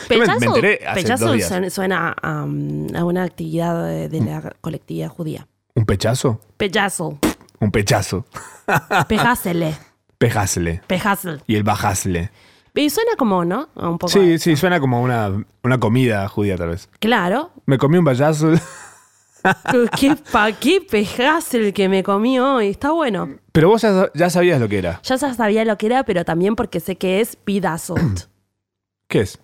me- 0.09 0.17
me 0.17 0.25
Pechazo, 0.25 0.45
enteré 0.55 0.79
hace 0.87 1.01
pechazo 1.01 1.25
dos 1.27 1.35
días. 1.35 1.73
suena, 1.73 2.15
um, 2.23 2.87
a 2.95 3.03
una 3.03 3.23
actividad 3.23 3.85
de, 3.85 4.09
de 4.09 4.21
la 4.21 4.53
colectividad 4.61 5.09
judía. 5.09 5.47
¿Un 5.77 5.85
pechazo? 5.85 6.41
Pechazo. 6.57 7.19
Un 7.59 7.69
pechazo. 7.69 8.25
Pejásele. 9.07 9.77
Pejasle. 10.17 10.81
Pejásel. 10.87 11.43
Y 11.45 11.53
el 11.53 11.61
bajasle. 11.61 12.31
Y 12.73 12.89
suena 12.89 13.11
como, 13.15 13.45
¿no? 13.45 13.69
Un 13.75 13.99
poco. 13.99 14.11
Sí, 14.11 14.39
sí, 14.39 14.55
suena 14.55 14.79
como 14.79 14.99
una, 15.03 15.31
una 15.63 15.79
comida 15.79 16.27
judía 16.29 16.57
tal 16.57 16.69
vez. 16.69 16.89
Claro. 16.97 17.51
Me 17.67 17.77
comí 17.77 17.99
un 17.99 18.05
vallazo. 18.05 18.53
¿Qué, 19.99 20.15
pa, 20.31 20.51
qué 20.51 20.81
pejásel 20.81 21.71
que 21.73 21.87
me 21.87 22.01
comí 22.01 22.39
hoy? 22.39 22.69
Está 22.69 22.89
bueno. 22.89 23.35
Pero 23.51 23.69
vos 23.69 23.83
ya, 23.83 24.09
ya 24.15 24.31
sabías 24.31 24.59
lo 24.59 24.67
que 24.67 24.79
era. 24.79 24.99
Ya 25.03 25.19
sabía 25.19 25.63
lo 25.63 25.77
que 25.77 25.85
era, 25.85 26.03
pero 26.05 26.25
también 26.25 26.55
porque 26.55 26.79
sé 26.79 26.95
que 26.95 27.21
es 27.21 27.37
bedazzled. 27.45 28.21
¿Qué 29.07 29.19
es? 29.21 29.39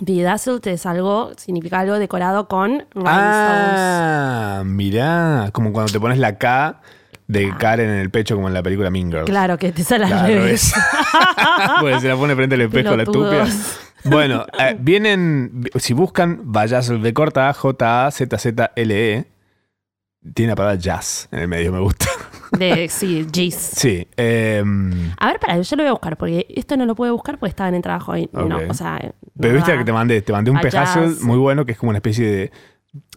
Bedazzled 0.00 0.66
es 0.66 0.86
algo, 0.86 1.32
significa 1.36 1.80
algo 1.80 1.98
decorado 1.98 2.48
con 2.48 2.70
rhinestones. 2.94 3.06
Ah, 3.06 4.62
mirá. 4.64 5.50
Como 5.52 5.72
cuando 5.72 5.92
te 5.92 6.00
pones 6.00 6.18
la 6.18 6.38
K 6.38 6.80
de 7.26 7.52
Karen 7.58 7.90
en 7.90 7.98
el 7.98 8.10
pecho, 8.10 8.36
como 8.36 8.48
en 8.48 8.54
la 8.54 8.62
película 8.62 8.90
Mean 8.90 9.10
Girls. 9.10 9.26
Claro, 9.26 9.58
que 9.58 9.72
te 9.72 9.82
sale 9.82 10.04
al 10.06 10.26
revés. 10.26 10.72
pues 11.80 12.00
se 12.02 12.08
la 12.08 12.16
pone 12.16 12.34
frente 12.34 12.54
al 12.54 12.60
espejo 12.62 12.96
la 12.96 13.02
estúpida. 13.02 13.30
Pelotudos. 13.30 13.80
Bueno, 14.04 14.46
eh, 14.56 14.76
vienen. 14.78 15.64
Si 15.80 15.92
buscan 15.92 16.52
Vallazzle 16.52 16.98
de 17.00 17.12
corta, 17.12 17.52
J-A-Z-Z-L-E, 17.52 19.14
E, 19.16 19.26
tiene 20.32 20.52
la 20.52 20.56
palabra 20.56 20.78
jazz 20.78 21.28
en 21.32 21.40
el 21.40 21.48
medio, 21.48 21.72
me 21.72 21.80
gusta. 21.80 22.06
De, 22.58 22.88
sí, 22.88 23.24
G's. 23.30 23.54
Sí. 23.54 24.06
em, 24.16 25.12
A 25.18 25.26
ver, 25.28 25.38
para, 25.40 25.60
yo 25.60 25.76
lo 25.76 25.82
voy 25.82 25.88
a 25.88 25.92
buscar, 25.92 26.16
porque 26.16 26.46
esto 26.50 26.76
no 26.76 26.86
lo 26.86 26.94
pude 26.94 27.10
buscar 27.10 27.38
porque 27.38 27.50
estaba 27.50 27.68
en 27.68 27.74
el 27.76 27.82
trabajo 27.82 28.16
y 28.16 28.28
no, 28.32 28.58
o 28.68 28.74
sea... 28.74 28.98
pero 29.38 29.52
no 29.52 29.56
viste 29.58 29.76
que 29.78 29.84
te 29.84 29.92
mandé, 29.92 30.22
te 30.22 30.32
mandé 30.32 30.50
un 30.50 30.60
pejazo 30.60 31.00
muy 31.22 31.38
bueno 31.38 31.64
que 31.66 31.72
es 31.72 31.78
como 31.78 31.90
una 31.90 31.98
especie 31.98 32.26
de, 32.26 32.52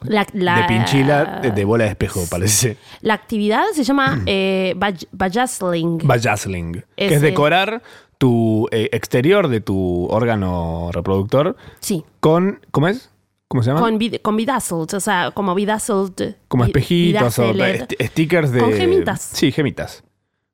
La, 0.02 0.26
la- 0.34 0.56
de 0.56 0.64
pinchila 0.64 1.40
de, 1.42 1.50
de 1.52 1.64
bola 1.64 1.84
de 1.84 1.90
espejo, 1.90 2.22
parece. 2.30 2.76
La 3.00 3.14
actividad 3.14 3.64
se 3.74 3.84
llama 3.84 4.22
eh, 4.26 4.74
baj- 4.76 5.08
vajazzling. 5.12 5.98
Vajazzling. 6.04 6.72
Que 6.96 7.06
Es, 7.06 7.12
eh, 7.12 7.20
decorar 7.20 7.82
tu 8.18 8.68
eh, 8.70 8.90
exterior 8.92 9.48
de 9.48 9.60
tu 9.62 10.06
órgano 10.10 10.90
reproductor 10.92 11.56
sí, 11.80 12.04
con. 12.20 12.60
¿Cómo 12.70 12.88
es? 12.88 13.10
¿Cómo 13.50 13.64
se 13.64 13.70
llama? 13.70 13.80
con, 13.80 13.98
vid- 13.98 14.22
con 14.22 14.36
bedazzled, 14.36 14.94
o 14.94 15.00
sea, 15.00 15.32
como 15.32 15.56
bedazzled. 15.56 16.36
como 16.46 16.64
espejitos 16.64 17.36
o 17.40 17.52
bedazzled. 17.52 17.88
stickers 18.06 18.52
de. 18.52 18.60
Con 18.60 18.72
gemitas. 18.72 19.20
Sí, 19.20 19.50
gemitas. 19.50 20.04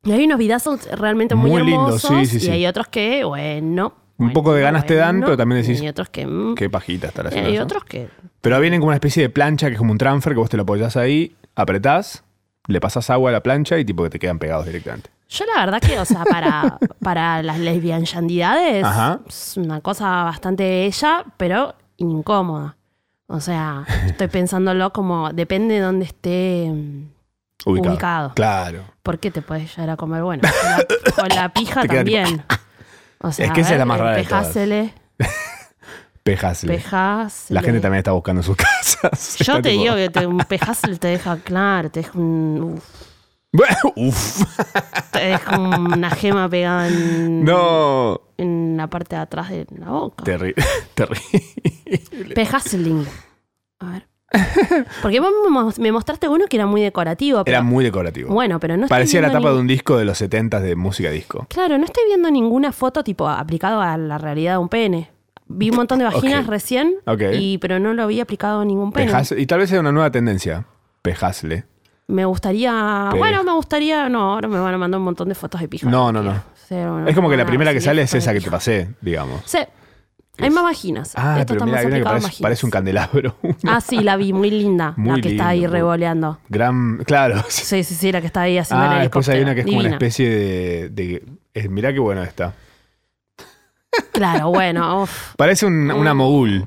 Y 0.02 0.12
hay 0.12 0.24
unos 0.24 0.38
bedazzled 0.38 0.80
realmente 0.94 1.35
muy, 1.35 1.50
Muy 1.50 1.62
lindos, 1.64 2.02
hermosos 2.04 2.18
sí, 2.20 2.26
sí, 2.26 2.37
y 2.38 2.40
sí. 2.46 2.50
hay 2.50 2.66
otros 2.66 2.87
que, 2.88 3.22
bueno... 3.24 3.92
Un 4.18 4.32
poco 4.32 4.54
de 4.54 4.62
ganas 4.62 4.87
te 4.87 4.94
dan, 4.94 5.20
pero 5.20 5.37
también 5.37 5.61
decís, 5.61 5.82
Y 5.82 5.88
otros 5.88 6.09
que... 6.09 6.26
mm, 6.26 6.54
Qué 6.54 6.70
pajita 6.70 7.09
estar 7.09 7.26
y 7.26 7.28
haciendo 7.28 7.48
hay 7.50 7.54
eso. 7.56 7.64
otros 7.64 7.85
que... 7.85 8.09
Pero 8.40 8.59
vienen 8.61 8.80
como 8.80 8.88
una 8.88 8.96
especie 8.96 9.22
de 9.24 9.28
plancha 9.28 9.66
que 9.66 9.74
es 9.74 9.78
como 9.78 9.92
un 9.92 9.98
transfer 9.98 10.32
que 10.32 10.38
vos 10.38 10.48
te 10.48 10.56
lo 10.56 10.62
apoyás 10.62 10.96
ahí, 10.96 11.37
apretás, 11.54 12.24
le 12.66 12.80
pasás 12.80 13.11
agua 13.11 13.28
a 13.28 13.32
la 13.35 13.42
plancha 13.42 13.78
y 13.78 13.85
tipo 13.85 14.04
que 14.04 14.11
te 14.11 14.18
quedan 14.18 14.38
pegados 14.38 14.64
directamente. 14.64 15.11
Yo 15.28 15.44
la 15.52 15.66
verdad 15.66 15.80
que, 15.82 15.98
o 15.98 16.04
sea, 16.06 16.24
para, 16.24 16.78
para 17.02 17.42
las 17.42 17.59
lesbianchandidades 17.59 18.85
Ajá. 18.85 19.20
es 19.28 19.54
una 19.56 19.80
cosa 19.82 20.22
bastante 20.22 20.62
bella, 20.62 21.24
pero 21.37 21.74
incómoda. 21.98 22.76
O 23.28 23.40
sea, 23.40 23.84
estoy 24.06 24.28
pensándolo 24.28 24.92
como 24.92 25.32
depende 25.32 25.74
de 25.74 25.80
dónde 25.80 26.04
esté 26.04 26.68
mm, 26.72 27.08
Ubicado. 27.66 27.92
ubicado. 27.94 28.32
Claro. 28.34 28.84
Porque 29.02 29.30
te 29.30 29.42
puedes 29.42 29.70
llegar 29.76 29.90
a 29.90 29.96
comer, 29.96 30.22
bueno, 30.22 30.42
con 30.42 30.70
la, 30.70 30.86
con 31.16 31.28
la 31.28 31.48
pija 31.48 31.84
también. 31.86 32.44
O 33.18 33.32
sea, 33.32 33.46
Es 33.46 33.52
que 33.52 33.62
esa 33.62 33.72
es 33.72 33.78
la 33.78 33.84
más 33.84 33.98
rara 33.98 34.16
de 34.16 34.22
Pejasle. 34.24 34.94
pejásele. 36.22 36.82
La 37.50 37.62
gente 37.62 37.80
también 37.80 37.98
está 37.98 38.12
buscando 38.12 38.42
sus 38.42 38.56
casas. 38.56 39.36
Yo 39.38 39.54
Está 39.54 39.62
te 39.62 39.70
tipo- 39.70 39.82
digo 39.82 39.94
que 39.96 40.10
te, 40.10 40.26
un 40.26 40.38
pejásele 40.38 40.96
te 40.96 41.08
deja, 41.08 41.36
claro, 41.38 41.90
te 41.90 42.00
deja, 42.00 42.18
un, 42.18 42.74
uf, 42.76 42.84
Uf. 43.97 44.42
te 45.12 45.19
deja 45.21 45.59
una 45.59 46.11
gema 46.11 46.49
pegada 46.49 46.88
en, 46.88 47.45
No. 47.45 48.21
en 48.37 48.77
la 48.77 48.88
parte 48.88 49.16
de 49.16 49.23
atrás 49.23 49.51
de 49.51 49.66
la 49.79 49.90
boca. 49.90 50.25
Terrible. 50.25 50.62
Terrible. 50.95 52.35
Pejasling. 52.35 53.07
A 53.81 53.90
ver. 53.90 54.07
Porque 55.03 55.21
vos 55.21 55.31
me 55.45 55.51
mos- 55.51 55.79
me 55.79 55.92
mostraste 55.92 56.29
uno 56.29 56.47
que 56.47 56.57
era 56.57 56.66
muy 56.66 56.83
decorativo. 56.83 57.45
Pero, 57.45 57.57
Era 57.57 57.62
muy 57.62 57.85
decorativo. 57.85 58.33
bueno, 58.33 58.59
pero 58.61 58.77
no 58.77 58.85
estoy 58.85 58.95
Parecía 58.95 59.21
la 59.23 59.31
tapa 59.31 59.51
de 59.53 59.59
un 59.61 59.66
disco 59.66 59.97
de 59.97 60.05
los 60.05 60.19
70 60.19 60.61
de 60.61 60.75
música 60.77 61.11
disco. 61.11 61.47
Claro, 61.49 61.79
no 61.79 61.85
estoy 61.85 62.05
viendo 62.07 62.31
ninguna 62.31 62.73
foto 62.73 63.05
tipo 63.05 63.29
aplicado 63.29 63.81
a 63.81 63.97
la 63.97 64.19
realidad 64.19 64.55
de 64.55 64.59
un 64.59 64.69
pene. 64.69 65.11
Vi 65.47 65.71
un 65.71 65.77
montón 65.77 66.01
de 66.01 66.05
vaginas 66.12 66.47
recién, 66.49 66.97
y, 67.35 67.59
pero 67.59 67.79
no 67.79 67.95
lo 67.95 68.03
había 68.03 68.25
aplicado 68.25 68.61
a 68.61 68.64
ningún 68.64 68.90
pene. 68.92 69.12
Y 69.38 69.47
tal 69.47 69.61
vez 69.61 69.71
sea 69.71 69.79
una 69.81 69.92
nueva 69.92 70.11
tendencia. 70.11 70.66
Pejasle. 71.03 71.64
Me 72.09 72.25
gustaría. 72.25 73.11
Bueno, 73.16 73.42
me 73.42 73.53
gustaría. 73.53 74.09
No, 74.09 74.35
ahora 74.35 74.47
me 74.49 74.59
van 74.61 74.75
a 74.75 74.79
mandar 74.79 74.99
un 74.99 75.05
montón 75.05 75.29
de 75.29 75.35
fotos 75.35 75.61
de 75.61 75.69
pija. 75.69 75.88
No, 75.90 76.12
no, 76.12 76.23
no. 76.23 76.40
Es 77.07 77.14
como 77.14 77.29
que 77.31 77.37
la 77.37 77.47
primera 77.47 77.73
que 77.73 77.81
sale 77.81 78.03
es 78.03 78.14
esa 78.14 78.33
que 78.33 78.40
te 78.40 78.51
pasé, 78.51 78.95
digamos. 79.01 79.42
Sí. 79.45 79.59
Hay 80.38 80.51
más 80.51 80.64
vaginas. 80.64 81.12
Ah, 81.16 81.38
Esto 81.40 81.55
pero 81.55 81.66
más 81.66 81.81
hay 81.81 81.87
una 81.87 81.97
que 81.97 82.05
parece, 82.42 82.66
un 82.66 82.71
candelabro. 82.71 83.37
Ah, 83.66 83.81
sí, 83.81 84.01
la 84.01 84.16
vi, 84.16 84.35
muy 84.35 84.51
linda. 84.51 84.92
Muy 84.97 85.16
la 85.16 85.23
que 85.23 85.29
está 85.31 85.49
ahí 85.49 85.66
revoleando. 85.66 86.38
Gran. 86.51 86.99
Claro. 87.07 87.42
Sí, 87.49 87.83
sí, 87.83 87.95
sí, 87.95 88.12
la 88.12 88.21
que 88.21 88.27
está 88.27 88.42
ahí 88.42 88.59
haciendo 88.59 88.85
Ah, 88.85 88.97
el 88.97 89.03
después 89.05 89.29
hay 89.31 89.40
una 89.42 89.55
que 89.55 89.61
es 89.61 89.66
como 89.66 89.79
una 89.79 89.88
especie 89.90 90.29
de. 90.29 90.88
de- 90.90 91.25
eh, 91.55 91.69
mirá 91.71 91.90
qué 91.92 92.01
bueno 92.01 92.23
está. 92.23 92.53
Claro, 94.12 94.51
bueno, 94.51 95.03
uf, 95.05 95.35
Parece 95.37 95.64
un- 95.64 95.90
una 95.90 96.12
mogul. 96.12 96.64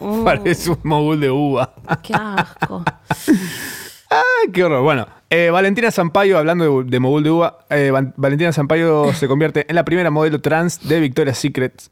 mm, 0.00 0.24
Parece 0.24 0.70
un 0.70 0.78
mogul 0.84 1.18
de 1.20 1.30
uva. 1.30 1.74
qué 2.02 2.14
asco. 2.14 2.84
Ay, 4.10 4.50
qué 4.52 4.64
horror. 4.64 4.82
Bueno, 4.82 5.06
eh, 5.30 5.50
Valentina 5.50 5.90
Sampaio, 5.90 6.36
hablando 6.38 6.82
de, 6.82 6.90
de 6.90 7.00
mogul 7.00 7.22
de 7.22 7.30
uva, 7.30 7.58
eh, 7.70 7.92
Valentina 8.16 8.52
Sampaio 8.52 9.12
se 9.14 9.28
convierte 9.28 9.66
en 9.68 9.76
la 9.76 9.84
primera 9.84 10.10
modelo 10.10 10.40
trans 10.40 10.86
de 10.88 11.00
Victoria's 11.00 11.38
Secret. 11.38 11.90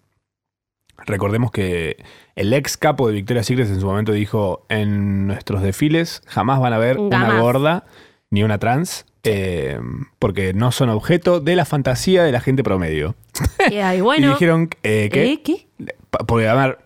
Recordemos 1.07 1.53
que 1.53 1.97
el 2.35 2.53
ex 2.53 2.77
capo 2.77 3.07
de 3.07 3.15
Victoria's 3.15 3.47
Secret 3.47 3.69
en 3.69 3.81
su 3.81 3.87
momento 3.87 4.13
dijo: 4.13 4.67
En 4.69 5.29
nuestros 5.29 5.63
desfiles 5.63 6.23
jamás 6.27 6.59
van 6.61 6.73
a 6.73 6.79
ver 6.79 6.99
una 6.99 7.41
gorda 7.41 7.85
ni 8.31 8.43
una 8.43 8.59
trans. 8.59 9.07
eh, 9.23 9.79
porque 10.19 10.55
no 10.55 10.73
son 10.73 10.89
objeto 10.91 11.41
de 11.41 11.55
la 11.55 11.65
fantasía 11.65 12.25
de 12.25 12.33
la 12.33 12.41
gente 12.41 12.63
promedio. 12.65 13.15
Y 13.71 13.77
ahí, 13.77 14.01
bueno, 14.01 14.27
y 14.27 14.31
dijeron 14.31 14.67
que. 14.69 15.09
¿Qué? 15.45 15.69
Porque, 16.27 16.49
a 16.49 16.55
ver, 16.55 16.79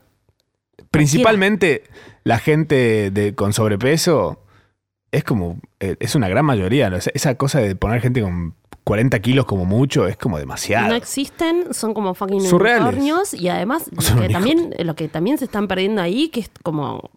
principalmente 0.90 1.85
la 2.25 2.38
gente 2.38 3.11
de, 3.11 3.35
con 3.35 3.53
sobrepeso 3.53 4.41
es 5.12 5.22
como, 5.25 5.59
eh, 5.79 5.96
es 6.01 6.14
una 6.14 6.29
gran 6.29 6.44
mayoría. 6.44 6.90
¿no? 6.90 6.96
Esa- 6.96 7.35
cosa 7.37 7.61
de 7.61 7.77
poner 7.77 8.01
gente 8.01 8.20
con 8.22 8.55
40 8.85 9.20
kilos 9.20 9.44
como 9.44 9.64
mucho 9.64 10.09
es 10.09 10.16
como 10.16 10.38
demasiado. 10.38 10.88
No 10.88 10.94
existen, 10.94 11.72
son 11.72 11.94
como 11.94 12.14
fucking 12.14 12.40
Surreales. 12.40 12.83
unicornios 12.83 13.35
y 13.35 13.48
además 13.48 13.85
lo 13.92 14.20
que, 14.20 14.29
también, 14.29 14.75
lo 14.81 14.94
que 14.96 15.09
también 15.09 15.38
se 15.38 15.44
están 15.44 15.68
perdiendo 15.68 16.03
ahí, 16.03 16.29
que 16.31 16.40
es 16.40 16.51
como, 16.64 17.11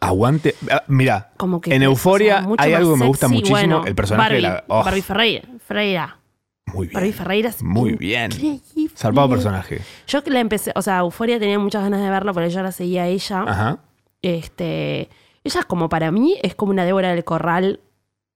Aguante. 0.00 0.54
Ah, 0.70 0.84
Mira, 0.86 1.32
como 1.36 1.60
que... 1.60 1.74
en 1.74 1.82
Euforia 1.82 2.46
hay 2.56 2.72
algo 2.72 2.94
que 2.94 3.00
me 3.00 3.06
gusta 3.06 3.26
sexy. 3.26 3.34
muchísimo, 3.34 3.58
Bueno, 3.58 3.84
el 3.84 3.94
personaje 3.96 4.34
de 4.36 4.42
Barbie, 4.42 4.56
la- 4.58 4.64
oh. 4.68 4.84
Barbie 4.84 5.02
Ferreira. 5.02 5.42
Ferreira. 5.66 6.18
muy 6.66 6.86
bien. 6.86 6.94
Barbie 6.94 7.12
Ferreira 7.12 7.48
es 7.48 7.62
Muy 7.62 7.92
bien. 7.94 8.30
increíble. 8.32 8.94
Zarpado 8.96 9.28
personaje. 9.28 9.80
Yo 10.06 10.20
la 10.26 10.38
empecé, 10.40 10.70
o 10.76 10.82
sea, 10.82 10.98
Euforia 11.00 11.38
tenía 11.40 11.58
muchas 11.58 11.82
ganas 11.82 12.00
de 12.00 12.10
verla, 12.10 12.32
porque 12.32 12.48
yo 12.50 12.62
la 12.62 12.70
seguía 12.72 13.02
a 13.02 13.06
ella. 13.08 13.42
Ajá. 13.42 13.78
Este, 14.22 15.08
ella 15.48 15.60
es 15.60 15.66
como 15.66 15.88
para 15.88 16.10
mí, 16.10 16.36
es 16.42 16.54
como 16.54 16.70
una 16.70 16.84
Débora 16.84 17.10
del 17.10 17.24
Corral 17.24 17.80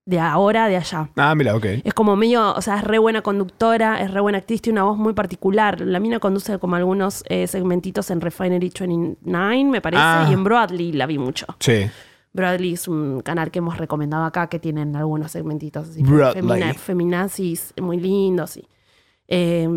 de 0.05 0.18
ahora, 0.18 0.66
de 0.68 0.77
allá. 0.77 1.11
Ah, 1.16 1.33
mira, 1.37 1.55
ok. 1.55 1.64
Es 1.85 1.94
como 1.94 2.16
medio, 2.16 2.55
o 2.55 2.61
sea, 2.61 2.79
es 2.79 2.85
re 2.85 2.98
buena 2.98 3.22
conductora, 3.22 4.01
es 4.03 4.11
re 4.11 4.20
buena 4.20 4.38
actriz, 4.38 4.61
tiene 4.61 4.81
una 4.81 4.90
voz 4.90 4.98
muy 4.98 5.12
particular. 5.12 5.81
La 5.81 6.01
mina 6.01 6.18
conduce 6.18 6.59
como 6.59 6.75
algunos 6.75 7.22
eh, 7.29 7.46
segmentitos 7.46 8.11
en 8.11 8.20
Refinery 8.20 8.72
29, 8.77 9.64
me 9.70 9.81
parece, 9.81 10.03
Ah. 10.05 10.27
y 10.29 10.33
en 10.33 10.42
Broadly 10.42 10.92
la 10.92 11.07
vi 11.07 11.18
mucho. 11.18 11.46
Sí. 11.61 11.88
Broadly 12.33 12.72
es 12.72 12.88
un 12.88 13.20
canal 13.20 13.51
que 13.53 13.61
hemos 13.61 13.77
recomendado 13.79 14.25
acá 14.25 14.48
que 14.48 14.59
tienen 14.59 14.96
algunos 14.96 15.31
segmentitos 15.31 15.90
así, 15.90 16.03
femina- 16.03 16.75
feminazis 16.75 17.72
muy 17.81 18.01
lindos. 18.01 18.57
Y, 18.57 18.66
eh, 19.29 19.68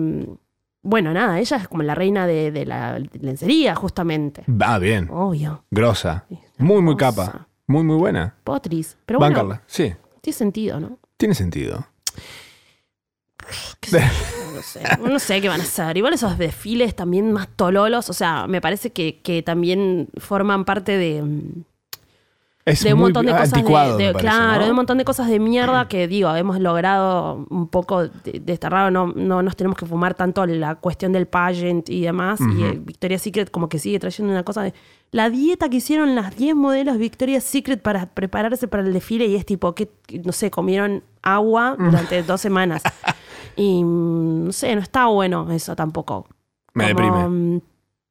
bueno, 0.82 1.14
nada, 1.14 1.40
ella 1.40 1.58
es 1.58 1.68
como 1.68 1.84
la 1.84 1.94
reina 1.96 2.26
de, 2.28 2.52
de 2.52 2.66
la 2.66 2.98
lencería, 3.20 3.76
justamente. 3.76 4.44
Ah, 4.62 4.80
bien. 4.80 5.08
Obvio. 5.12 5.66
Grosa. 5.70 6.26
Sí, 6.30 6.40
Muy, 6.58 6.82
muy 6.82 6.96
capa. 6.96 7.48
Muy, 7.68 7.84
muy 7.84 7.98
buena. 7.98 8.36
Potris. 8.44 8.98
Pero 9.06 9.20
bueno, 9.20 9.36
Bancarla. 9.36 9.64
Sí. 9.68 9.94
tiene 10.22 10.38
sentido, 10.38 10.80
¿no? 10.80 10.98
Tiene 11.18 11.34
sentido. 11.36 11.86
sé 13.82 14.02
no 14.56 14.62
sé, 14.62 14.82
no 15.04 15.20
sé 15.20 15.42
qué 15.42 15.50
van 15.50 15.60
a 15.62 15.64
hacer. 15.64 15.98
Igual 15.98 16.14
esos 16.14 16.38
desfiles 16.38 16.96
también 16.96 17.32
más 17.32 17.48
tololos, 17.56 18.10
o 18.10 18.14
sea, 18.14 18.48
me 18.48 18.62
parece 18.62 18.92
que, 18.92 19.20
que 19.22 19.44
también 19.44 20.08
forman 20.18 20.66
parte 20.66 20.98
de, 20.98 21.22
mm, 21.22 21.64
Es 22.66 22.84
de 22.84 22.94
un 22.94 23.00
muy 23.00 23.06
montón 23.08 23.26
de 23.28 23.32
cosas 23.34 23.52
de, 23.52 23.58
anticuado, 23.60 23.98
de- 23.98 24.06
me 24.08 24.14
parece, 24.14 24.28
claro, 24.30 24.60
¿no? 24.60 24.64
de 24.66 24.70
un 24.72 24.76
montón 24.78 24.98
de 24.98 25.06
cosas 25.06 25.28
de 25.28 25.40
mierda 25.40 25.88
que 25.88 26.08
digo, 26.08 26.34
hemos 26.36 26.60
logrado 26.60 27.46
un 27.50 27.68
poco 27.68 28.08
de- 28.08 28.40
desterrado, 28.44 28.90
no, 28.90 29.08
no 29.16 29.44
nos 29.44 29.56
tenemos 29.56 29.78
que 29.78 29.86
fumar 29.86 30.16
tanto 30.16 30.46
la 30.48 30.76
cuestión 30.76 31.12
del 31.12 31.28
pageant 31.28 31.88
y 31.90 32.02
demás. 32.02 32.40
Y 32.40 32.64
eh, 32.64 32.80
Victoria's 32.84 33.22
Secret 33.22 33.52
como 33.52 33.70
que 33.70 33.78
sigue 33.78 34.00
trayendo 34.00 34.32
una 34.34 34.44
cosa 34.44 34.64
de 34.64 34.74
la 35.16 35.30
dieta 35.30 35.70
que 35.70 35.78
hicieron 35.78 36.14
las 36.14 36.36
10 36.36 36.56
modelos 36.56 36.98
Victoria's 36.98 37.46
Secret 37.46 37.82
para 37.82 38.08
prepararse 38.08 38.68
para 38.68 38.84
el 38.84 38.92
desfile 38.92 39.26
y 39.28 39.36
es 39.36 39.46
tipo 39.46 39.74
que, 39.74 39.90
no 40.26 40.34
sé, 40.34 40.52
comieron 40.52 41.04
agua 41.22 41.76
durante 41.80 42.22
dos 42.24 42.42
semanas. 42.42 42.84
Y 43.58 43.82
mm, 43.86 44.46
no 44.48 44.52
sé, 44.52 44.76
no 44.76 44.82
está 44.82 45.06
bueno 45.06 45.50
eso 45.52 45.78
tampoco. 45.78 46.28
Me 46.74 46.94
Como, 46.94 47.06
deprime. 47.06 47.28
mm, 47.30 47.62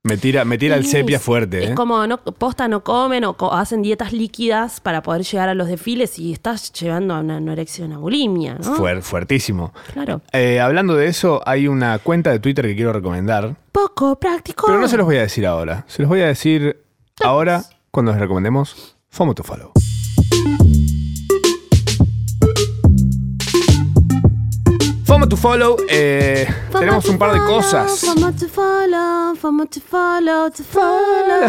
Me 0.05 0.17
tira, 0.17 0.47
me 0.47 0.57
tira 0.57 0.77
el 0.77 0.87
sepia 0.87 1.21
fuerte, 1.21 1.65
Es 1.65 1.71
¿eh? 1.73 1.75
como 1.75 2.07
no, 2.07 2.17
posta 2.17 2.67
no 2.67 2.83
comen 2.83 3.25
o 3.27 3.37
co- 3.37 3.53
hacen 3.53 3.83
dietas 3.83 4.15
líquidas 4.15 4.81
para 4.81 5.03
poder 5.03 5.23
llegar 5.23 5.51
a 5.51 5.55
los 5.55 5.69
desfiles 5.69 6.19
y 6.19 6.33
estás 6.33 6.73
llevando 6.73 7.15
a 7.15 7.21
una 7.21 7.37
anorexia, 7.37 7.85
una 7.85 7.99
bulimia, 7.99 8.55
¿no? 8.55 8.75
Fuer- 8.77 9.03
fuertísimo. 9.03 9.75
Claro. 9.93 10.23
Eh, 10.33 10.61
hablando 10.61 10.95
de 10.95 11.09
eso, 11.09 11.43
hay 11.45 11.69
una 11.69 11.99
cuenta 11.99 12.31
de 12.31 12.39
Twitter 12.39 12.65
que 12.67 12.75
quiero 12.75 12.95
recomendar. 12.95 13.55
Poco 13.71 14.19
práctico. 14.19 14.65
Pero 14.67 14.79
no 14.81 14.89
se 14.89 14.97
los 14.97 15.05
voy 15.05 15.17
a 15.17 15.23
decir 15.23 15.47
ahora. 15.47 15.85
Se 15.89 16.01
los 16.01 16.09
voy 16.09 16.23
a 16.23 16.27
decir 16.27 16.84
ahora 17.23 17.65
cuando 17.91 18.13
les 18.13 18.21
recomendemos 18.21 18.97
FOMO 19.11 19.35
to 19.35 19.45
Follow. 19.45 19.73
FOMO 25.05 25.29
to 25.29 25.37
Follow, 25.37 25.77
eh, 25.89 26.47
Fama 26.71 26.81
tenemos 26.81 27.05
to 27.05 27.13
un 27.13 27.19
par 27.19 27.33
de 27.33 27.39
follow, 27.39 27.57
cosas. 27.57 28.01
fama 28.01 28.33
to 28.33 28.49
follow, 28.49 29.35
fama 29.37 29.67
to 29.67 29.81
follow, 29.81 30.51
to 30.51 30.65
follow. 30.65 31.49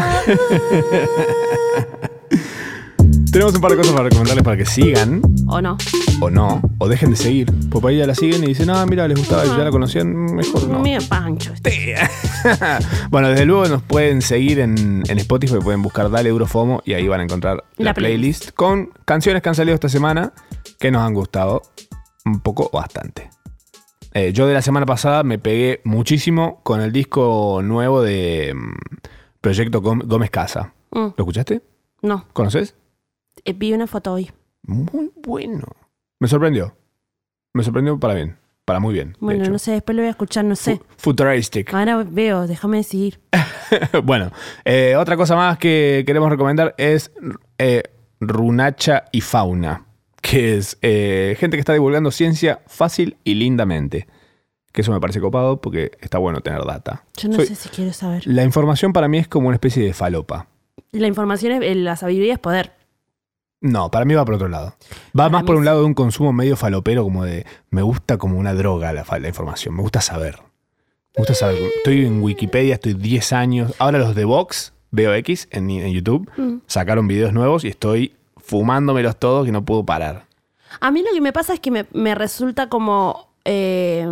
Tenemos 3.36 3.54
un 3.54 3.60
par 3.60 3.71
de 3.71 3.76
cosas 3.76 3.91
para 3.91 4.06
recomendarles 4.06 4.45
para 4.45 4.56
que 4.56 4.65
sigan 4.65 5.21
¿O 5.50 5.62
no? 5.62 5.78
o 6.21 6.30
no, 6.30 6.62
o 6.78 6.88
dejen 6.88 7.10
de 7.10 7.17
seguir. 7.17 7.54
Porque 7.69 7.89
ahí 7.89 7.98
ya 7.98 8.08
la 8.08 8.15
siguen 8.15 8.41
y 8.45 8.48
dicen, 8.48 8.69
ah, 8.69 8.86
mira, 8.86 9.10
les 9.10 9.19
gustaba, 9.19 9.43
ya 9.43 9.58
la 9.58 9.71
conocían, 9.71 10.08
mejor 10.36 10.69
no. 10.69 10.80
Mira, 10.80 11.02
pancho. 11.02 11.52
este. 11.52 11.95
bueno, 13.10 13.28
desde 13.28 13.45
luego 13.45 13.67
nos 13.67 13.82
pueden 13.82 14.21
seguir 14.21 14.60
en, 14.60 15.04
en 15.06 15.19
Spotify, 15.19 15.56
pueden 15.62 15.82
buscar 15.82 16.10
Dale 16.10 16.30
Duro 16.30 16.45
FOMO 16.48 16.82
y 16.86 16.93
ahí 16.93 17.10
van 17.10 17.19
a 17.19 17.24
encontrar 17.24 17.65
la, 17.76 17.88
La 17.88 17.93
playlist 17.93 18.52
con 18.54 18.91
canciones 19.04 19.41
que 19.41 19.50
han 19.50 19.56
salido 19.56 19.76
esta 19.76 19.89
semana 19.89 20.32
que 20.80 20.89
nos 20.89 21.02
han 21.02 21.13
gustado 21.13 21.62
un 22.24 22.39
poco 22.39 22.69
o 22.71 22.78
bastante. 22.78 23.30
Eh, 24.13 24.32
yo 24.32 24.48
de 24.48 24.54
la 24.54 24.62
semana 24.62 24.86
pasada 24.86 25.24
me 25.24 25.39
pegué 25.39 25.82
muchísimo 25.84 26.62
con 26.63 26.80
el 26.80 26.93
disco 26.93 27.60
nuevo 27.62 28.02
de 28.02 28.54
mm, 28.56 28.76
Proyecto 29.41 29.82
Gómez 29.82 30.30
Casa. 30.30 30.74
Mm, 30.91 31.00
¿Lo 31.00 31.15
escuchaste? 31.17 31.62
no, 32.02 32.26
¿Conoces? 32.32 32.76
Eh, 33.43 33.54
vi 33.54 33.74
una 33.74 33.88
foto 33.88 34.13
hoy. 34.13 34.32
Muy 34.63 35.12
bueno. 35.15 35.63
Me 36.19 36.28
sorprendió. 36.28 36.76
Me 37.54 37.63
sorprendió 37.63 38.00
para 38.00 38.13
bien. 38.13 38.38
Para 38.65 38.80
muy 38.80 38.93
bien. 38.93 39.12
de 39.12 39.17
Bueno, 39.19 39.43
hecho. 39.43 39.52
no 39.52 39.60
sé, 39.60 39.71
después 39.74 39.95
lo 39.95 40.02
voy 40.02 40.08
a 40.08 40.12
escuchar, 40.12 40.43
no 40.45 40.56
sé. 40.56 40.78
Fu- 40.78 40.86
Futuristic. 41.12 41.71
Ahora 41.74 42.04
veo, 42.04 42.48
déjame 42.48 42.78
decidir. 42.78 43.19
bueno, 44.04 44.32
eh, 44.63 44.95
otra 44.98 45.15
cosa 45.17 45.36
más 45.36 45.58
que 45.60 46.04
queremos 46.08 46.30
recomendar 46.32 46.74
es 46.78 47.12
eh, 47.60 47.84
Runacha 48.19 49.06
y 49.12 49.21
Fauna, 49.21 49.86
que 50.21 50.58
es 50.58 50.78
eh, 50.82 51.36
gente 51.39 51.58
que 51.58 51.60
está 51.62 51.74
divulgando 51.74 52.10
ciencia 52.10 52.62
fácil 52.65 53.17
y 53.24 53.36
lindamente. 53.36 54.08
Que 54.71 54.82
eso 54.82 54.91
me 54.91 55.00
parece 55.00 55.21
copado 55.21 55.62
porque 55.62 55.91
está 56.02 56.17
bueno 56.17 56.41
tener 56.41 56.63
data. 56.65 57.04
Yo 57.17 57.30
no 57.30 57.36
Soy- 57.36 57.45
sé 57.48 57.56
si 57.56 57.69
quiero 57.69 57.93
saber. 57.93 58.26
La 58.26 58.43
información 58.43 58.93
para 58.93 59.08
mí 59.08 59.19
es 59.19 59.28
como 59.28 59.48
una 59.48 59.56
especie 59.56 59.84
de 59.86 59.93
falopa. 59.93 60.48
La 60.91 61.08
información, 61.08 61.62
es, 61.63 61.78
la 61.78 61.95
sabiduría 61.95 62.34
es 62.34 62.39
poder. 62.39 62.71
No, 63.62 63.89
para 63.89 64.06
mí 64.06 64.13
va 64.13 64.26
por 64.26 64.36
otro 64.36 64.48
lado. 64.48 64.76
Va 65.18 65.24
Para 65.24 65.30
más 65.30 65.44
por 65.44 65.56
un 65.56 65.62
sí. 65.62 65.65
lado 65.65 65.80
de 65.80 65.86
un 65.86 65.94
consumo 65.94 66.34
medio 66.34 66.56
falopero, 66.56 67.04
como 67.04 67.24
de 67.24 67.46
me 67.72 67.82
gusta 67.82 68.18
como 68.18 68.38
una 68.38 68.54
droga 68.54 68.94
la, 68.94 69.28
información, 69.28 69.76
me 69.76 69.82
gusta 69.82 70.02
saber. 70.02 70.39
Me 71.15 71.20
gusta 71.22 71.34
saber. 71.34 71.58
Estoy 71.78 72.06
en 72.06 72.22
Wikipedia, 72.22 72.76
estoy 72.76 72.94
10 72.94 73.34
años. 73.34 73.74
Ahora 73.80 73.98
los 74.00 74.13
de 74.15 74.26
Vox, 74.26 74.74
veo 74.91 75.13
X 75.15 75.48
en, 75.52 75.70
en 75.70 75.91
YouTube, 75.94 76.30
Mm. 76.38 76.58
sacaron 76.68 77.08
videos 77.08 77.34
nuevos 77.34 77.63
y 77.63 77.70
estoy 77.70 78.13
fumándomelos 78.38 79.18
todos 79.18 79.46
que 79.46 79.52
no 79.52 79.63
puedo 79.65 79.84
parar. 79.86 80.26
A 80.82 80.91
mí 80.91 81.02
lo 81.02 81.12
que 81.13 81.22
me 81.22 81.32
pasa 81.34 81.54
es 81.54 81.60
que 81.60 81.72
me, 81.72 81.86
me 81.94 82.13
resulta 82.15 82.70
como. 82.70 83.30
eh, 83.46 84.06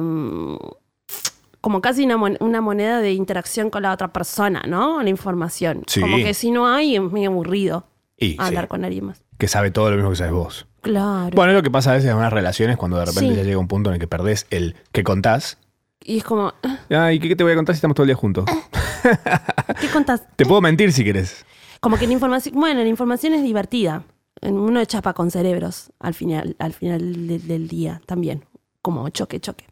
como 1.62 1.82
casi 1.82 2.04
una, 2.06 2.18
mon- 2.18 2.38
una 2.42 2.60
moneda 2.60 3.00
de 3.00 3.14
interacción 3.14 3.70
con 3.70 3.84
la 3.84 3.94
otra 3.94 4.12
persona, 4.12 4.64
¿no? 4.68 5.02
La 5.02 5.10
información. 5.10 5.84
Sí. 5.88 6.02
Como 6.02 6.18
que 6.18 6.34
si 6.34 6.52
no 6.52 6.68
hay, 6.68 6.96
es 6.98 7.02
muy 7.02 7.24
aburrido 7.26 7.86
Y 8.18 8.36
hablar 8.40 8.66
sí, 8.66 8.70
con 8.70 8.86
alguien 8.86 9.06
más. 9.06 9.24
que 9.38 9.48
sabe 9.48 9.72
todo 9.72 9.90
lo 9.90 9.96
mismo 9.98 10.10
que 10.12 10.16
sabes 10.18 10.34
vos. 10.34 10.68
Claro. 10.82 11.32
Bueno, 11.36 11.52
es 11.52 11.56
lo 11.58 11.64
que 11.64 11.72
pasa 11.72 11.92
a 11.92 11.96
veces 11.96 12.10
en 12.10 12.18
unas 12.18 12.32
relaciones 12.34 12.78
cuando 12.78 12.98
de 12.98 13.06
repente 13.06 13.32
Sí. 13.32 13.36
ya 13.38 13.44
llega 13.44 13.58
un 13.58 13.68
punto 13.68 13.90
en 13.90 13.96
el 13.96 14.00
que 14.00 14.08
perdés 14.08 14.48
el 14.50 14.76
que 14.92 15.04
contás. 15.04 15.58
Y 16.04 16.18
es 16.18 16.24
como, 16.24 16.54
ah, 16.64 16.80
Ay, 16.90 17.20
¿qué, 17.20 17.36
te 17.36 17.44
voy 17.44 17.54
a 17.54 17.56
contar 17.56 17.74
si 17.76 17.78
estamos 17.78 17.96
todo 17.96 18.04
el 18.04 18.10
día 18.10 18.16
juntos? 18.16 18.46
¿qué 19.82 19.88
contás? 19.90 20.24
Te 20.36 20.46
puedo 20.46 20.62
mentir 20.62 20.92
si 20.94 21.04
querés. 21.04 21.46
Como 21.80 21.98
que 21.98 22.08
la 22.08 22.14
información, 22.14 22.56
bueno, 22.56 22.82
la 22.82 22.88
información 22.88 23.34
es 23.34 23.44
divertida. 23.44 24.04
Uno 24.42 24.80
de 24.80 24.88
chapa 24.88 25.14
con 25.14 25.32
cerebros 25.32 25.92
al 26.00 26.14
final, 26.14 26.56
al 26.60 26.74
final 26.74 27.28
de- 27.28 27.40
del 27.40 27.68
día 27.68 28.02
también. 28.06 28.44
Como 28.82 29.08
choque, 29.10 29.40
choque. 29.40 29.66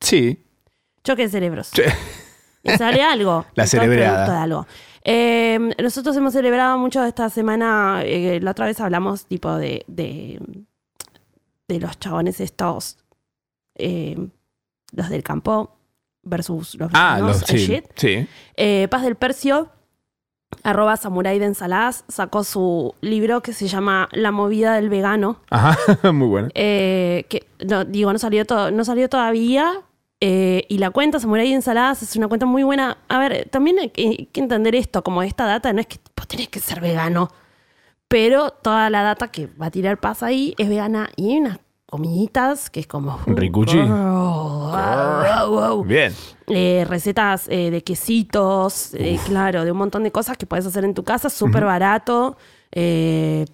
Sí. 0.00 0.42
Choque 1.04 1.22
de 1.22 1.28
cerebros. 1.28 1.70
Y 2.62 2.70
sale 2.70 3.02
algo. 3.02 3.44
La 3.54 3.64
Y 3.64 3.68
cerebreada. 3.68 4.42
algo. 4.42 4.66
Eh, 5.08 5.58
nosotros 5.80 6.16
hemos 6.16 6.32
celebrado 6.32 6.78
mucho 6.78 7.04
esta 7.04 7.30
semana. 7.30 8.02
eh, 8.04 8.40
la 8.42 8.50
otra 8.50 8.66
vez 8.66 8.80
hablamos 8.80 9.26
tipo 9.26 9.54
de, 9.54 9.84
de, 9.86 10.40
de 11.68 11.80
los 11.80 11.96
chabones 12.00 12.40
estos, 12.40 12.98
eh, 13.76 14.16
los 14.92 15.08
del 15.08 15.22
campo, 15.22 15.76
versus 16.24 16.74
los 16.74 16.90
Ah, 16.92 17.18
los, 17.20 17.36
and 17.42 17.46
sí. 17.46 17.56
shit. 17.66 17.84
Sí. 17.94 18.26
Eh, 18.56 18.88
Paz 18.90 19.02
del 19.04 19.14
Percio, 19.14 19.70
arroba 20.64 20.96
samurai 20.96 21.38
de 21.38 21.46
ensaladas, 21.46 22.04
sacó 22.08 22.42
su 22.42 22.92
libro 23.00 23.42
que 23.42 23.52
se 23.52 23.68
llama 23.68 24.08
La 24.10 24.32
movida 24.32 24.74
del 24.74 24.88
vegano. 24.88 25.40
Ajá, 25.50 25.76
muy 26.12 26.26
bueno. 26.26 26.48
eh, 26.54 27.26
que 27.28 27.46
no, 27.64 27.84
digo, 27.84 28.12
no 28.12 28.18
salió, 28.18 28.42
no 28.72 28.84
salió 28.84 29.08
todavía. 29.08 29.82
Eh, 30.20 30.64
y 30.68 30.78
la 30.78 30.90
cuenta 30.90 31.20
Samurai 31.20 31.52
Ensaladas 31.52 32.02
es 32.02 32.16
una 32.16 32.28
cuenta 32.28 32.46
muy 32.46 32.62
buena. 32.62 32.98
A 33.08 33.18
ver, 33.18 33.48
también 33.50 33.78
hay 33.78 33.90
que, 33.90 34.08
hay 34.08 34.26
que 34.32 34.40
entender 34.40 34.74
esto, 34.74 35.02
como 35.02 35.22
esta 35.22 35.46
data, 35.46 35.72
no 35.72 35.80
es 35.80 35.86
que 35.86 35.98
vos 36.16 36.26
tenés 36.26 36.48
que 36.48 36.60
ser 36.60 36.80
vegano, 36.80 37.28
pero 38.08 38.50
toda 38.50 38.88
la 38.90 39.02
data 39.02 39.28
que 39.28 39.46
va 39.46 39.66
a 39.66 39.70
tirar 39.70 39.98
Paz 39.98 40.22
ahí 40.22 40.54
es 40.58 40.68
vegana 40.68 41.10
y 41.16 41.32
hay 41.32 41.38
unas 41.38 41.58
comiditas 41.86 42.68
que 42.68 42.80
es 42.80 42.86
como... 42.86 43.18
Ricuchi. 43.26 43.78
Wow, 43.78 45.48
wow. 45.48 45.84
Bien. 45.84 46.12
Eh, 46.48 46.84
recetas 46.88 47.48
eh, 47.48 47.70
de 47.70 47.82
quesitos, 47.82 48.92
claro, 49.26 49.64
de 49.64 49.72
un 49.72 49.78
montón 49.78 50.02
de 50.02 50.12
cosas 50.12 50.36
que 50.36 50.46
puedes 50.46 50.66
hacer 50.66 50.84
en 50.84 50.94
tu 50.94 51.04
casa, 51.04 51.30
súper 51.30 51.64
barato. 51.64 52.36
Súper 52.72 52.72
eh, 52.72 53.46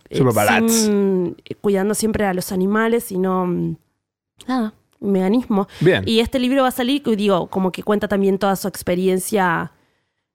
cuidando 1.61 1.95
siempre 1.95 2.27
a 2.27 2.35
los 2.35 2.51
animales 2.53 3.13
y 3.13 3.19
no. 3.19 3.47
mm, 3.47 3.77
Nada, 4.49 4.75
un 5.03 5.13
veganismo. 5.13 5.67
Bien. 5.81 6.03
Y 6.07 6.21
este 6.21 6.39
libro 6.39 6.63
va 6.63 6.69
a 6.69 6.73
salir, 6.73 7.03
digo, 7.17 7.49
como 7.49 7.71
que 7.73 7.83
cuenta 7.83 8.09
también 8.09 8.39
toda 8.39 8.57
su 8.57 8.69
experiencia 8.69 9.73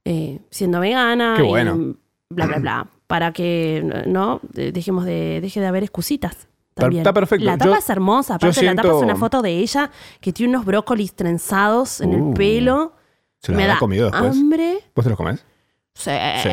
eh, 0.05 0.39
siendo 0.49 0.79
vegana. 0.79 1.33
Qué 1.37 1.43
y 1.43 1.47
bueno. 1.47 1.95
bla, 2.29 2.45
bla, 2.45 2.57
bla. 2.59 2.87
Para 3.07 3.31
que, 3.33 4.03
¿no? 4.07 4.39
De- 4.43 4.71
Dejemos 4.71 5.05
de, 5.05 5.39
deje 5.41 5.59
de 5.61 5.67
haber 5.67 5.83
excusitas. 5.83 6.47
También. 6.73 7.01
está 7.01 7.11
perfecto. 7.13 7.43
La 7.45 7.57
tapa 7.57 7.71
Yo- 7.71 7.77
es 7.77 7.89
hermosa. 7.89 8.35
Aparte, 8.35 8.61
la 8.61 8.71
tapa 8.75 8.83
siento- 8.83 8.97
es 8.99 9.03
una 9.03 9.15
foto 9.15 9.41
de 9.41 9.57
ella 9.57 9.89
que 10.21 10.31
tiene 10.31 10.53
unos 10.53 10.65
brócolis 10.65 11.13
trenzados 11.15 12.01
en 12.01 12.09
Uh, 12.13 12.27
el 12.29 12.33
pelo. 12.35 12.93
¿Se 13.41 13.51
los 13.51 13.57
Me 13.61 13.65
da 13.67 13.79
comido 13.79 14.11
después? 14.11 14.31
hambre. 14.31 14.79
¿Vos 14.95 15.03
te 15.03 15.09
los 15.09 15.17
comés? 15.17 15.43
Sí. 15.95 16.11
Sí. 16.43 16.49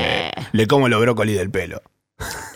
Le 0.53 0.66
como 0.66 0.88
los 0.88 1.00
brócolis 1.00 1.37
del 1.37 1.50
pelo. 1.50 1.83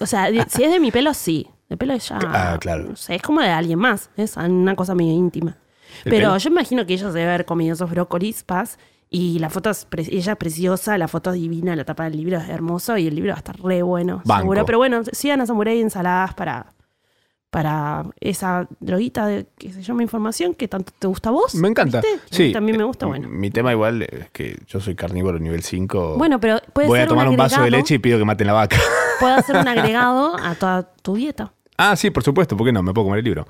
O 0.00 0.06
sea, 0.06 0.28
si 0.48 0.62
es 0.64 0.70
de 0.70 0.80
mi 0.80 0.90
pelo, 0.90 1.12
sí. 1.12 1.48
De 1.68 1.76
pelo 1.76 1.96
ya. 1.96 2.18
Ah, 2.26 2.56
claro. 2.60 2.84
No 2.88 2.96
sé, 2.96 3.16
es 3.16 3.22
como 3.22 3.40
de 3.40 3.48
alguien 3.48 3.78
más. 3.78 4.10
Es 4.16 4.36
una 4.36 4.74
cosa 4.74 4.94
medio 4.94 5.12
íntima. 5.12 5.58
¿El 6.04 6.10
Pero 6.10 6.28
pelo? 6.28 6.38
yo 6.38 6.50
imagino 6.50 6.86
que 6.86 6.94
ella 6.94 7.08
se 7.08 7.18
debe 7.18 7.28
haber 7.28 7.44
comido 7.44 7.74
esos 7.74 7.90
brócolis, 7.90 8.42
paz. 8.42 8.78
Y 9.10 9.38
la 9.38 9.48
foto 9.48 9.70
es 9.70 9.86
pre- 9.86 10.06
ella 10.10 10.32
es 10.32 10.38
preciosa, 10.38 10.98
la 10.98 11.08
foto 11.08 11.30
es 11.30 11.36
divina, 11.40 11.74
la 11.74 11.84
tapa 11.84 12.04
del 12.04 12.18
libro 12.18 12.36
es 12.36 12.48
hermoso 12.48 12.96
y 12.98 13.06
el 13.06 13.14
libro 13.14 13.30
va 13.30 13.36
a 13.36 13.38
estar 13.38 13.58
re 13.58 13.82
bueno, 13.82 14.20
Banco. 14.24 14.42
seguro. 14.42 14.66
Pero 14.66 14.78
bueno, 14.78 15.00
sigan 15.12 15.40
a 15.40 15.46
Samurai 15.46 15.80
ensaladas 15.80 16.34
para, 16.34 16.74
para 17.50 18.04
esa 18.20 18.68
droguita 18.80 19.26
de, 19.26 19.46
que 19.56 19.72
se 19.72 19.82
llama 19.82 20.02
información 20.02 20.52
que 20.54 20.68
tanto 20.68 20.92
te 20.98 21.06
gusta 21.06 21.30
a 21.30 21.32
vos. 21.32 21.54
Me 21.54 21.68
encanta. 21.68 22.02
Sí. 22.30 22.52
también 22.52 22.76
me 22.76 22.84
gusta, 22.84 23.06
bueno. 23.06 23.28
Mi 23.30 23.50
tema 23.50 23.72
igual 23.72 24.02
es 24.02 24.30
que 24.30 24.58
yo 24.66 24.78
soy 24.80 24.94
carnívoro 24.94 25.38
nivel 25.38 25.62
5. 25.62 26.16
Bueno, 26.18 26.38
pero 26.38 26.60
puede 26.74 26.88
Voy 26.88 27.00
a 27.00 27.06
tomar 27.06 27.28
un, 27.28 27.36
vaso 27.36 27.62
de 27.62 27.70
leche 27.70 27.94
y 27.94 27.98
pido 27.98 28.18
que 28.18 28.26
maten 28.26 28.46
la 28.46 28.52
vaca. 28.52 28.76
Puede 29.20 29.32
hacer 29.32 29.56
un 29.56 29.68
agregado 29.68 30.36
a 30.38 30.54
toda 30.54 30.82
tu 30.82 31.14
dieta. 31.14 31.54
Ah, 31.78 31.96
sí, 31.96 32.10
por 32.10 32.22
supuesto, 32.22 32.56
¿por 32.56 32.66
qué 32.66 32.72
no? 32.72 32.82
Me 32.82 32.92
puedo 32.92 33.06
comer 33.06 33.20
el 33.20 33.24
libro. 33.24 33.46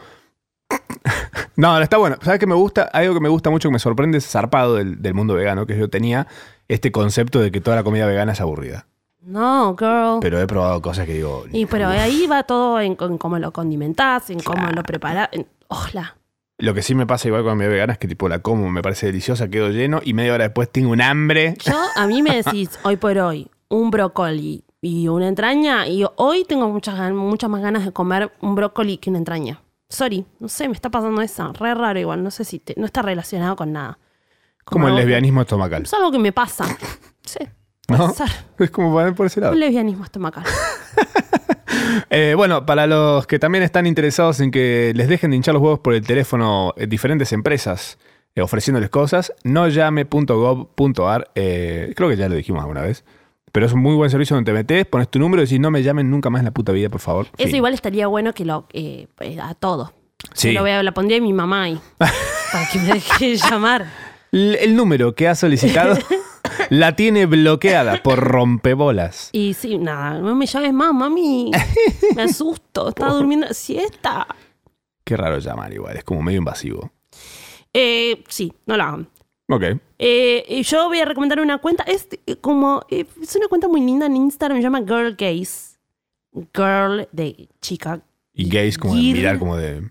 no, 1.57 1.81
está 1.81 1.97
bueno. 1.97 2.17
¿Sabes 2.23 2.39
qué 2.39 2.47
me 2.47 2.55
gusta? 2.55 2.83
Algo 2.93 3.15
que 3.15 3.21
me 3.21 3.29
gusta 3.29 3.51
mucho 3.51 3.69
que 3.69 3.73
me 3.73 3.79
sorprende, 3.79 4.19
es 4.19 4.27
zarpado 4.31 4.75
del, 4.77 5.01
del 5.03 5.15
mundo 5.15 5.35
vegano, 5.35 5.67
que 5.67 5.77
yo 5.79 5.89
tenía 5.89 6.27
este 6.69 6.93
concepto 6.93 7.41
de 7.41 7.51
que 7.51 7.61
toda 7.61 7.77
la 7.77 7.83
comida 7.83 8.07
vegana 8.07 8.33
es 8.33 8.41
aburrida. 8.41 8.87
No, 9.23 9.75
girl. 9.79 10.19
Pero 10.21 10.41
he 10.41 10.47
probado 10.47 10.81
cosas 10.81 11.07
que 11.07 11.15
digo. 11.15 11.45
Y 11.53 11.67
pero 11.67 11.89
ahí 11.89 12.27
va 12.27 12.45
todo 12.45 12.81
en, 12.81 12.97
en 13.01 13.19
cómo 13.19 13.39
lo 13.39 13.53
condimentás, 13.53 14.31
en 14.31 14.41
cómo 14.41 14.59
Claro. 14.59 14.77
lo 14.77 14.83
preparás. 14.83 15.29
Ojalá. 15.69 16.17
Lo 16.59 16.75
que 16.75 16.83
sí 16.83 16.95
me 16.95 17.07
pasa 17.07 17.29
igual 17.29 17.43
con 17.43 17.51
la 17.51 17.53
comida 17.55 17.69
vegana 17.69 17.93
es 17.95 17.99
que 17.99 18.09
tipo 18.09 18.29
la 18.29 18.41
como, 18.41 18.69
me 18.71 18.83
parece 18.83 19.07
deliciosa, 19.07 19.49
quedo 19.49 19.69
lleno 19.71 20.01
y 20.03 20.13
media 20.13 20.35
hora 20.35 20.45
después 20.45 20.71
tengo 20.71 20.91
un 20.91 21.01
hambre. 21.01 21.55
Yo, 21.65 21.79
a 21.95 22.07
mí 22.07 22.23
me 22.23 22.35
decís, 22.43 22.79
hoy 22.83 22.97
por 22.97 23.17
hoy, 23.19 23.51
un 23.69 23.91
brócoli 23.91 24.65
y 24.81 25.09
una 25.09 25.29
entraña, 25.29 25.87
y 25.89 26.05
hoy 26.17 26.45
tengo 26.45 26.69
muchas, 26.69 27.13
muchas 27.13 27.51
más 27.51 27.61
ganas 27.63 27.85
de 27.85 27.93
comer 27.93 28.33
un 28.41 28.55
brócoli 28.55 28.99
que 28.99 29.11
una 29.11 29.19
entraña. 29.19 29.61
Sorry, 29.89 30.25
no 30.39 30.49
sé, 30.49 30.69
me 30.69 30.75
está 30.75 30.91
pasando 30.91 31.21
eso. 31.23 31.53
Re 31.55 31.75
raro 31.75 31.99
igual, 31.99 32.23
no 32.23 32.31
sé 32.31 32.45
si 32.45 32.59
te- 32.59 32.75
no 32.77 32.85
está 32.87 33.01
relacionado 33.03 33.57
con 33.57 33.73
nada. 33.73 33.99
Como 34.65 34.87
el 34.89 34.95
que- 34.95 35.01
lesbianismo 35.01 35.41
estomacal. 35.43 35.83
Es 35.85 35.95
algo 35.95 36.11
que 36.13 36.19
me 36.19 36.33
pasa. 36.33 36.65
Sí. 37.23 37.41
Es 38.59 38.71
como 38.71 38.93
van 38.95 39.15
por 39.15 39.27
ese 39.27 39.41
lado. 39.41 39.53
Un 39.55 39.61
lesbianismo 39.61 40.05
estomacal. 40.05 40.45
Eh, 42.11 42.35
bueno, 42.37 42.65
para 42.67 42.87
los 42.87 43.27
que 43.27 43.39
también 43.39 43.63
están 43.65 43.87
interesados 43.87 44.41
en 44.41 44.51
que 44.51 44.93
les 44.95 45.09
dejen 45.09 45.31
de 45.31 45.37
hinchar 45.37 45.55
los 45.55 45.63
huevos 45.63 45.81
por 45.81 45.95
el 45.95 46.07
teléfono 46.07 46.73
eh, 46.77 46.87
diferentes 46.87 47.33
empresas 47.33 47.99
eh, 48.35 48.41
ofreciéndoles 48.41 48.89
cosas, 48.91 49.33
noyame.gov.ar, 49.45 51.31
eh, 51.35 51.93
creo 51.97 52.09
que 52.09 52.17
ya 52.17 52.29
lo 52.29 52.35
dijimos 52.37 52.61
alguna 52.63 52.83
vez, 52.83 53.05
pero 53.53 53.67
es 53.67 53.73
un 53.73 53.81
muy 53.81 53.95
buen 53.95 54.11
servicio 54.11 54.37
donde 54.37 54.51
te 54.53 54.55
metes, 54.57 54.87
pones 54.87 55.09
tu 55.09 55.19
número 55.19 55.43
y 55.43 55.47
decís 55.47 55.61
no 55.61 55.71
me 55.71 55.83
llamen 55.83 56.11
nunca 56.11 56.31
más 56.31 56.41
en 56.41 56.47
la 56.47 56.51
puta 56.53 56.73
vida, 56.73 56.89
por 56.89 57.01
favor. 57.01 57.27
Eso 57.37 57.47
Fin. 57.49 57.57
igual 57.57 57.75
estaría 57.75 58.07
bueno 58.07 58.33
que 58.33 58.45
lo 58.45 58.67
eh, 58.73 59.07
eh, 59.21 59.39
a 59.41 59.55
todo. 59.55 59.93
Sí. 60.35 60.49
Yo 60.49 60.55
lo 60.55 60.61
voy 60.63 60.71
a, 60.73 60.83
la 60.83 60.93
pondría 60.93 61.19
a 61.19 61.21
mi 61.21 61.33
mamá 61.33 61.63
ahí. 61.65 61.81
para 61.99 62.69
que 62.73 62.79
me 62.79 62.95
deje 62.95 63.37
llamar. 63.37 63.87
L- 64.33 64.63
El 64.63 64.75
número 64.77 65.15
que 65.15 65.29
ha 65.29 65.35
solicitado 65.35 65.97
la 66.71 66.97
tiene 66.97 67.27
bloqueada 67.27 68.03
por 68.03 68.19
rompebolas. 68.19 69.31
Y 69.33 69.55
sí, 69.55 69.79
nada, 69.79 70.19
no 70.19 70.35
me 70.35 70.47
llames 70.47 70.73
más, 70.73 70.93
mami. 70.93 71.51
Me 72.17 72.23
asusto. 72.23 72.89
Estaba 72.91 73.13
durmiendo 73.15 73.47
siesta. 73.55 74.27
Qué 75.05 75.17
raro 75.17 75.39
llamar 75.39 75.73
igual, 75.73 75.97
es 75.97 76.05
como 76.05 76.21
medio 76.23 76.39
invasivo. 76.39 76.91
Eh, 77.73 78.23
sí, 78.29 78.53
no 78.67 78.77
la 78.77 78.89
hagan. 78.89 79.09
Ok. 79.49 79.63
Eh, 79.99 80.45
y 80.49 80.63
yo 80.63 80.89
voy 80.89 81.01
a 81.01 81.05
recomendar 81.05 81.41
una 81.41 81.59
cuenta. 81.59 81.85
Es 81.85 82.07
como. 82.41 82.83
eh, 82.91 83.07
es 83.21 83.35
una 83.37 83.49
cuenta 83.49 83.69
muy 83.69 83.81
linda 83.81 84.07
en 84.07 84.17
Instagram. 84.17 84.59
Se 84.59 84.63
llama 84.63 84.81
Girl 84.81 85.17
Gaze. 85.17 85.79
Girl 86.55 87.09
de 87.13 87.49
chica. 87.61 88.01
Y 88.35 88.49
gays 88.49 88.79
como 88.79 88.95
de 88.95 89.01
mirar 89.01 89.39
como 89.39 89.57
de... 89.57 89.91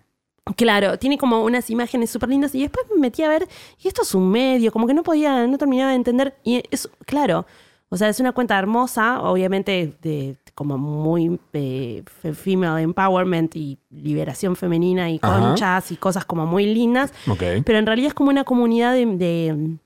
Claro, 0.56 0.98
tiene 0.98 1.18
como 1.18 1.44
unas 1.44 1.70
imágenes 1.70 2.10
súper 2.10 2.30
lindas. 2.30 2.56
Y 2.56 2.62
después 2.62 2.86
me 2.94 3.02
metí 3.02 3.24
a 3.24 3.30
ver. 3.30 3.48
Y 3.84 3.88
esto 3.88 4.04
es 4.04 4.16
un 4.16 4.30
medio. 4.30 4.72
Como 4.72 4.88
que 4.88 4.94
no 4.94 5.04
podía. 5.04 5.46
No 5.48 5.58
terminaba 5.58 5.90
de 5.90 5.96
entender. 5.96 6.36
Y 6.44 6.64
es. 6.72 6.90
Claro. 7.06 7.46
O 7.90 7.98
sea, 7.98 8.10
es 8.10 8.20
una 8.20 8.32
cuenta 8.34 8.58
hermosa. 8.60 9.22
Obviamente 9.22 9.96
de 10.02 10.36
como 10.56 10.78
muy 10.78 11.40
eh, 11.54 12.04
fe- 12.22 12.34
female 12.34 12.82
empowerment 12.84 13.56
y 13.56 13.78
liberación 13.92 14.56
femenina 14.56 15.10
y 15.10 15.20
Ajá. 15.22 15.40
conchas 15.40 15.92
y 15.92 15.96
cosas 15.98 16.26
como 16.26 16.46
muy 16.46 16.66
lindas. 16.74 17.14
Ok. 17.28 17.44
Pero 17.64 17.80
en 17.80 17.86
realidad 17.86 18.08
es 18.08 18.14
como 18.14 18.30
una 18.30 18.44
comunidad 18.44 18.94
de, 18.94 19.06
de, 19.06 19.78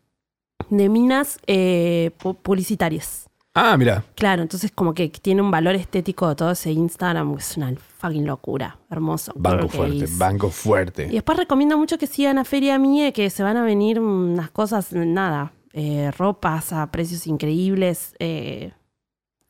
de 0.70 0.90
minas 0.90 1.40
eh, 1.48 2.12
pu- 2.20 2.36
publicitarias. 2.38 3.28
Ah, 3.54 3.76
mira. 3.78 4.06
Claro, 4.16 4.44
entonces 4.44 4.72
como 4.72 4.94
que 4.94 5.10
tiene 5.10 5.42
un 5.42 5.52
valor 5.52 5.76
estético 5.76 6.34
todo 6.38 6.52
ese 6.52 6.72
Instagram. 6.72 7.36
Es 7.38 7.58
una 7.58 7.74
fucking 7.98 8.26
locura. 8.26 8.78
Hermoso. 8.90 9.34
Banco 9.36 9.68
fuerte, 9.68 10.06
banco 10.18 10.50
fuerte. 10.50 11.08
Y 11.08 11.16
después 11.16 11.38
recomiendo 11.38 11.78
mucho 11.78 11.98
que 11.98 12.08
sigan 12.08 12.38
a 12.38 12.46
Feria 12.46 12.80
Mie, 12.80 13.12
que 13.12 13.30
se 13.30 13.44
van 13.44 13.58
a 13.58 13.64
venir 13.66 14.00
unas 14.00 14.50
cosas, 14.52 14.94
nada, 14.94 15.52
eh, 15.74 16.12
ropas 16.18 16.74
a 16.74 16.90
precios 16.92 17.28
increíbles. 17.28 18.16
eh, 18.20 18.72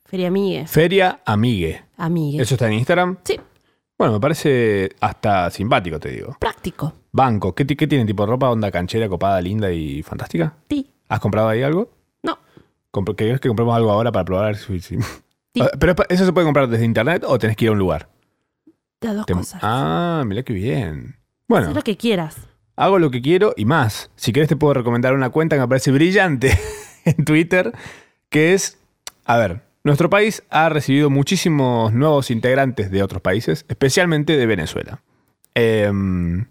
Feria 0.06 0.30
Mie, 0.30 0.68
Feria 0.68 1.22
Amigue. 1.26 1.84
amigue. 1.98 2.42
¿Eso 2.42 2.56
está 2.56 2.68
en 2.68 2.74
Instagram? 2.74 3.18
Sí, 3.24 3.40
Bueno, 3.98 4.14
me 4.16 4.20
parece 4.20 4.90
hasta 5.00 5.50
simpático, 5.50 6.00
te 6.00 6.10
digo. 6.10 6.36
práctico. 6.40 6.94
Banco. 7.14 7.54
¿Qué, 7.56 7.66
qué 7.66 7.88
tienen? 7.88 8.08
¿Tipo 8.08 8.26
ropa 8.26 8.50
onda 8.50 8.72
canchera, 8.72 9.08
copada, 9.08 9.40
linda 9.42 9.72
y 9.72 10.02
fantástica? 10.04 10.54
Sí. 10.70 10.90
¿Has 11.08 11.20
comprado 11.20 11.48
ahí 11.50 11.62
algo? 11.64 11.90
No. 12.24 12.38
¿Querés 13.16 13.40
que 13.40 13.48
compremos 13.48 13.76
algo 13.76 13.92
ahora 13.92 14.12
para 14.12 14.26
probar? 14.26 14.56
Sí. 14.58 14.98
¿Pero 15.80 15.96
eso 16.10 16.26
se 16.26 16.34
puede 16.34 16.46
comprar 16.46 16.68
desde 16.68 16.84
internet 16.86 17.24
o 17.28 17.38
tenés 17.38 17.56
que 17.56 17.66
ir 17.66 17.70
a 17.70 17.72
un 17.74 17.80
lugar? 17.80 18.10
Las 19.02 19.16
dos 19.16 19.26
Te- 19.26 19.34
cosas. 19.34 19.60
Ah, 19.64 20.24
mira 20.26 20.44
qué 20.44 20.54
bien. 20.54 21.16
Haz 21.16 21.48
Bueno, 21.48 21.74
lo 21.74 21.82
que 21.82 21.96
quieras. 21.98 22.38
Hago 22.76 23.00
lo 23.00 23.12
que 23.12 23.22
quiero 23.22 23.54
y 23.58 23.66
más. 23.66 24.10
Si 24.16 24.32
querés 24.34 24.50
te 24.50 24.56
puedo 24.56 24.74
recomendar 24.74 25.14
una 25.14 25.30
cuenta 25.30 25.56
que 25.56 25.62
me 25.62 25.68
parece 25.68 25.92
brillante 25.92 26.58
en 27.06 27.26
Twitter, 27.26 27.74
que 28.30 28.54
es, 28.54 28.80
a 29.26 29.38
ver, 29.38 29.62
nuestro 29.84 30.10
país 30.10 30.44
ha 30.50 30.70
recibido 30.70 31.10
muchísimos 31.10 31.94
nuevos 31.94 32.30
integrantes 32.32 32.92
de 32.92 33.02
otros 33.04 33.22
países, 33.22 33.66
especialmente 33.68 34.38
de 34.38 34.46
Venezuela. 34.46 35.02
Em, 35.56 36.46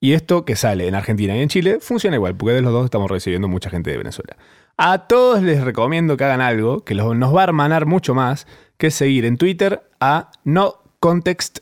y 0.00 0.12
esto 0.14 0.44
que 0.44 0.56
sale 0.56 0.88
en 0.88 0.94
Argentina 0.94 1.36
y 1.36 1.40
en 1.42 1.48
Chile 1.48 1.78
funciona 1.80 2.16
igual, 2.16 2.34
porque 2.36 2.54
de 2.54 2.62
los 2.62 2.72
dos 2.72 2.84
estamos 2.86 3.10
recibiendo 3.10 3.48
mucha 3.48 3.70
gente 3.70 3.90
de 3.90 3.98
Venezuela. 3.98 4.36
A 4.78 5.06
todos 5.06 5.42
les 5.42 5.62
recomiendo 5.62 6.16
que 6.16 6.24
hagan 6.24 6.40
algo 6.40 6.84
que 6.84 6.94
los- 6.94 7.14
nos 7.16 7.34
va 7.36 7.42
a 7.42 7.44
hermanar 7.44 7.84
mucho 7.86 8.14
más, 8.14 8.46
que 8.78 8.86
es 8.88 8.94
seguir 8.94 9.26
en 9.26 9.36
Twitter 9.36 9.82
a 10.00 10.30
No 10.42 10.82
Context 11.00 11.58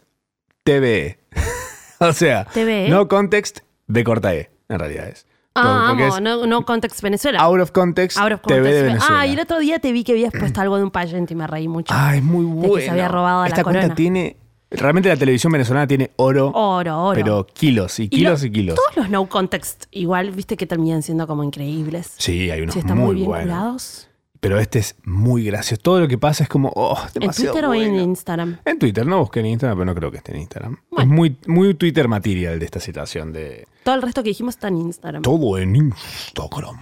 TV. 0.62 1.18
o 1.99 2.12
sea, 2.12 2.44
TV. 2.44 2.88
No 2.88 3.09
Context 3.09 3.61
de 3.88 4.05
corta 4.05 4.35
E, 4.35 4.51
en 4.68 4.79
realidad 4.79 5.09
es. 5.09 5.27
Ah, 5.55 5.87
Porque 5.88 6.05
amo, 6.05 6.16
es 6.16 6.22
no, 6.22 6.46
no 6.46 6.64
Context 6.64 7.03
Venezuela. 7.03 7.40
Out 7.40 7.61
of 7.61 7.72
Context, 7.72 8.16
Out 8.16 8.33
of 8.33 8.40
TV 8.42 8.55
de 8.61 8.62
context. 8.62 8.87
Venezuela. 8.87 9.20
Ah, 9.20 9.27
y 9.27 9.33
el 9.33 9.40
otro 9.40 9.59
día 9.59 9.81
te 9.81 9.90
vi 9.90 10.05
que 10.05 10.12
habías 10.12 10.33
puesto 10.33 10.61
algo 10.61 10.77
de 10.77 10.85
un 10.85 10.90
payente 10.92 11.33
y 11.35 11.37
me 11.37 11.46
reí 11.48 11.66
mucho. 11.66 11.92
Ah, 11.96 12.14
es 12.14 12.22
muy 12.22 12.44
que 12.62 12.68
bueno. 12.68 12.85
se 12.85 12.90
había 12.90 13.09
robado 13.09 13.42
la 13.42 13.48
Esta 13.48 13.64
cuenta 13.64 13.81
corona. 13.81 13.94
tiene 13.96 14.37
Realmente 14.70 15.09
la 15.09 15.16
televisión 15.16 15.51
venezolana 15.51 15.87
tiene 15.87 16.11
oro, 16.16 16.53
Oro, 16.55 17.03
oro. 17.07 17.14
pero 17.14 17.46
kilos 17.46 17.98
y 18.01 18.03
Y 18.05 18.09
kilos 18.11 18.42
lo- 18.42 18.46
y 18.48 18.53
kilos. 18.53 18.77
Todos 18.77 18.96
los 18.98 19.09
no 19.09 19.27
context, 19.27 19.87
igual, 19.92 20.31
viste 20.31 20.59
que 20.59 20.66
terminan 20.66 21.03
siendo 21.03 21.27
como 21.27 21.42
increíbles. 21.42 22.12
Sí, 22.18 22.51
hay 22.51 22.61
unos 22.61 22.74
si 22.74 22.81
están 22.81 22.98
muy, 22.98 23.07
muy, 23.07 23.14
bien 23.16 23.27
buenos. 23.29 23.46
curados. 23.46 24.09
Pero 24.40 24.61
este 24.61 24.79
es 24.79 24.94
muy 25.05 25.44
gracioso. 25.44 25.83
Todo 25.83 26.01
lo 26.01 26.09
que 26.09 26.16
pasa 26.16 26.44
es 26.44 26.48
como, 26.48 26.70
oh, 26.77 26.96
¿En 27.14 27.31
Twitter 27.33 27.64
o 27.64 27.74
en. 27.74 27.96
Instagram? 27.96 28.59
En 28.64 28.79
Twitter, 28.79 29.05
no 29.07 29.18
busqué 29.18 29.40
en 29.40 29.46
Instagram, 29.46 29.79
pero 29.79 29.85
no 29.87 29.94
creo 29.94 30.11
que 30.12 30.18
esté 30.18 30.33
en 30.33 30.38
Instagram. 30.40 30.77
Es 30.96 31.07
muy, 31.07 31.37
muy 31.46 31.74
Twitter 31.74 32.07
material 32.07 32.59
de 32.59 32.64
esta 32.64 32.79
situación 32.79 33.33
de 33.33 33.66
Todo 33.83 33.96
el 33.96 34.03
resto 34.03 34.22
que 34.22 34.29
dijimos 34.31 34.55
está 34.55 34.68
en 34.68 34.77
Instagram. 34.79 35.22
todo 35.22 35.59
en 35.59 35.74
Instagram. 35.74 36.77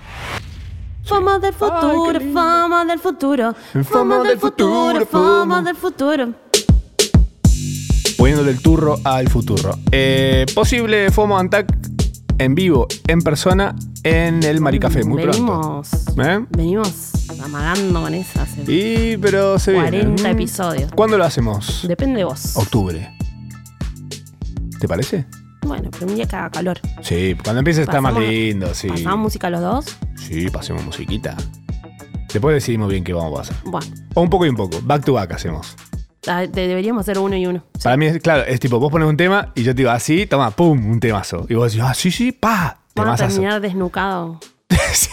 Fama 1.04 1.38
del 1.38 1.52
futuro, 1.54 2.18
Ay, 2.18 2.32
fama 2.32 2.84
del 2.84 2.98
futuro. 2.98 3.54
Fama 3.54 3.84
Fama 3.84 4.18
del 4.18 4.26
del 4.28 4.38
futuro, 4.38 5.06
fama. 5.06 5.62
del 5.62 5.76
futuro. 5.76 6.34
Poniendo 8.18 8.44
del 8.44 8.60
turro 8.60 8.98
al 9.04 9.28
futuro. 9.28 9.78
Eh, 9.92 10.46
posible 10.54 11.10
FOMO 11.10 11.38
Antac 11.38 11.95
en 12.38 12.55
vivo, 12.55 12.87
en 13.07 13.20
persona, 13.22 13.75
en 14.03 14.42
el 14.42 14.61
Maricafé, 14.61 15.05
muy 15.05 15.25
venimos, 15.25 15.88
pronto. 15.88 16.22
¿Eh? 16.22 16.44
Venimos 16.51 17.12
amagando 17.42 18.03
con 18.03 18.14
esa 18.14 18.42
hace 18.42 18.62
Y, 18.70 19.16
pero 19.16 19.59
se 19.59 19.72
viene. 19.72 19.88
40 19.90 20.22
Mm. 20.22 20.27
episodios. 20.27 20.92
¿Cuándo 20.94 21.18
lo 21.18 21.25
hacemos? 21.25 21.85
Depende 21.88 22.18
de 22.18 22.25
vos. 22.25 22.57
Octubre. 22.57 23.11
¿Te 24.81 24.87
parece? 24.88 25.27
Bueno, 25.62 25.88
pero 25.90 26.07
un 26.07 26.14
día 26.14 26.27
que 26.27 26.37
haga 26.37 26.51
calor. 26.51 26.79
Sí, 27.03 27.35
cuando 27.42 27.61
empiece 27.61 27.83
está 27.83 28.01
más 28.01 28.14
lindo, 28.16 28.72
sí. 28.75 28.88
¿Pasamos 28.88 29.18
música 29.18 29.51
los 29.51 29.61
dos? 29.61 29.96
Sí, 30.16 30.49
pasemos 30.51 30.85
musiquita. 30.85 31.37
Después 32.33 32.55
decidimos 32.55 32.90
bien 32.90 33.03
qué 33.03 33.12
vamos 33.14 33.33
a 33.33 33.37
pasar. 33.42 33.57
Bueno, 33.64 33.87
O 34.14 34.20
un 34.20 34.29
poco 34.31 34.44
y 34.46 34.51
un 34.51 34.57
poco. 34.57 34.79
Back 34.83 35.05
to 35.05 35.14
back 35.14 35.33
hacemos. 35.33 35.75
Ah, 36.26 36.40
de- 36.42 36.68
deberíamos 36.68 37.00
hacer 37.02 37.18
uno 37.18 37.36
y 37.36 37.46
uno. 37.46 37.62
Para 37.82 37.96
mí 37.96 38.06
es, 38.06 38.18
claro, 38.20 38.44
es 38.46 38.60
tipo, 38.60 38.78
vos 38.78 38.90
pones 38.90 39.08
un 39.08 39.16
tema 39.16 39.52
y 39.54 39.62
yo 39.62 39.72
te 39.74 39.78
digo 39.78 39.90
así, 39.90 40.26
toma, 40.26 40.50
pum, 40.50 40.90
un 40.90 41.00
temazo. 41.00 41.46
Y 41.48 41.54
vos 41.54 41.72
decís, 41.72 41.84
ah, 41.88 41.94
sí, 41.94 42.10
sí, 42.10 42.32
pa, 42.32 42.80
Vamos 42.94 43.14
a 43.14 43.16
temazazo. 43.16 43.28
terminar 43.34 43.60
desnucado. 43.60 44.40
Sí. 44.92 45.08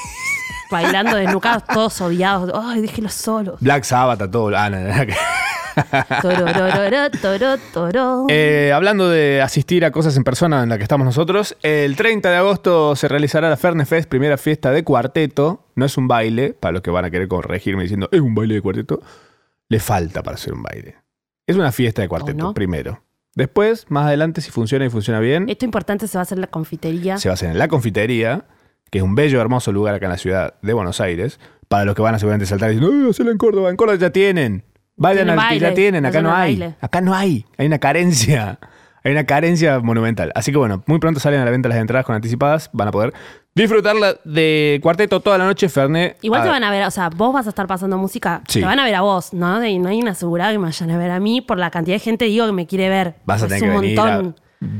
Bailando 0.71 1.15
desnucados, 1.17 1.63
todos 1.65 2.01
odiados. 2.01 2.51
Ay, 2.55 2.81
déjelos 2.81 3.13
solos. 3.13 3.59
Black 3.59 3.83
Sabbath 3.83 4.21
a 4.23 4.31
todo. 4.31 4.55
Ah, 4.57 4.69
no, 4.71 4.79
no, 4.79 4.87
no, 4.95 5.05
que- 5.05 5.13
Tororororo, 6.21 7.09
toro, 7.21 7.57
toro. 7.73 8.25
Eh, 8.29 8.71
hablando 8.73 9.09
de 9.09 9.41
asistir 9.41 9.85
a 9.85 9.91
cosas 9.91 10.15
en 10.17 10.23
persona 10.23 10.63
en 10.63 10.69
la 10.69 10.77
que 10.77 10.83
estamos 10.83 11.05
nosotros, 11.05 11.55
el 11.63 11.95
30 11.95 12.29
de 12.29 12.37
agosto 12.37 12.95
se 12.95 13.07
realizará 13.07 13.49
la 13.49 13.57
Ferne 13.57 13.85
Fest, 13.85 14.09
primera 14.09 14.37
fiesta 14.37 14.71
de 14.71 14.83
cuarteto. 14.83 15.65
No 15.75 15.85
es 15.85 15.97
un 15.97 16.07
baile, 16.07 16.53
para 16.53 16.73
los 16.73 16.81
que 16.81 16.91
van 16.91 17.05
a 17.05 17.11
querer 17.11 17.27
corregirme 17.27 17.83
diciendo, 17.83 18.09
es 18.11 18.21
un 18.21 18.33
baile 18.35 18.55
de 18.55 18.61
cuarteto. 18.61 19.01
Le 19.69 19.79
falta 19.79 20.21
para 20.23 20.37
ser 20.37 20.53
un 20.53 20.63
baile. 20.63 20.95
Es 21.47 21.55
una 21.55 21.71
fiesta 21.71 22.01
de 22.01 22.07
cuarteto, 22.07 22.37
no? 22.37 22.53
primero. 22.53 23.03
Después, 23.35 23.85
más 23.89 24.05
adelante, 24.05 24.41
si 24.41 24.51
funciona 24.51 24.85
y 24.85 24.89
funciona 24.89 25.19
bien, 25.19 25.49
Esto 25.49 25.65
importante 25.65 26.07
se 26.07 26.17
va 26.17 26.21
a 26.21 26.23
hacer 26.23 26.37
en 26.37 26.41
la 26.41 26.47
confitería. 26.47 27.17
se 27.17 27.29
va 27.29 27.33
a 27.33 27.35
hacer 27.35 27.49
en 27.49 27.57
la 27.57 27.67
confitería, 27.67 28.45
que 28.91 28.99
es 28.99 29.03
un 29.03 29.15
bello, 29.15 29.41
hermoso 29.41 29.71
lugar 29.71 29.95
acá 29.95 30.05
en 30.05 30.11
la 30.11 30.17
ciudad 30.17 30.53
de 30.61 30.73
Buenos 30.73 31.01
Aires. 31.01 31.39
Para 31.67 31.85
los 31.85 31.95
que 31.95 32.01
van 32.03 32.13
a 32.13 32.19
seguramente 32.19 32.45
saltar 32.45 32.71
y 32.71 32.75
dicen, 32.75 32.89
¡ay, 33.03 33.09
hacelo 33.09 33.31
en 33.31 33.37
Córdoba! 33.37 33.69
En 33.71 33.75
Córdoba 33.75 33.97
ya 33.97 34.11
tienen. 34.11 34.63
Vayan 34.95 35.25
Tienen 35.25 35.39
al 35.39 35.49
que 35.49 35.59
ya 35.59 35.67
baile, 35.69 35.75
tienen, 35.75 36.05
acá 36.05 36.21
no 36.21 36.29
hay. 36.35 36.59
baile. 36.59 36.75
Acá 36.79 37.01
no 37.01 37.15
hay. 37.15 37.45
Hay 37.57 37.65
una 37.65 37.79
carencia. 37.79 38.59
Hay 39.03 39.11
una 39.11 39.25
carencia 39.25 39.79
monumental. 39.79 40.31
Así 40.35 40.51
que 40.51 40.57
bueno, 40.57 40.81
muy 40.85 40.99
pronto 40.99 41.19
salen 41.19 41.41
a 41.41 41.45
la 41.45 41.51
venta 41.51 41.67
las 41.69 41.77
entradas 41.77 42.05
con 42.05 42.15
anticipadas. 42.15 42.69
Van 42.73 42.87
a 42.87 42.91
poder 42.91 43.13
disfrutarla 43.55 44.15
de 44.23 44.79
cuarteto 44.81 45.19
toda 45.19 45.37
la 45.37 45.45
noche, 45.45 45.67
Fernet. 45.69 46.17
Igual 46.21 46.41
te 46.43 46.49
van 46.49 46.63
a 46.63 46.71
ver, 46.71 46.85
o 46.85 46.91
sea, 46.91 47.09
vos 47.09 47.33
vas 47.33 47.45
a 47.45 47.49
estar 47.49 47.67
pasando 47.67 47.97
música, 47.97 48.41
Sí. 48.47 48.61
te 48.61 48.65
van 48.65 48.79
a 48.79 48.85
ver 48.85 48.95
a 48.95 49.01
vos, 49.01 49.33
¿no? 49.33 49.59
De- 49.59 49.77
no 49.77 49.89
hay 49.89 50.01
una 50.01 50.11
asegurada 50.11 50.51
que 50.53 50.57
me 50.57 50.65
vayan 50.65 50.89
a 50.91 50.97
ver 50.97 51.11
a 51.11 51.19
mí 51.19 51.41
por 51.41 51.57
la 51.59 51.69
cantidad 51.69 51.95
de 51.95 51.99
gente, 51.99 52.25
digo, 52.25 52.45
que 52.45 52.51
me 52.53 52.65
quiere 52.65 52.89
ver. 52.89 53.15
Vas 53.25 53.41
a 53.43 53.45
Es 53.45 53.51
tener 53.51 53.69
que 53.69 53.75
un 53.75 53.81
venir. 53.81 53.99
a- 53.99 54.03
montón. 54.05 54.35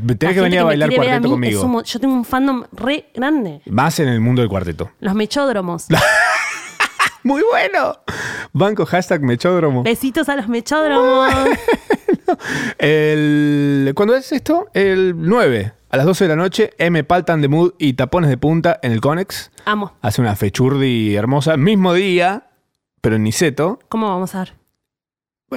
La 0.08 0.16
Tenés 0.16 0.36
que 0.36 0.42
venir 0.42 0.60
a 0.60 0.64
bailar 0.64 0.88
ver 0.90 0.98
a 1.00 1.04
cuarteto 1.04 1.38
mí 1.38 1.48
es 1.50 1.58
conmigo. 1.58 1.80
un 1.80 1.84
yo 1.84 2.00
tengo 2.00 2.14
un 2.14 2.24
fandom 2.24 2.64
re 2.72 3.10
grande. 3.14 3.62
Más 3.66 4.00
en 4.00 4.08
el 4.08 4.22
mundo 4.22 4.42
del 4.42 4.48
cuarteto. 4.50 4.90
Los 5.02 5.14
mechódromos. 5.14 5.88
¡Muy 7.24 7.42
bueno! 7.50 7.98
Banco 8.54 8.86
hashtag 8.86 9.22
mechódromo. 9.22 9.84
Besitos 9.84 10.30
a 10.30 10.36
los 10.38 10.48
mechódromos. 10.48 11.30
El, 12.78 13.92
¿Cuándo 13.96 14.16
es 14.16 14.32
esto? 14.32 14.68
El 14.74 15.14
9, 15.18 15.74
a 15.90 15.98
las 15.98 16.06
12 16.06 16.24
de 16.26 16.28
la 16.30 16.36
noche, 16.36 16.72
M. 16.78 17.04
Paltan 17.04 17.42
de 17.42 17.48
Mood 17.48 17.74
y 17.78 17.94
Tapones 17.94 18.30
de 18.30 18.38
Punta 18.38 18.80
en 18.82 18.92
el 18.92 19.02
Conex. 19.02 19.52
Amo. 19.66 19.94
Hace 20.02 20.22
una 20.22 20.36
fechurdi 20.36 21.16
hermosa. 21.16 21.58
Mismo 21.58 21.94
día, 21.94 22.50
pero 23.02 23.16
en 23.18 23.24
Niceto. 23.24 23.80
¿Cómo 23.90 24.08
vamos 24.10 24.34
a 24.36 24.40
ver? 24.40 24.54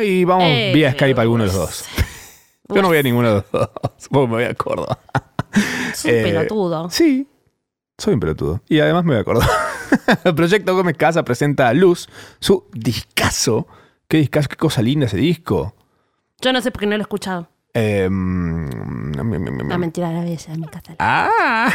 Y 0.05 0.25
vamos 0.25 0.45
Eh, 0.47 0.73
vía 0.75 0.93
Skype 0.93 1.19
a 1.19 1.23
alguno 1.23 1.45
de 1.45 1.49
los 1.49 1.57
dos. 1.57 1.85
Yo 2.69 2.83
no 2.83 2.89
voy 2.89 2.99
a 2.99 3.03
ninguno 3.03 3.29
de 3.29 3.35
los 3.37 3.51
dos. 3.51 3.71
Porque 4.11 4.27
me 4.29 4.35
voy 4.35 4.45
a 4.45 4.55
Córdoba. 4.55 4.99
Es 5.93 6.05
un 6.05 6.11
Eh, 6.11 6.23
pelotudo. 6.23 6.91
Sí, 6.91 7.29
soy 7.97 8.15
un 8.15 8.21
pelotudo. 8.21 8.61
Y 8.69 8.81
además 8.81 9.05
me 9.05 9.13
voy 9.13 9.21
a 9.21 9.25
Córdoba. 9.25 9.49
Proyecto 10.35 10.75
Gómez 10.75 10.97
Casa 10.97 11.25
presenta 11.25 11.69
a 11.69 11.73
Luz 11.75 12.09
su 12.41 12.67
discazo. 12.73 13.67
¿Qué 14.09 14.19
discazo? 14.19 14.49
¿Qué 14.49 14.57
cosa 14.57 14.83
linda 14.83 15.07
ese 15.07 15.17
disco? 15.17 15.76
Yo 16.47 16.53
no 16.53 16.61
sé 16.61 16.71
por 16.71 16.79
qué 16.79 16.87
no 16.87 16.93
lo 16.97 16.99
he 16.99 17.03
escuchado. 17.03 17.49
Eh, 17.75 18.09
mm, 18.09 19.15
La 19.69 19.79
mentira 19.79 20.11
de 20.11 20.15
la 20.15 20.21
bella 20.23 20.53
de 20.53 20.59
mi 20.59 20.67
casa. 20.69 20.95
Ah. 21.01 21.69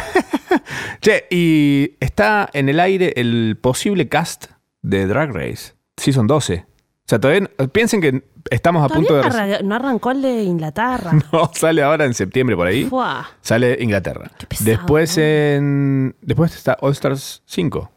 che, 1.02 1.26
y 1.30 1.92
está 2.00 2.48
en 2.54 2.70
el 2.70 2.80
aire 2.80 3.12
el 3.16 3.58
posible 3.60 4.08
cast 4.08 4.46
de 4.80 5.06
Drag 5.06 5.30
Race. 5.30 5.74
Season 5.98 6.26
12. 6.26 6.64
O 6.64 7.04
sea, 7.04 7.20
todavía 7.20 7.50
piensen 7.70 8.00
que 8.00 8.22
estamos 8.50 8.82
a 8.82 8.88
punto 8.94 9.14
de... 9.14 9.20
No 9.20 9.28
arra- 9.28 9.60
no 9.62 9.74
arrancó 9.74 10.10
el 10.12 10.22
de 10.22 10.42
Inglaterra. 10.44 11.12
No, 11.32 11.50
sale 11.52 11.82
ahora 11.82 12.06
en 12.06 12.14
septiembre 12.14 12.56
por 12.56 12.66
ahí. 12.66 12.84
Fua. 12.86 13.28
Sale 13.42 13.76
Inglaterra. 13.78 14.30
Qué 14.38 14.46
pesado, 14.46 14.70
después 14.70 15.18
¿no? 15.18 15.22
en. 15.22 16.16
Después 16.22 16.56
está 16.56 16.78
All 16.80 16.92
Stars 16.92 17.42
5. 17.44 17.90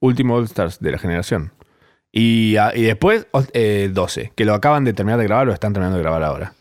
Último 0.00 0.34
All 0.36 0.44
Stars 0.44 0.80
de 0.80 0.92
la 0.92 0.98
generación. 0.98 1.52
Y, 2.12 2.56
ah, 2.56 2.72
y 2.74 2.82
después 2.82 3.26
eh, 3.52 3.90
12. 3.92 4.32
Que 4.34 4.44
lo 4.44 4.54
acaban 4.54 4.84
de 4.84 4.92
terminar 4.92 5.18
de 5.18 5.26
grabar, 5.26 5.46
lo 5.46 5.52
están 5.52 5.72
terminando 5.72 5.96
de 5.96 6.02
grabar 6.02 6.22
ahora. 6.22 6.54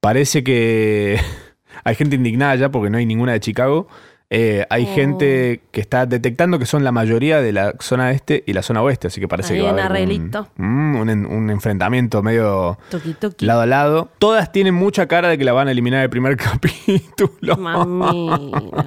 Parece 0.00 0.44
que 0.44 1.18
hay 1.84 1.94
gente 1.94 2.16
indignada 2.16 2.54
ya 2.56 2.70
porque 2.70 2.90
no 2.90 2.98
hay 2.98 3.06
ninguna 3.06 3.32
de 3.32 3.40
Chicago. 3.40 3.88
Eh, 4.32 4.64
hay 4.70 4.84
Oh. 4.88 4.94
gente 4.94 5.60
que 5.72 5.80
está 5.80 6.06
detectando 6.06 6.60
que 6.60 6.64
son 6.66 6.84
la 6.84 6.92
mayoría 6.92 7.40
de 7.42 7.52
la 7.52 7.74
zona 7.80 8.12
este 8.12 8.44
y 8.46 8.52
la 8.52 8.62
zona 8.62 8.80
oeste, 8.80 9.08
así 9.08 9.20
que 9.20 9.26
parece 9.26 9.54
Ahí 9.54 9.58
que 9.58 9.64
va 9.72 9.82
a 9.82 9.86
haber 9.86 10.08
un, 10.08 10.30
mm, 10.56 10.96
un 11.00 11.10
en- 11.10 11.26
un 11.26 11.50
enfrentamiento 11.50 12.22
medio 12.22 12.78
Tuki 12.90 13.14
tuki. 13.14 13.44
lado 13.44 13.62
a 13.62 13.66
lado. 13.66 14.08
Todas 14.20 14.52
tienen 14.52 14.74
mucha 14.74 15.06
cara 15.08 15.28
de 15.30 15.36
que 15.36 15.44
la 15.44 15.52
van 15.52 15.66
a 15.66 15.72
eliminar 15.72 16.04
el 16.04 16.10
primer 16.10 16.36
capítulo. 16.36 17.56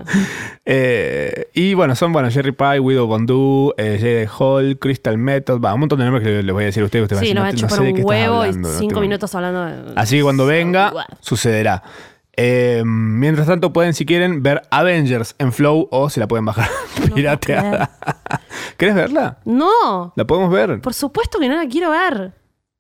Eh, 0.65 1.47
y 1.53 1.73
bueno, 1.73 1.93
son 1.95 2.13
bueno, 2.13 2.31
Jerry 2.31 2.53
Pie, 2.53 2.79
Widow 2.79 3.05
Bondú, 3.05 3.73
eh, 3.77 3.97
J.D. 3.99 4.29
Hall, 4.39 4.77
Crystal 4.79 5.17
Method, 5.17 5.59
va, 5.59 5.73
un 5.73 5.81
montón 5.81 5.99
de 5.99 6.05
nombres 6.05 6.23
que 6.25 6.41
les 6.41 6.53
voy 6.53 6.63
a 6.63 6.65
decir 6.67 6.81
a 6.83 6.85
ustedes. 6.85 7.03
ustedes 7.03 7.21
Sí, 7.27 7.33
van 7.33 7.37
a 7.37 7.39
nos 7.39 7.43
va 7.43 7.49
a 7.49 7.51
decir, 7.51 7.63
no, 7.63 7.67
chupar 7.67 7.79
sé 7.79 7.83
de 7.83 7.89
un 7.91 7.95
qué 7.97 8.03
huevo 8.03 8.35
hablando, 8.43 8.69
y 8.69 8.71
no 8.71 8.79
cinco 8.79 9.01
minutos 9.01 9.35
hablando 9.35 9.65
de... 9.65 9.93
Así 9.97 10.17
que 10.17 10.23
cuando 10.23 10.45
venga, 10.45 10.93
sucederá. 11.19 11.83
Eh, 12.35 12.81
mientras 12.85 13.45
tanto, 13.47 13.71
pueden, 13.73 13.93
si 13.93 14.05
quieren, 14.05 14.41
ver 14.41 14.63
Avengers 14.71 15.35
en 15.37 15.53
Flow 15.53 15.87
o 15.91 16.09
se 16.09 16.19
la 16.19 16.27
pueden 16.27 16.45
bajar 16.45 16.67
puedo 16.97 17.15
pirateada. 17.15 17.91
¿Querés 18.77 18.95
verla? 18.95 19.37
No, 19.45 20.13
La 20.15 20.25
podemos 20.25 20.51
ver. 20.51 20.81
por 20.81 20.93
supuesto 20.93 21.39
que 21.39 21.47
no 21.47 21.55
la 21.55 21.67
quiero 21.67 21.91
ver. 21.91 22.33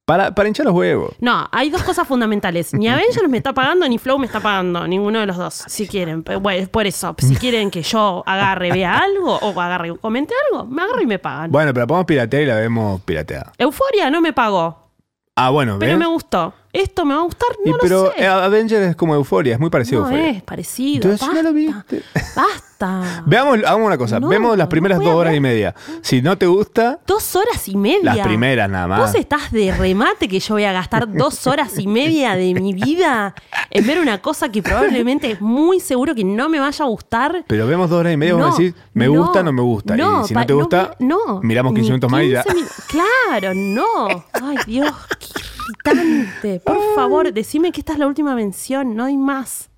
Para, 0.05 0.35
para 0.35 0.49
hinchar 0.49 0.65
los 0.65 0.75
huevos. 0.75 1.13
No, 1.21 1.47
hay 1.51 1.69
dos 1.69 1.81
cosas 1.83 2.05
fundamentales. 2.05 2.73
Ni 2.73 2.87
Avengers 2.89 3.29
me 3.29 3.37
está 3.37 3.53
pagando, 3.53 3.87
ni 3.87 3.97
Flow 3.97 4.19
me 4.19 4.25
está 4.25 4.41
pagando. 4.41 4.85
Ninguno 4.85 5.19
de 5.21 5.27
los 5.27 5.37
dos, 5.37 5.53
si 5.67 5.87
quieren. 5.87 6.25
Bueno, 6.41 6.67
por 6.67 6.85
eso. 6.85 7.15
Si 7.19 7.35
quieren 7.37 7.71
que 7.71 7.83
yo 7.83 8.21
agarre, 8.25 8.71
vea 8.71 8.97
algo, 8.97 9.37
o 9.37 9.61
agarre, 9.61 9.95
comente 9.99 10.33
algo, 10.51 10.65
me 10.65 10.81
agarro 10.81 11.01
y 11.01 11.05
me 11.05 11.19
pagan. 11.19 11.51
Bueno, 11.51 11.71
pero 11.73 11.83
la 11.83 11.87
podemos 11.87 12.05
piratear 12.05 12.43
y 12.43 12.45
la 12.47 12.55
vemos 12.55 13.01
pirateada. 13.03 13.53
Euforia 13.57 14.09
no 14.09 14.19
me 14.19 14.33
pagó, 14.33 14.89
Ah, 15.35 15.49
bueno, 15.51 15.77
pero 15.79 15.97
me 15.97 16.05
gustó. 16.05 16.53
¿Esto 16.73 17.05
me 17.05 17.13
va 17.13 17.21
a 17.21 17.23
gustar? 17.23 17.49
Y 17.63 17.69
No 17.69 17.77
pero 17.79 18.03
lo 18.05 18.11
sé. 18.13 18.23
eh, 18.23 18.27
Avengers 18.27 18.81
es 18.87 18.95
como 18.95 19.13
Euforia, 19.13 19.53
es 19.53 19.59
muy 19.59 19.69
parecido 19.69 20.01
no 20.01 20.07
a 20.07 20.11
Euforia. 20.11 20.31
es 20.37 20.43
parecido. 20.43 20.95
Entonces, 21.11 21.21
basta, 21.21 21.35
¿no 21.35 21.49
lo 21.49 21.53
viste? 21.53 22.01
Basta. 22.35 23.23
Veamos, 23.27 23.59
hagamos 23.59 23.87
una 23.87 23.97
cosa. 23.97 24.19
No, 24.19 24.27
Vemos 24.27 24.57
las 24.57 24.67
primeras 24.67 24.99
dos 24.99 25.07
horas 25.09 25.31
ver. 25.31 25.37
y 25.37 25.39
media. 25.39 25.75
Si 26.01 26.21
no 26.21 26.37
te 26.37 26.47
gusta, 26.47 26.99
Dos 27.07 27.35
horas 27.35 27.67
y 27.69 27.77
media. 27.77 28.15
las 28.15 28.27
primeras 28.27 28.69
nada 28.69 28.87
más. 28.87 28.99
Vos 28.99 29.15
estás 29.15 29.51
de 29.51 29.71
remate 29.71 30.27
que 30.27 30.39
yo 30.39 30.55
voy 30.55 30.65
a 30.65 30.73
gastar 30.73 31.13
dos 31.13 31.45
horas 31.47 31.77
y 31.79 31.87
media 31.87 32.35
de 32.35 32.53
mi 32.55 32.73
vida 32.73 33.33
en 33.69 33.87
ver 33.87 33.99
una 33.99 34.21
cosa 34.21 34.49
que 34.51 34.61
probablemente 34.61 35.31
es 35.31 35.39
muy 35.41 35.79
seguro 35.79 36.13
que 36.15 36.23
no 36.25 36.49
me 36.49 36.59
vaya 36.59 36.83
a 36.83 36.87
gustar. 36.89 37.45
Pero 37.47 37.67
vemos 37.67 37.89
dos 37.89 37.99
horas 38.01 38.13
y 38.13 38.17
media, 38.17 38.33
vos 38.33 38.41
No, 38.49 38.57
decís, 38.57 38.73
me 38.93 39.05
no, 39.05 39.13
gusta 39.23 39.39
o 39.39 39.43
no 39.43 39.53
me 39.53 39.61
gusta. 39.61 39.93
y 39.95 40.27
si 40.27 40.33
no 40.33 40.45
te 40.45 40.53
gusta, 40.53 40.95
no, 40.99 41.39
miramos 41.43 41.71
15 41.73 41.81
ni 41.83 41.89
minutos 41.91 42.11
más 42.11 42.23
y 42.23 42.29
ya. 42.31 42.43
15 42.43 42.57
minu- 42.59 42.85
Claro, 42.87 43.53
no. 43.53 44.25
Ay, 44.33 44.57
Dios, 44.65 44.91
qué 45.19 45.27
irritante. 45.67 46.59
Por 46.59 46.77
favor, 46.95 47.31
decime 47.33 47.71
que 47.71 47.81
esta 47.81 47.93
es 47.93 47.99
la 47.99 48.07
última 48.07 48.35
mención, 48.35 48.95
no 48.95 49.05
hay 49.05 49.17
más. 49.17 49.69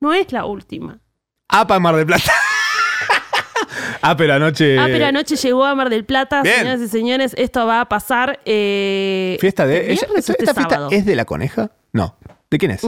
No 0.00 0.12
es 0.12 0.32
la 0.32 0.44
última. 0.44 1.00
APA 1.48 1.78
Mar 1.80 1.96
del 1.96 2.06
Plata. 2.06 2.32
Ah, 4.06 4.16
pero 4.18 4.34
anoche. 4.34 4.78
Ah, 4.78 4.84
pero 4.86 5.06
anoche 5.06 5.34
llegó 5.36 5.64
a 5.64 5.74
Mar 5.74 5.88
del 5.88 6.04
Plata, 6.04 6.42
Bien. 6.42 6.56
señoras 6.58 6.80
y 6.82 6.88
señores, 6.88 7.34
esto 7.38 7.66
va 7.66 7.80
a 7.80 7.88
pasar. 7.88 8.38
Eh, 8.44 9.38
Fiesta 9.40 9.66
de. 9.66 9.78
¿este 9.78 9.92
¿Ella- 9.92 10.18
¿Esta, 10.18 10.32
este 10.34 10.52
fiesta 10.54 10.88
es 10.90 11.06
de 11.06 11.16
la 11.16 11.24
coneja? 11.24 11.70
No. 11.94 12.14
¿De 12.50 12.58
quién 12.58 12.72
es? 12.72 12.82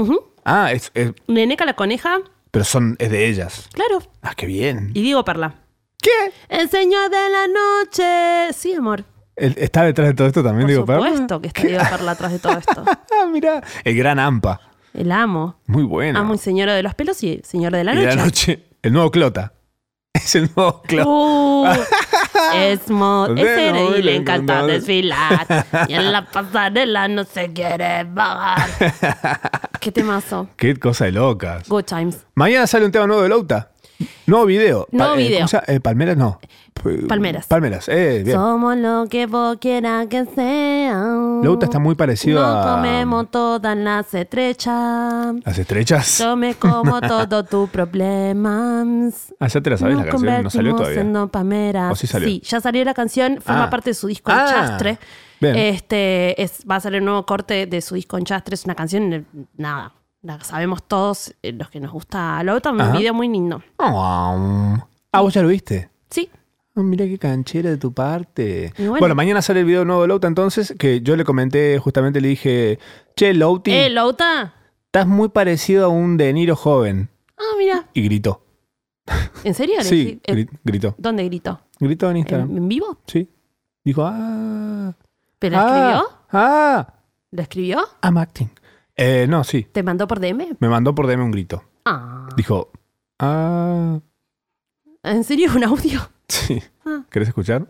Ah, 0.44 0.72
es, 0.72 0.90
es- 0.92 1.12
Neneca 1.26 1.64
la 1.64 1.74
coneja, 1.74 2.18
pero 2.50 2.66
son, 2.66 2.96
es 2.98 3.10
de 3.10 3.28
ellas. 3.28 3.66
claro. 3.72 4.00
Ah, 4.20 4.34
qué 4.36 4.44
bien. 4.44 4.90
Y 4.92 5.00
Diego 5.02 5.24
Perla. 5.24 5.54
¿Qué? 6.02 6.10
El 6.50 6.68
señor 6.68 7.08
de 7.08 7.30
la 7.30 7.46
noche. 7.48 8.52
Sí, 8.52 8.74
amor. 8.74 9.04
¿El- 9.36 9.54
¿Está 9.58 9.82
detrás 9.84 10.08
de 10.08 10.14
todo 10.14 10.26
esto 10.26 10.42
también, 10.42 10.62
Por 10.66 10.70
digo, 10.70 10.86
Perla? 10.86 11.08
supuesto 11.10 11.40
que 11.40 11.48
está 11.48 11.62
Diego 11.62 11.84
Perla 11.90 12.12
atrás 12.12 12.32
de 12.32 12.38
todo 12.38 12.58
esto. 12.58 12.84
Ah, 13.18 13.26
mira. 13.32 13.62
El 13.84 13.96
gran 13.96 14.18
Ampa. 14.18 14.60
El 14.92 15.10
amo. 15.10 15.56
Muy 15.66 15.84
bueno. 15.84 16.18
Amo 16.18 16.34
y 16.34 16.38
señora 16.38 16.74
de 16.74 16.82
los 16.82 16.94
pelos 16.94 17.22
y 17.22 17.40
señor 17.44 17.72
de 17.72 17.82
la 17.84 17.92
y 17.92 17.96
noche. 17.96 18.08
de 18.10 18.16
la 18.16 18.24
noche. 18.24 18.64
El 18.82 18.92
nuevo 18.92 19.10
Clota. 19.10 19.52
Es 20.14 20.34
el 20.34 20.50
nuevo 20.56 20.80
Clota. 20.82 21.08
Uh, 21.10 21.66
es 22.54 22.88
mo 22.90 23.26
ese 23.36 23.72
no, 23.72 23.96
y 23.96 24.02
le 24.02 24.16
encanta 24.16 24.66
desfilar. 24.66 25.46
Y 25.88 25.94
en 25.94 26.10
la 26.12 26.24
pasarela 26.24 27.06
no 27.08 27.24
se 27.24 27.52
quiere 27.52 28.04
bajar. 28.04 28.66
Qué 29.80 29.92
temazo. 29.92 30.48
Qué 30.56 30.76
cosa 30.76 31.04
de 31.06 31.12
locas. 31.12 31.68
Good 31.68 31.84
times. 31.84 32.26
Mañana 32.34 32.66
sale 32.66 32.86
un 32.86 32.92
tema 32.92 33.06
nuevo 33.06 33.22
de 33.22 33.28
Louta. 33.28 33.72
Nuevo 34.26 34.46
video. 34.46 34.86
Nuevo 34.90 35.14
eh, 35.14 35.18
video. 35.18 35.46
Eh, 35.66 35.80
Palmeras 35.80 36.16
no. 36.16 36.38
Palmeras. 37.08 37.46
Palmeras, 37.46 37.88
eh, 37.88 38.22
bien. 38.24 38.36
Somos 38.36 38.76
lo 38.76 39.06
que 39.08 39.26
vos 39.26 39.56
quieras 39.58 40.06
que 40.08 40.24
sea. 40.26 41.02
Louta 41.42 41.64
está 41.66 41.78
muy 41.78 41.94
parecido 41.94 42.40
no 42.40 42.46
a. 42.46 42.74
comemos 42.76 43.30
todas 43.30 43.76
las 43.76 44.12
estrechas. 44.14 45.34
Las 45.44 45.58
estrechas. 45.58 46.18
Yo 46.18 46.36
me 46.36 46.54
como 46.54 47.00
todo 47.08 47.44
tus 47.44 47.70
problemas. 47.70 49.32
Ah, 49.40 49.48
ya 49.48 49.60
te 49.60 49.70
la 49.70 49.76
sabes 49.78 49.96
Nos 49.96 50.04
la 50.06 50.10
canción. 50.12 50.42
No 50.42 50.50
salió 50.50 50.76
todavía. 50.76 51.00
en 51.00 51.12
dopameras. 51.12 51.92
¿O 51.92 51.96
sí 51.96 52.06
salió? 52.06 52.28
ya 52.42 52.60
salió 52.60 52.84
la 52.84 52.94
canción, 52.94 53.40
forma 53.40 53.64
Ah. 53.64 53.70
parte 53.70 53.90
de 53.90 53.94
su 53.94 54.06
disco 54.08 54.30
Ah, 54.32 54.44
Enchastre. 54.48 54.98
bien. 55.40 55.56
Este, 55.56 56.40
es, 56.42 56.58
va 56.70 56.76
a 56.76 56.80
salir 56.80 57.00
un 57.00 57.06
nuevo 57.06 57.24
corte 57.26 57.66
de 57.66 57.80
su 57.80 57.94
disco 57.94 58.18
Enchastre. 58.18 58.54
Es 58.54 58.64
una 58.64 58.74
canción, 58.74 59.12
eh, 59.12 59.24
nada, 59.56 59.92
la 60.22 60.42
sabemos 60.42 60.82
todos 60.82 61.34
eh, 61.42 61.52
los 61.52 61.70
que 61.70 61.80
nos 61.80 61.92
gusta 61.92 62.42
Lauta. 62.42 62.70
Un 62.72 62.80
Ajá. 62.80 62.96
video 62.98 63.14
muy 63.14 63.28
lindo. 63.28 63.62
Ah, 63.78 64.86
vos 65.20 65.32
ya 65.34 65.42
lo 65.42 65.48
viste. 65.48 65.90
Sí, 66.10 66.30
Ah, 66.78 66.82
mira 66.82 67.06
qué 67.06 67.18
canchera 67.18 67.70
de 67.70 67.78
tu 67.78 67.90
parte. 67.92 68.70
Y 68.76 68.82
Bueno, 68.82 68.98
bueno. 68.98 69.14
mañana 69.14 69.40
sale 69.40 69.60
el 69.60 69.66
video 69.66 69.86
nuevo 69.86 70.02
de 70.02 70.08
Louta 70.08 70.28
entonces, 70.28 70.74
que 70.78 71.00
yo 71.00 71.16
le 71.16 71.24
comenté, 71.24 71.78
justamente 71.78 72.20
le 72.20 72.28
dije, 72.28 72.78
che, 73.16 73.32
Louti, 73.32 73.70
eh, 73.72 73.88
Lauta. 73.88 74.52
estás 74.84 75.06
muy 75.06 75.30
parecido 75.30 75.86
a 75.86 75.88
un 75.88 76.18
De 76.18 76.30
Niro 76.34 76.54
joven. 76.54 77.08
Ah, 77.38 77.54
mira. 77.56 77.86
Y 77.94 78.02
gritó. 78.02 78.42
¿En 79.42 79.54
serio? 79.54 79.76
Le 79.78 79.84
Sí, 79.84 80.20
eh, 80.24 80.34
gri- 80.34 80.50
gritó. 80.64 80.94
¿Dónde 80.98 81.24
gritó? 81.24 81.60
Gritó 81.80 82.10
en 82.10 82.18
Instagram. 82.18 82.54
¿En, 82.54 82.68
vivo? 82.68 82.98
Sí. 83.06 83.26
Dijo, 83.82 84.02
ah. 84.04 84.92
¿Pero 85.38 85.56
ah, 85.58 85.62
escribió? 85.66 86.08
Ah, 86.32 86.94
¿Lo 87.30 87.42
escribió? 87.42 87.78
I'm 88.02 88.18
acting. 88.18 88.50
Eh, 88.96 89.26
no, 89.28 89.44
sí. 89.44 89.66
¿Te 89.72 89.82
mandó 89.82 90.06
por 90.06 90.20
DM? 90.20 90.56
Me 90.58 90.68
mandó 90.68 90.94
por 90.94 91.06
DM 91.06 91.22
un 91.24 91.30
grito. 91.30 91.64
Ah. 91.84 92.28
Dijo, 92.36 92.70
ah. 93.18 93.98
¿En 95.02 95.24
serio 95.24 95.50
un 95.54 95.64
audio? 95.64 96.00
Sí. 96.28 96.60
Ah. 96.84 97.02
¿Querés 97.08 97.28
escuchar? 97.28 97.66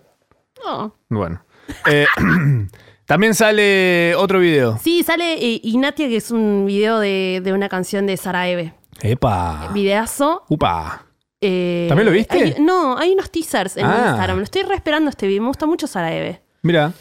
No. 0.64 0.96
Bueno. 1.10 1.44
Eh, 1.90 2.06
también 3.04 3.34
sale 3.34 4.14
otro 4.16 4.38
video. 4.38 4.78
Sí, 4.78 5.02
sale 5.02 5.34
eh, 5.34 5.60
Ignatia, 5.62 6.08
que 6.08 6.16
es 6.16 6.30
un 6.30 6.64
video 6.66 6.98
de, 6.98 7.42
de 7.44 7.52
una 7.52 7.68
canción 7.68 8.06
de 8.06 8.16
Sara 8.16 8.48
Eve. 8.48 8.72
¡Epa! 9.02 9.70
Videazo. 9.74 10.44
¡Upa! 10.48 11.04
eh, 11.42 11.84
¿También 11.88 12.06
lo 12.06 12.12
viste? 12.12 12.34
hay- 12.38 12.54
no, 12.60 12.96
hay 12.96 13.12
unos 13.12 13.30
teasers 13.30 13.76
en 13.76 13.84
Ah. 13.84 14.06
Instagram. 14.08 14.38
Lo 14.38 14.44
estoy 14.44 14.62
re 14.62 14.74
esperando 14.74 15.10
este 15.10 15.26
video. 15.26 15.42
Me 15.42 15.48
gusta 15.48 15.66
mucho 15.66 15.86
Sara 15.86 16.14
Eve. 16.14 16.40
Mira, 16.62 16.94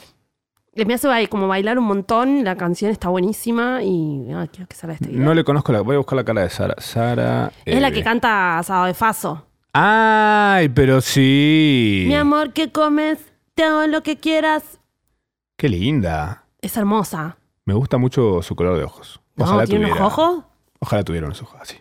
Me 0.75 0.93
hace 0.93 1.27
como 1.29 1.47
bailar 1.47 1.79
un 1.79 1.85
montón. 1.85 2.43
La 2.43 2.57
canción 2.57 2.91
está 2.91 3.07
buenísima 3.07 3.81
y 3.81 4.29
ah, 4.33 4.45
quiero 4.51 4.67
que 4.67 4.75
salga 4.75 4.95
este 4.95 5.07
video. 5.07 5.23
no 5.23 5.33
le 5.33 5.45
conozco 5.45 5.71
la. 5.71 5.79
Voy 5.79 5.95
a 5.95 5.99
buscar 5.99 6.17
la 6.17 6.25
cara 6.25 6.41
de 6.41 6.49
Sara. 6.49 6.75
Sara. 6.79 7.51
es 7.63 7.79
la 7.81 7.91
que 7.91 8.03
canta 8.03 8.61
Sábado 8.61 8.87
de 8.87 8.93
Faso. 8.93 9.45
¡Ay, 9.71 10.69
pero 10.69 10.99
sí! 11.01 12.05
Mi 12.07 12.15
amor, 12.15 12.51
¿qué 12.53 12.71
comes? 12.71 13.19
Te 13.55 13.63
hago 13.63 13.87
lo 13.87 14.03
que 14.03 14.17
quieras. 14.17 14.79
¡Qué 15.57 15.69
linda! 15.69 16.43
Es 16.61 16.75
hermosa. 16.75 17.37
Me 17.65 17.73
gusta 17.73 17.97
mucho 17.97 18.41
su 18.41 18.55
color 18.55 18.77
de 18.77 18.83
ojos. 18.83 19.21
¿No? 19.37 19.45
¿Tiene 19.65 19.85
unos 19.85 19.97
tuviera- 19.97 20.05
ojos? 20.05 20.43
Ojalá 20.79 21.03
tuviera 21.03 21.25
unos 21.25 21.41
ojos 21.41 21.59
así. 21.61 21.77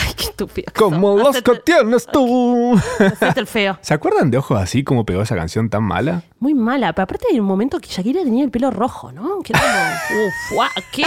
Ay, 0.00 0.12
qué 0.16 0.24
estúpido. 0.24 0.66
que 0.72 0.80
Como 0.80 1.16
los 1.18 1.28
Hacete- 1.36 1.52
que 1.54 1.58
tienes 1.60 2.06
tú. 2.06 2.78
hacete 3.00 3.40
el 3.40 3.46
feo. 3.46 3.78
¿Se 3.80 3.94
acuerdan 3.94 4.30
de 4.30 4.38
ojos 4.38 4.60
así 4.60 4.84
como 4.84 5.04
pegó 5.04 5.22
esa 5.22 5.34
canción 5.34 5.68
tan 5.70 5.82
mala? 5.82 6.22
Muy 6.38 6.54
mala. 6.54 6.92
Pero 6.92 7.04
aparte 7.04 7.26
hay 7.32 7.40
un 7.40 7.46
momento 7.46 7.80
que 7.80 7.88
Shakira 7.88 8.22
tenía 8.22 8.44
el 8.44 8.50
pelo 8.50 8.70
rojo, 8.70 9.10
¿no? 9.10 9.40
Que 9.42 9.52
era 9.54 9.60
como, 10.08 10.20
uf, 10.26 10.52
guau, 10.54 10.68
¿qué? 10.92 11.04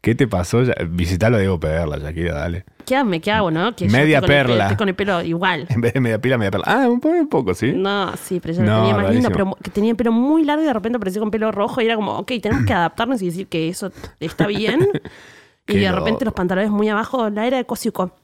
¿Qué 0.00 0.14
te 0.14 0.26
pasó? 0.26 0.62
Ya- 0.62 0.74
Visitalo 0.88 1.36
Diego 1.38 1.60
Perla, 1.60 1.98
Shakira, 1.98 2.34
dale. 2.34 2.64
¿Qué, 2.86 2.96
hago? 2.96 3.10
¿Qué 3.22 3.30
hago, 3.30 3.50
no? 3.50 3.76
Que 3.76 3.86
yo 3.86 3.92
Media 3.92 4.18
estoy 4.18 4.28
con 4.28 4.36
el 4.36 4.42
pe- 4.42 4.48
perla. 4.48 4.64
estoy 4.64 4.76
con 4.78 4.88
el 4.88 4.94
pelo 4.94 5.22
igual. 5.22 5.66
En 5.70 5.80
vez 5.82 5.92
de 5.92 6.00
media 6.00 6.18
pila, 6.20 6.38
media 6.38 6.50
perla. 6.50 6.64
Ah, 6.68 6.88
un 6.88 7.00
poco, 7.00 7.14
un 7.14 7.28
poco, 7.28 7.54
¿sí? 7.54 7.72
No, 7.74 8.16
sí, 8.16 8.40
pero 8.40 8.54
yo 8.54 8.62
lo 8.62 8.66
No, 8.70 8.76
tenía 8.80 8.94
más 8.94 9.02
lindo, 9.12 9.28
rarísimo. 9.28 9.32
pero 9.32 9.46
mu- 9.46 9.56
que 9.62 9.70
tenía 9.70 9.90
el 9.90 9.96
pelo 9.96 10.10
muy 10.12 10.44
largo 10.44 10.62
y 10.62 10.66
de 10.66 10.72
repente 10.72 10.96
apareció 10.96 11.20
con 11.20 11.30
pelo 11.30 11.52
rojo 11.52 11.80
y 11.80 11.84
era 11.84 11.96
como, 11.96 12.16
ok, 12.18 12.32
tenemos 12.42 12.64
que 12.64 12.72
adaptarnos 12.72 13.20
y 13.22 13.26
decir 13.26 13.46
que 13.48 13.68
eso 13.68 13.92
está 14.20 14.46
bien. 14.46 14.88
y 15.68 15.74
Qué 15.74 15.78
de 15.78 15.92
repente 15.92 16.10
loco. 16.12 16.24
los 16.24 16.34
pantalones 16.34 16.70
muy 16.70 16.88
abajo, 16.88 17.28
la 17.30 17.46
era 17.46 17.58
de 17.58 17.64
Kosiuko. 17.66 18.16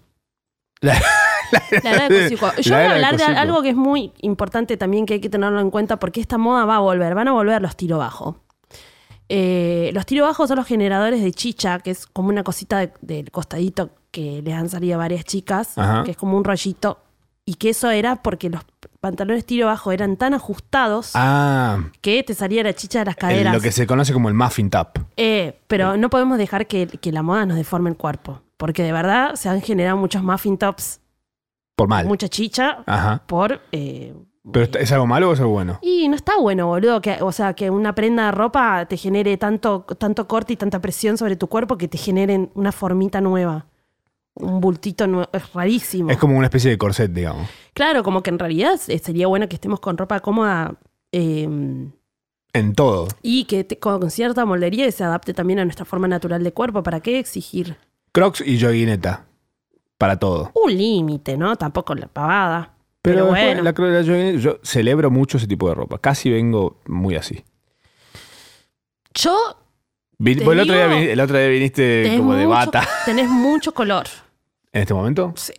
La- 0.81 1.01
La 1.83 1.91
era 1.93 2.09
de 2.09 2.22
Kosiuko. 2.37 2.53
Yo 2.61 2.74
voy 2.74 2.85
a 2.85 2.89
de 2.89 2.95
hablar 2.95 3.16
de 3.16 3.24
algo 3.24 3.62
que 3.62 3.70
es 3.70 3.76
muy 3.76 4.12
importante 4.20 4.76
también 4.76 5.07
que 5.07 5.14
hay 5.14 5.20
que 5.20 5.31
tenerlo 5.31 5.61
en 5.61 5.70
cuenta 5.70 5.99
porque 5.99 6.20
esta 6.20 6.37
moda 6.39 6.64
va 6.66 6.76
a 6.76 6.81
volver, 6.81 7.14
van 7.14 7.29
a 7.29 7.33
volver 7.33 7.62
los 7.62 7.74
tiro 7.76 7.99
bajo. 7.99 8.37
Eh, 9.31 9.91
los 9.93 10.07
tiro 10.07 10.24
bajos 10.24 10.49
son 10.49 10.57
los 10.57 10.66
generadores 10.66 11.22
de 11.22 11.33
chicha, 11.33 11.79
que 11.81 11.91
es 11.91 12.07
como 12.07 12.29
una 12.29 12.43
cosita 12.43 12.79
de- 12.79 12.93
del 13.03 13.31
costadito 13.31 13.91
que 14.11 14.41
les 14.43 14.55
han 14.55 14.68
salido 14.68 14.95
a 14.95 14.99
varias 14.99 15.24
chicas, 15.24 15.76
Ajá. 15.76 16.05
que 16.05 16.12
es 16.12 16.16
como 16.16 16.37
un 16.37 16.45
rollito. 16.45 16.99
Y 17.45 17.55
que 17.55 17.70
eso 17.70 17.91
era 17.91 18.16
porque 18.16 18.51
los 18.51 18.61
pantalones 19.01 19.47
tiro 19.47 19.66
bajo 19.68 19.91
eran 19.93 20.16
tan 20.18 20.35
ajustados 20.35 21.12
Ah, 21.14 21.79
que 22.03 22.22
te 22.22 22.35
salía 22.35 22.62
la 22.62 22.74
chicha 22.74 22.99
de 23.01 23.05
las 23.07 23.14
el- 23.16 23.20
caderas. 23.20 23.55
lo 23.55 23.61
que 23.62 23.72
se 23.72 23.87
conoce 23.87 24.12
como 24.12 24.29
el 24.29 24.35
muffin 24.35 24.68
top. 24.70 24.99
Eh, 25.16 25.59
pero 25.66 25.97
no 25.97 26.11
podemos 26.11 26.37
dejar 26.37 26.66
que, 26.66 26.87
que 26.87 27.11
la 27.12 27.22
moda 27.22 27.47
nos 27.47 27.57
deforme 27.57 27.89
el 27.91 27.97
cuerpo. 27.97 28.43
Porque 28.59 28.82
de 28.82 28.92
verdad 28.92 29.34
se 29.36 29.48
han 29.48 29.62
generado 29.62 29.96
muchos 29.96 30.22
muffin 30.22 30.59
tops, 30.59 31.00
Por 31.76 31.88
mal. 31.88 32.06
mucha 32.06 32.28
chicha, 32.28 32.82
Ajá. 32.86 33.22
por... 33.26 33.62
eh, 33.72 34.14
¿Pero 34.50 34.78
es 34.78 34.92
algo 34.92 35.06
malo 35.06 35.28
o 35.30 35.32
es 35.34 35.40
algo 35.40 35.52
bueno? 35.52 35.78
y 35.82 36.09
no 36.09 36.16
está 36.16 36.38
bueno, 36.40 36.66
boludo. 36.68 37.00
Que, 37.02 37.18
o 37.20 37.32
sea, 37.32 37.52
que 37.54 37.68
una 37.70 37.94
prenda 37.94 38.26
de 38.26 38.32
ropa 38.32 38.86
te 38.86 38.96
genere 38.96 39.36
tanto, 39.36 39.82
tanto 39.98 40.26
corte 40.26 40.54
y 40.54 40.56
tanta 40.56 40.80
presión 40.80 41.18
sobre 41.18 41.36
tu 41.36 41.48
cuerpo 41.48 41.76
que 41.76 41.86
te 41.86 41.98
generen 41.98 42.50
una 42.54 42.72
formita 42.72 43.20
nueva. 43.20 43.66
Un 44.34 44.61
bultito 44.61 45.06
nuevo. 45.06 45.28
Es 45.34 45.52
rarísimo. 45.52 46.11
Es 46.11 46.16
como 46.16 46.36
una 46.38 46.46
especie 46.46 46.70
de 46.70 46.78
corset, 46.78 47.12
digamos. 47.12 47.46
Claro, 47.74 48.02
como 48.02 48.22
que 48.22 48.30
en 48.30 48.38
realidad 48.38 48.76
sería 48.78 49.26
bueno 49.26 49.48
que 49.50 49.56
estemos 49.56 49.80
con 49.80 49.98
ropa 49.98 50.20
cómoda 50.20 50.76
eh, 51.12 51.42
En 52.54 52.74
todo. 52.74 53.09
y 53.22 53.44
que 53.44 53.64
te- 53.64 53.78
con 53.78 54.11
cierta 54.11 54.46
moldería 54.46 54.90
se 54.90 55.04
adapte 55.04 55.34
también 55.34 55.59
a 55.59 55.64
nuestra 55.64 55.84
forma 55.84 56.09
natural 56.09 56.42
de 56.42 56.52
cuerpo. 56.54 56.82
¿Para 56.82 57.00
qué 57.00 57.18
exigir 57.18 57.76
Crocs 58.12 58.42
y 58.46 58.61
joguineta. 58.61 59.24
Para 59.96 60.16
todo. 60.18 60.52
un 60.54 60.76
límite, 60.76 61.36
no? 61.36 61.56
Tampoco 61.56 61.94
la 61.94 62.06
pavada. 62.06 62.74
Pero, 63.02 63.26
bueno. 63.26 63.62
la 63.62 63.72
Crocs 63.72 63.90
y 63.90 63.94
la 63.94 64.02
joguineta, 64.04 64.38
yo 64.38 64.59
celebro 64.62 65.11
mucho 65.11 65.38
ese 65.38 65.46
tipo 65.48 65.68
de 65.68 65.74
ropa. 65.74 65.98
Casi 65.98 66.30
vengo 66.30 66.80
muy 66.86 67.16
así. 67.16 67.44
Yo 69.14 69.36
Vin- 70.18 70.44
vos 70.44 70.52
el, 70.54 70.61
otro 70.61 70.74
día, 70.74 70.88
digo, 70.88 71.12
el 71.12 71.20
otro 71.20 71.38
día 71.38 71.48
viniste 71.48 72.02
tenés 72.04 72.18
como 72.20 72.34
de 72.34 72.46
mucho- 72.46 72.56
bata. 72.56 72.88
tenés 73.04 73.28
mucho 73.28 73.72
color. 73.72 74.06
¿En 74.72 74.82
este 74.82 74.94
momento? 74.94 75.32
Sí, 75.36 75.52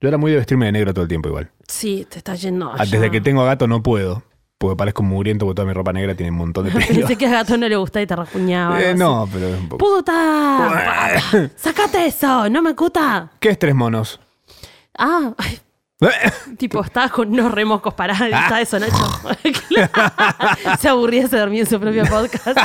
Yo 0.00 0.08
era 0.08 0.18
muy 0.18 0.30
de 0.32 0.38
vestirme 0.38 0.66
de 0.66 0.72
negro 0.72 0.92
todo 0.94 1.02
el 1.02 1.08
tiempo 1.08 1.28
igual. 1.28 1.50
sí 1.68 2.06
te 2.08 2.18
está 2.18 2.34
yendo. 2.34 2.72
Ah, 2.72 2.84
Desde 2.84 3.10
que 3.10 3.20
tengo 3.20 3.42
a 3.42 3.46
gato 3.46 3.66
no 3.66 3.82
puedo. 3.82 4.22
Porque 4.58 4.76
parezco 4.76 5.02
mugriento 5.02 5.44
porque 5.46 5.56
toda 5.56 5.66
mi 5.68 5.74
ropa 5.74 5.92
negra 5.92 6.14
tiene 6.14 6.30
un 6.30 6.38
montón 6.38 6.64
de 6.66 6.70
pelo. 6.70 6.86
Pensé 6.86 7.16
que 7.16 7.26
a 7.26 7.30
gato 7.30 7.56
no 7.58 7.68
le 7.68 7.76
gustaba 7.76 8.02
y 8.02 8.06
te 8.06 8.16
rasguñaba. 8.16 8.80
Eh, 8.80 8.94
no, 8.94 9.28
pero 9.32 9.48
es 9.48 9.60
un 9.60 9.68
poco. 9.68 9.84
¡Puta! 9.84 11.20
¡Sácate 11.56 12.06
eso! 12.06 12.48
¡No 12.48 12.62
me 12.62 12.74
cuta! 12.74 13.30
¿Qué 13.40 13.50
es 13.50 13.58
tres 13.58 13.74
monos? 13.74 14.20
Ah, 14.96 15.32
tipo, 16.58 16.80
estaba 16.82 17.08
con 17.08 17.28
unos 17.32 17.52
remoscos 17.52 17.94
parados. 17.94 18.28
Ah. 18.32 18.42
¿Está 18.44 18.60
eso, 18.60 18.78
Nacho? 18.78 20.78
se 20.78 20.88
aburría, 20.88 21.26
se 21.28 21.36
dormía 21.38 21.60
en 21.62 21.66
su 21.66 21.80
propio 21.80 22.04
podcast. 22.06 22.56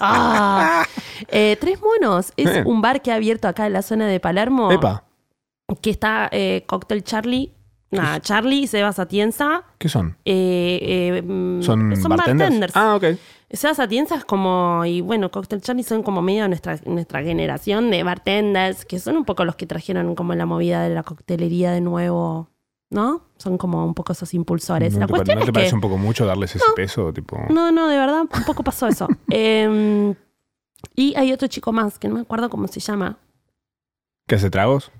Ah. 0.00 0.84
Eh, 1.28 1.56
Tres 1.60 1.78
Monos 1.80 2.32
es 2.36 2.48
Eh. 2.50 2.62
un 2.66 2.82
bar 2.82 3.00
que 3.00 3.12
ha 3.12 3.16
abierto 3.16 3.46
acá 3.48 3.66
en 3.66 3.74
la 3.74 3.82
zona 3.82 4.06
de 4.06 4.18
Palermo. 4.20 4.70
Epa, 4.72 5.04
Que 5.80 5.90
está 5.90 6.28
eh, 6.32 6.64
Cocktail 6.66 7.02
Charlie. 7.04 7.52
Nada, 7.92 8.20
Charlie, 8.20 8.66
Sebas 8.66 8.98
Atienza. 8.98 9.64
¿qué 9.78 9.88
son? 9.88 10.16
eh, 10.24 10.78
eh, 10.82 11.22
mm, 11.22 11.62
¿Son, 11.62 11.78
bartenders? 11.90 12.16
bartenders. 12.38 12.76
Ah, 12.76 12.96
ok. 12.96 13.04
Sebas 13.50 13.78
Atienza 13.78 14.16
es 14.16 14.24
como, 14.24 14.84
y 14.86 15.02
bueno, 15.02 15.30
Cocktail 15.30 15.60
Charlie 15.60 15.82
son 15.82 16.02
como 16.02 16.22
medio 16.22 16.48
nuestra, 16.48 16.78
nuestra 16.86 17.22
generación 17.22 17.90
de 17.90 18.02
bartenders, 18.02 18.84
que 18.86 18.98
son 18.98 19.16
un 19.18 19.24
poco 19.24 19.44
los 19.44 19.56
que 19.56 19.66
trajeron 19.66 20.14
como 20.14 20.34
la 20.34 20.46
movida 20.46 20.82
de 20.82 20.94
la 20.94 21.02
coctelería 21.02 21.70
de 21.70 21.80
nuevo 21.80 22.48
¿no? 22.92 23.22
Son 23.38 23.56
como 23.56 23.84
un 23.86 23.94
poco 23.94 24.12
esos 24.12 24.32
impulsores. 24.34 24.92
¿No 24.94 25.00
La 25.00 25.06
te, 25.06 25.12
cuestión 25.14 25.38
¿no 25.38 25.44
te 25.46 25.52
parece 25.52 25.70
que... 25.70 25.74
un 25.76 25.80
poco 25.80 25.96
mucho 25.96 26.26
darles 26.26 26.54
ese 26.54 26.64
peso? 26.76 27.12
Tipo, 27.12 27.38
No, 27.48 27.72
no, 27.72 27.88
de 27.88 27.98
verdad, 27.98 28.20
un 28.20 28.44
poco 28.44 28.62
pasó 28.62 28.86
eso. 28.86 29.08
Em, 29.30 30.14
y 30.94 31.14
hay 31.16 31.32
otro 31.32 31.48
chico 31.48 31.72
más, 31.72 31.98
que 31.98 32.08
no 32.08 32.14
me 32.16 32.20
acuerdo 32.20 32.50
cómo 32.50 32.68
se 32.68 32.80
llama, 32.80 33.18
¿Qué 34.26 34.36
hace 34.36 34.50
tragos? 34.50 34.92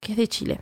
que 0.00 0.12
es 0.12 0.18
de 0.18 0.28
Chile. 0.28 0.60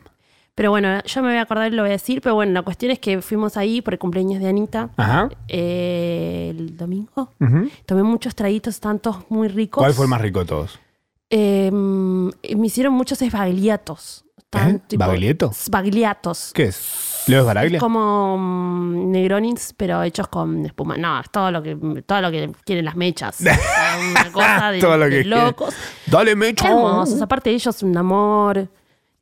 Pero 0.56 0.70
bueno, 0.70 1.02
yo 1.04 1.22
me 1.22 1.28
voy 1.28 1.36
a 1.36 1.42
acordar 1.42 1.70
y 1.70 1.76
lo 1.76 1.82
voy 1.82 1.90
a 1.90 1.92
decir, 1.92 2.20
pero 2.22 2.34
bueno, 2.34 2.50
la 2.52 2.62
cuestión 2.62 2.90
es 2.90 2.98
que 2.98 3.20
fuimos 3.20 3.58
ahí 3.58 3.82
por 3.82 3.92
el 3.92 3.98
cumpleaños 3.98 4.40
de 4.40 4.48
Anita 4.48 4.88
Ajá. 4.96 5.28
eh, 5.48 6.48
el 6.50 6.76
domingo. 6.76 7.30
Ujú. 7.38 7.68
Tomé 7.84 8.02
muchos 8.02 8.34
traguitos, 8.34 8.80
tantos 8.80 9.18
muy 9.28 9.48
ricos. 9.48 9.82
¿Cuál 9.82 9.92
fue 9.92 10.06
el 10.06 10.10
más 10.10 10.20
rico 10.20 10.38
de 10.40 10.46
todos? 10.46 10.80
Em, 11.28 12.26
me 12.28 12.66
hicieron 12.66 12.94
muchos 12.94 13.20
esbagliatos. 13.20 14.24
¿Eh? 14.52 14.80
¿Baglietto? 14.96 15.52
Sbagliatos. 15.52 16.52
¿Qué 16.54 16.64
es? 16.64 17.24
¿Leo 17.26 17.44
Baraglia? 17.44 17.78
Como 17.78 18.38
mm, 18.38 19.10
Negronis, 19.10 19.74
pero 19.76 20.02
hechos 20.02 20.28
con 20.28 20.64
espuma. 20.64 20.96
No, 20.96 21.20
es 21.20 21.28
todo 21.30 21.50
lo 21.50 21.62
que, 21.62 21.76
todo 22.06 22.22
lo 22.22 22.30
que 22.30 22.50
quieren 22.64 22.86
las 22.86 22.96
mechas. 22.96 23.40
Una 24.10 24.32
cosa 24.32 24.70
de, 24.70 24.80
Todo 24.80 24.96
lo 24.96 25.04
de 25.04 25.10
que 25.10 25.22
quieren. 25.24 25.44
locos. 25.46 25.74
Dale, 26.06 26.34
mecho. 26.34 26.64
Hermosos. 26.66 27.20
Aparte 27.20 27.50
de 27.50 27.56
ellos, 27.56 27.82
un 27.82 27.94
amor. 27.96 28.68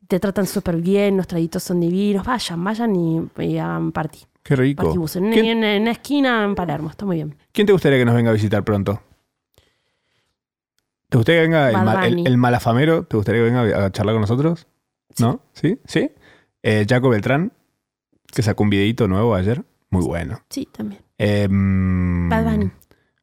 Te 0.08 0.20
tratan 0.20 0.46
súper 0.46 0.76
bien, 0.76 1.16
los 1.16 1.26
traguitos 1.26 1.62
son 1.62 1.80
divinos. 1.80 2.26
Vayan, 2.26 2.62
vayan 2.62 2.94
y, 2.96 3.22
y 3.38 3.58
hagan 3.58 3.90
party. 3.92 4.18
Qué 4.42 4.56
rico. 4.56 4.92
En, 5.14 5.32
¿Quién, 5.32 5.46
en- 5.46 5.64
en 5.64 5.82
una 5.82 5.92
esquina 5.92 6.44
en 6.44 6.54
Palermo. 6.54 6.90
Está 6.90 7.06
muy 7.06 7.16
bien. 7.16 7.34
quién 7.52 7.66
te 7.66 7.72
gustaría 7.72 7.98
que 7.98 8.04
nos 8.04 8.14
venga 8.14 8.30
a 8.30 8.34
visitar 8.34 8.62
pronto? 8.64 9.00
¿Te 11.08 11.16
gustaría 11.16 11.42
que 11.42 11.46
venga 11.48 11.68
el, 11.70 11.74
Bad 11.76 11.84
ma- 11.84 12.06
el- 12.06 12.14
Bunny. 12.16 12.26
el 12.26 12.36
malafamero? 12.36 13.04
¿Te 13.04 13.16
gustaría 13.16 13.40
que 13.42 13.50
venga 13.50 13.84
a 13.86 13.90
charlar 13.92 14.14
con 14.14 14.20
nosotros? 14.22 14.66
¿No? 15.18 15.40
¿Sí? 15.52 15.78
¿Sí? 15.86 16.10
Eh, 16.62 16.84
Jaco 16.88 17.08
Beltrán, 17.08 17.52
que 18.26 18.42
sacó 18.42 18.64
un 18.64 18.70
videito 18.70 19.06
nuevo 19.08 19.34
ayer. 19.34 19.62
Muy 19.90 20.04
bueno. 20.04 20.40
Sí, 20.50 20.68
también. 20.70 21.00
Em, 21.18 22.28
Bad 22.28 22.44
Bunny. 22.44 22.70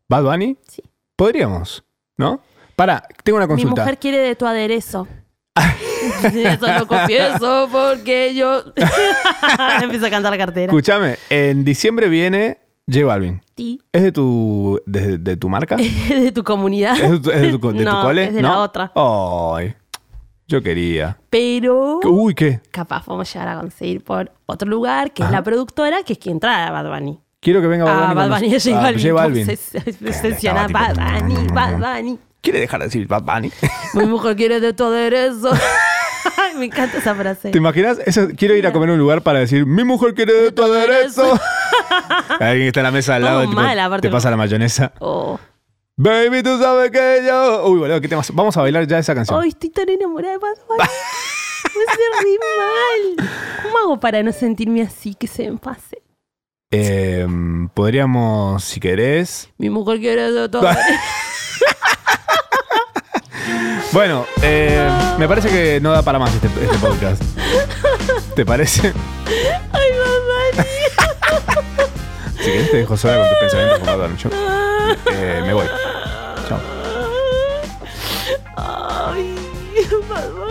¿Bad 0.08 0.24
Bunny? 0.24 0.58
Sí. 0.68 0.82
Podríamos, 1.16 1.84
¿no? 2.18 2.42
Para, 2.76 3.04
tengo 3.24 3.38
una 3.38 3.46
Mi 3.46 3.50
consulta. 3.52 3.82
mujer 3.82 3.98
quiere 4.00 4.18
de 4.20 4.36
tu 4.36 4.46
aderezo. 4.46 5.08
Eso 6.34 6.68
lo 6.80 6.88
confieso 6.88 7.70
porque 7.72 8.34
yo. 8.36 8.64
Empiezo 9.82 10.06
a 10.06 10.10
cantar 10.10 10.32
la 10.32 10.38
cartera. 10.38 10.66
Escúchame, 10.72 11.18
en 11.30 11.64
diciembre 11.64 12.08
viene 12.10 12.58
J 12.92 13.06
Balvin. 13.06 13.42
Sí. 13.56 13.80
¿Es 13.92 14.02
de 14.04 14.12
tu, 14.12 14.82
de, 14.86 15.18
de 15.18 15.38
tu 15.38 15.50
marca? 15.50 15.76
¿Es 15.80 16.10
de 16.10 16.32
tu 16.32 16.44
comunidad. 16.44 16.96
de 16.98 17.20
tu, 17.20 17.32
es 17.32 17.42
de 17.42 17.58
tu- 17.58 17.72
de 17.72 17.84
tu 17.86 17.92
No, 17.92 18.02
cole? 18.02 18.24
es 18.26 18.34
de 18.34 18.42
¿No? 18.42 18.50
la 18.50 18.60
otra. 18.60 18.92
Ay, 18.96 19.74
yo 20.48 20.62
quería. 20.62 21.18
Pero 21.30 22.00
Uy, 22.04 22.34
¿qué? 22.36 22.60
capaz 22.72 23.06
vamos 23.06 23.30
a 23.30 23.34
llegar 23.40 23.56
a 23.58 23.60
conseguir 23.62 24.04
por 24.04 24.32
otro 24.46 24.68
lugar, 24.70 25.12
que 25.14 25.24
es 25.24 25.32
la 25.32 25.42
productora, 25.44 26.04
que 26.04 26.14
es 26.14 26.20
quien 26.20 26.40
trae 26.40 26.68
a 26.68 26.72
Bad 26.72 26.90
Bunny. 26.90 27.20
Quiero 27.40 27.62
que 27.62 27.68
venga 27.68 27.86
Bad 27.86 27.94
Ah, 27.94 28.08
Bunny. 28.08 28.16
Bad 28.16 28.30
con 28.30 28.40
Bunny, 28.40 28.60
J 28.60 28.78
Ah, 28.78 28.82
Balvin. 28.82 29.02
J 29.04 29.14
Balvin. 29.14 29.46
Se 29.58 29.78
obsesiona 30.08 30.68
Bad 30.68 30.96
Bunny, 30.96 31.48
Bad 31.54 31.78
Bunny. 31.78 32.20
¿Quiere 32.42 32.60
dejar 32.60 32.80
de 32.82 32.88
decir 32.88 33.08
Bad 33.08 33.24
Bunny? 33.24 33.52
Mi 33.94 34.06
mujer 34.06 34.36
quiere 34.36 34.60
de 34.60 34.74
tu 34.74 34.84
aderezo. 34.86 35.52
Me 36.58 36.66
encanta 36.66 36.98
esa 36.98 37.16
frase. 37.16 37.52
¿Te 37.52 37.58
imaginas? 37.58 38.00
Eso, 38.06 38.28
quiero 38.36 38.56
ir 38.56 38.66
a 38.68 38.74
comer 38.74 38.90
a 38.90 38.94
un 38.94 39.00
lugar 39.00 39.22
para 39.22 39.40
decir, 39.40 39.66
mi 39.66 39.84
mujer 39.84 40.14
quiere 40.14 40.34
de 40.34 40.52
tu 40.52 40.64
aderezo. 40.64 41.24
Alguien 42.40 42.62
que 42.62 42.68
está 42.68 42.80
en 42.82 42.86
la 42.86 42.92
mesa 42.92 43.16
al 43.16 43.24
lado, 43.24 43.40
Vamos 43.40 43.52
tipo, 43.52 43.62
mal, 43.62 43.80
aparte. 43.80 44.08
te 44.08 44.12
pasa 44.12 44.30
la 44.30 44.38
mayonesa. 44.38 44.94
Oh. 45.00 45.40
Baby, 45.98 46.42
tú 46.42 46.58
sabes 46.58 46.90
que 46.92 47.24
yo... 47.26 47.68
Uy, 47.68 47.80
boludo, 47.80 48.02
¿qué 48.02 48.08
temas? 48.08 48.34
Vamos 48.34 48.58
a 48.58 48.62
bailar 48.62 48.88
ya 48.88 48.98
esa 48.98 49.14
canción. 49.14 49.40
Ay, 49.42 49.50
estoy 49.50 49.70
tan 49.70 49.88
enamorada 49.90 50.34
de 50.34 50.40
Bad 50.40 50.58
Bunny. 50.68 50.84
Me 51.76 52.24
re 52.24 52.38
mal. 52.58 53.30
¿Cómo 53.64 53.78
hago 53.78 54.00
para 54.00 54.24
no 54.24 54.32
sentirme 54.32 54.82
así 54.82 55.14
que 55.14 55.28
se 55.28 55.50
me 55.50 55.58
pase? 55.58 56.02
Eh, 56.72 57.28
podríamos, 57.74 58.64
si 58.64 58.80
querés... 58.80 59.50
Mi 59.58 59.70
mujer 59.70 60.00
quiere 60.00 60.32
de 60.32 60.50
tu 60.50 60.58
aderezo. 60.58 61.00
Bueno, 63.92 64.26
eh, 64.42 64.90
me 65.18 65.28
parece 65.28 65.50
que 65.50 65.80
no 65.82 65.92
da 65.92 66.02
para 66.02 66.18
más 66.18 66.34
este, 66.34 66.48
este 66.48 66.78
podcast. 66.78 67.22
¿Te 68.36 68.46
parece? 68.46 68.94
Ay, 69.74 69.90
Bunny. 70.54 70.68
Si 72.38 72.46
querés 72.46 72.72
te 72.72 72.78
dejo 72.78 72.98
sola 72.98 73.18
con 73.20 73.30
tus 73.30 73.38
pensamientos 73.40 73.80
como 73.80 73.98
Bunny. 73.98 74.18
Yo, 74.18 74.30
eh, 75.12 75.42
me 75.46 75.54
voy. 75.54 75.66
Chao. 76.48 76.60
Ay, 78.56 79.36
Bad 80.10 80.51